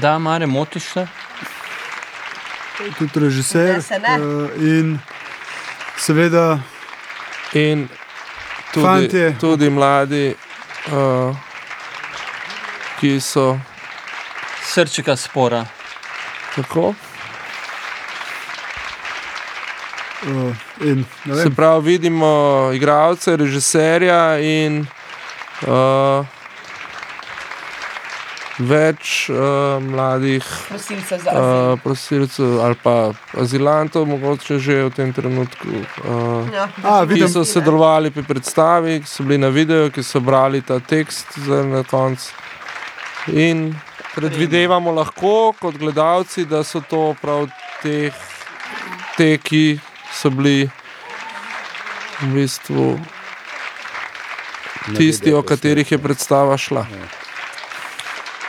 Da, 0.00 0.18
Mare, 0.18 0.46
motiš 0.46 0.82
se. 0.82 1.06
Tudi 2.98 3.20
režiser. 3.20 3.82
Se. 3.82 3.94
Uh, 3.96 4.50
in 4.62 4.98
seveda. 5.96 6.58
In 7.52 7.88
tudi, 8.72 8.86
Fantje. 8.86 9.36
tudi 9.40 9.70
mladi, 9.70 10.34
uh, 10.92 11.36
ki 13.00 13.20
so. 13.20 13.58
Srčika 14.64 15.16
spora. 15.16 15.64
Tako. 16.54 16.94
Uh, 20.26 20.54
in, 20.80 21.04
Se 21.42 21.50
pravi, 21.50 21.84
vidimo 21.90 22.70
igralce, 22.74 23.36
režiserja 23.36 24.38
in 24.38 24.86
uh, 25.62 26.26
več 28.58 29.28
uh, 29.32 29.82
mladih 29.82 30.44
Prosilcev 30.68 31.24
uh, 31.26 31.78
prosilcev 31.82 32.60
ali 32.62 32.76
pa 32.82 33.12
azilantov, 33.40 34.06
mogoče 34.06 34.58
že 34.58 34.76
v 34.84 34.90
tem 34.94 35.12
trenutku, 35.12 35.68
uh, 36.06 36.52
Ja. 36.54 36.68
A, 36.82 37.02
ki 37.02 37.14
vidim. 37.14 37.28
so 37.28 37.44
sodelovali 37.44 38.10
pri 38.10 38.22
predstavi, 38.22 39.00
ki 39.02 39.08
so 39.10 39.24
bili 39.26 39.38
na 39.38 39.48
videu, 39.48 39.90
ki 39.90 40.02
so 40.02 40.20
brali 40.20 40.62
ta 40.62 40.78
tekst 40.78 41.38
za 41.46 41.62
na 41.66 41.82
koncu. 41.82 42.30
In 43.32 43.74
predvidevamo 44.14 44.92
lahko 44.92 45.54
kot 45.58 45.74
gledalci, 45.80 46.44
da 46.44 46.62
so 46.62 46.80
to 46.80 47.14
prav 47.20 47.48
te, 47.82 48.12
te 49.16 49.38
ki 49.38 49.80
so 50.12 50.30
bili 50.30 50.70
v 52.20 52.30
bistvu 52.34 53.00
tisti, 54.96 55.32
o 55.34 55.42
katerih 55.42 55.92
je 55.92 55.98
predstava 55.98 56.56
šla. 56.56 56.86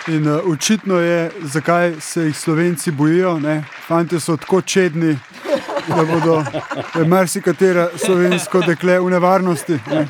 In 0.08 0.28
uh, 0.28 0.40
očitno 0.46 0.96
je, 0.96 1.32
zakaj 1.42 1.96
se 2.00 2.24
jih 2.24 2.38
Slovenci 2.38 2.92
bojijo. 2.92 3.40
Ne? 3.40 3.64
Fantje 3.88 4.20
so 4.20 4.38
tako 4.38 4.62
čedni, 4.62 5.20
da 5.88 6.06
bodo 6.06 6.44
marsikatera 7.08 7.90
slovensko 8.06 8.62
dekle 8.62 9.00
v 9.00 9.10
nevarnosti. 9.10 9.80
Ne? 9.88 10.08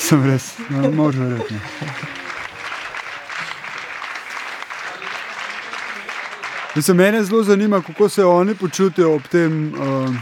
Sem 0.00 0.22
res, 0.26 0.52
ne 0.68 0.88
moreš 0.88 1.18
verjeti. 1.18 1.54
Mislim, 6.74 6.96
mene 6.96 7.24
zelo 7.24 7.42
zanima, 7.42 7.82
kako 7.82 8.08
se 8.08 8.24
oni 8.24 8.54
počutijo 8.54 9.14
ob 9.14 9.22
tem, 9.22 9.74
uh, 9.74 10.14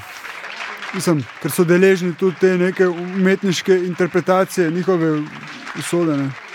mislim, 0.95 1.21
ker 1.43 1.53
so 1.53 1.65
deležni 1.65 2.15
tudi 2.15 2.37
te 2.41 2.57
neke 2.59 2.89
umetniške 2.89 3.77
interpretacije 3.77 4.71
njihove 4.71 5.21
usode. 5.79 6.46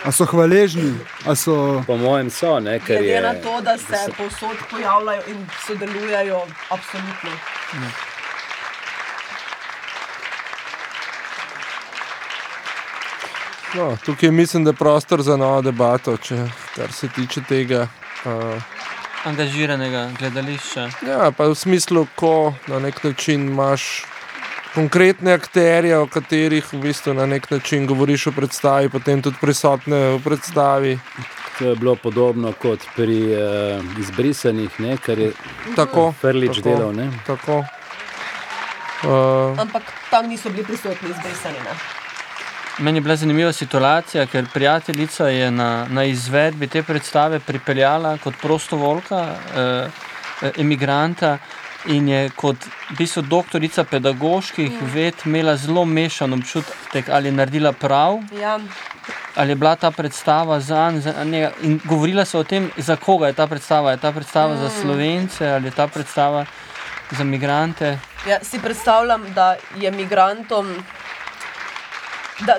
Ne? 0.00 0.08
A 0.08 0.12
so 0.12 0.24
hvaležni, 0.24 0.94
a 1.26 1.34
so. 1.36 1.82
Po 1.86 1.96
mojem 1.96 2.30
so, 2.30 2.60
ne, 2.60 2.78
ker 2.80 2.96
Glede 2.96 3.12
je. 3.12 3.20
na 3.20 3.34
to, 3.34 3.60
da 3.60 3.78
se 3.78 4.12
povsod 4.16 4.56
pojavljajo 4.70 5.22
in 5.28 5.46
sodelujejo, 5.66 6.40
absolutno. 6.70 7.30
No, 13.74 13.96
tukaj 14.04 14.30
mislim, 14.30 14.64
da 14.64 14.70
je 14.70 14.74
prostor 14.74 15.22
za 15.22 15.36
novo 15.36 15.62
debato, 15.62 16.16
če, 16.16 16.48
kar 16.74 16.92
se 16.92 17.08
tiče 17.08 17.40
tega. 17.48 17.86
Uh, 18.24 18.62
Angažiranega 19.24 20.08
gledališča. 20.18 20.88
Ja, 21.06 21.30
pa 21.36 21.44
v 21.44 21.54
smislu, 21.54 22.06
ko 22.14 22.54
na 22.66 22.78
nek 22.78 23.04
način 23.04 23.48
imaš 23.48 24.04
konkretne 24.74 25.32
akterje, 25.32 25.98
o 25.98 26.06
katerih 26.06 26.72
v 26.72 26.80
bistvu 26.80 27.14
na 27.14 27.26
nek 27.26 27.50
način 27.50 27.86
govoriš 27.86 28.26
v 28.26 28.34
predstavi, 28.36 28.88
potem 28.88 29.22
tudi 29.22 29.36
prisotne 29.40 30.00
v 30.16 30.22
predstavi. 30.24 30.98
To 31.58 31.70
je 31.72 31.76
bilo 31.76 31.96
podobno 31.96 32.52
kot 32.52 32.80
pri 32.96 33.20
uh, 33.34 33.98
izbrisanih, 34.00 34.80
ne, 34.80 34.96
kar 34.96 35.18
je 35.18 35.32
Tako, 35.76 36.12
Frlič 36.20 36.56
tako, 36.56 36.68
delal. 36.68 36.92
Ne. 36.94 37.10
Tako. 37.26 37.64
Uh, 39.04 39.60
Ampak 39.60 39.82
tam 40.10 40.28
niso 40.28 40.50
bili 40.50 40.64
prisotni 40.64 41.10
izbrisani. 41.10 41.58
Ne? 41.64 42.00
Meni 42.80 42.96
je 42.96 43.00
bila 43.00 43.16
zanimiva 43.16 43.52
situacija, 43.52 44.26
ker 44.26 44.46
prijateljica 44.52 45.28
je 45.28 45.50
na, 45.50 45.86
na 45.90 46.04
izvedbi 46.04 46.68
te 46.68 46.82
predstave 46.82 47.40
pripeljala 47.40 48.16
kot 48.18 48.34
prostovoljka, 48.42 49.20
eh, 49.56 49.88
eh, 50.42 50.52
emigranta 50.56 51.38
in 51.86 52.08
je 52.08 52.30
kot 52.30 52.56
v 52.90 52.96
bistvu 52.96 53.22
doktorica 53.22 53.84
pedagoških 53.84 54.70
ved 54.84 55.14
imela 55.24 55.56
zelo 55.56 55.84
mešan 55.84 56.32
občutek, 56.32 57.08
ali 57.08 57.28
je 57.28 57.32
naredila 57.32 57.72
prav, 57.72 58.18
Ja. 58.32 58.58
ali 59.36 59.50
je 59.50 59.56
bila 59.56 59.76
ta 59.76 59.90
predstava 59.90 60.60
za 60.60 60.90
njega. 61.24 61.52
In 61.62 61.80
govorila 61.84 62.24
so 62.24 62.38
o 62.38 62.44
tem, 62.44 62.70
za 62.76 62.96
koga 62.96 63.26
je 63.26 63.32
ta 63.32 63.46
predstava. 63.46 63.90
Je 63.90 63.96
ta 63.96 64.12
predstava 64.12 64.56
za 64.56 64.66
Mm. 64.66 64.82
slovence 64.82 65.48
ali 65.48 65.66
je 65.66 65.70
ta 65.70 65.86
predstava 65.86 66.44
za 67.10 67.24
migrante. 67.24 67.98
Ja, 68.28 68.38
si 68.42 68.58
predstavljam, 68.58 69.32
da 69.34 69.56
je 69.76 69.90
migrantom, 69.90 70.84
da, 72.40 72.58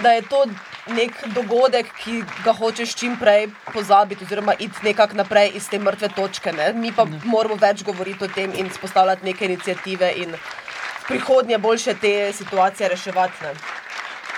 da 0.00 0.10
je 0.10 0.22
to 0.22 0.46
nek 0.86 1.16
dogodek, 1.34 1.88
ki 2.02 2.22
ga 2.44 2.52
hočeš 2.52 2.94
čim 2.94 3.16
prej 3.20 3.48
pozabiti, 3.72 4.24
oziroma 4.24 4.54
iti 4.58 4.84
nekako 4.84 5.16
naprej 5.16 5.52
iz 5.54 5.68
te 5.68 5.78
mrtve 5.78 6.08
točke. 6.16 6.52
Ne? 6.52 6.72
Mi 6.72 6.92
pa 6.92 7.06
moramo 7.24 7.56
več 7.60 7.84
govoriti 7.84 8.24
o 8.24 8.28
tem 8.28 8.52
in 8.56 8.70
spostavljati 8.70 9.24
neke 9.24 9.44
inicijative 9.44 10.12
in 10.16 10.30
v 10.34 11.06
prihodnje 11.08 11.58
boljše 11.58 11.94
te 11.94 12.32
situacije 12.32 12.88
reševati. 12.88 13.42
Ne? 13.42 13.54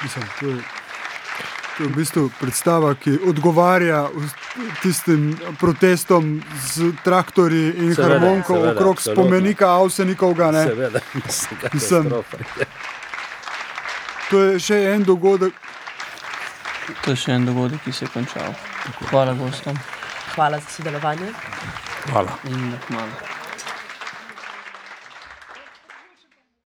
Mislim, 0.02 0.24
to 0.40 0.46
je 0.46 0.62
To 1.76 1.82
je 1.82 1.88
v 1.88 1.92
bistvu 1.92 2.30
predstava, 2.40 2.94
ki 2.94 3.18
odgovarja 3.28 4.06
tistim 4.80 5.36
protestom 5.60 6.42
z 6.72 6.92
traktorji 7.04 7.66
in 7.68 7.94
Seveda, 7.94 8.14
harmoniko 8.14 8.54
seveda, 8.54 8.72
okrog 8.72 8.96
absolutno. 8.96 9.24
spomenika 9.24 9.68
Avsenikovga. 9.68 10.50
ne. 10.50 10.64
Seveda, 10.64 11.00
mislim, 11.14 11.58
Mislim, 11.72 12.02
katastrofa. 12.08 12.36
To 14.30 14.40
je 14.40 14.60
še 14.60 14.78
en 14.94 15.04
dogodek. 15.04 15.52
To 17.04 17.10
je 17.10 17.16
še 17.16 17.32
en 17.32 17.46
dogodek, 17.46 17.82
ki 17.84 17.92
se 17.92 18.04
je 18.04 18.12
končal. 18.14 18.54
Hvala 19.10 19.34
gostom. 19.38 19.78
Hvala 20.34 20.58
za 20.58 20.76
sodelovanje. 20.78 21.32
Hvala. 22.10 22.38
In 22.50 22.76
hvala. 22.88 23.35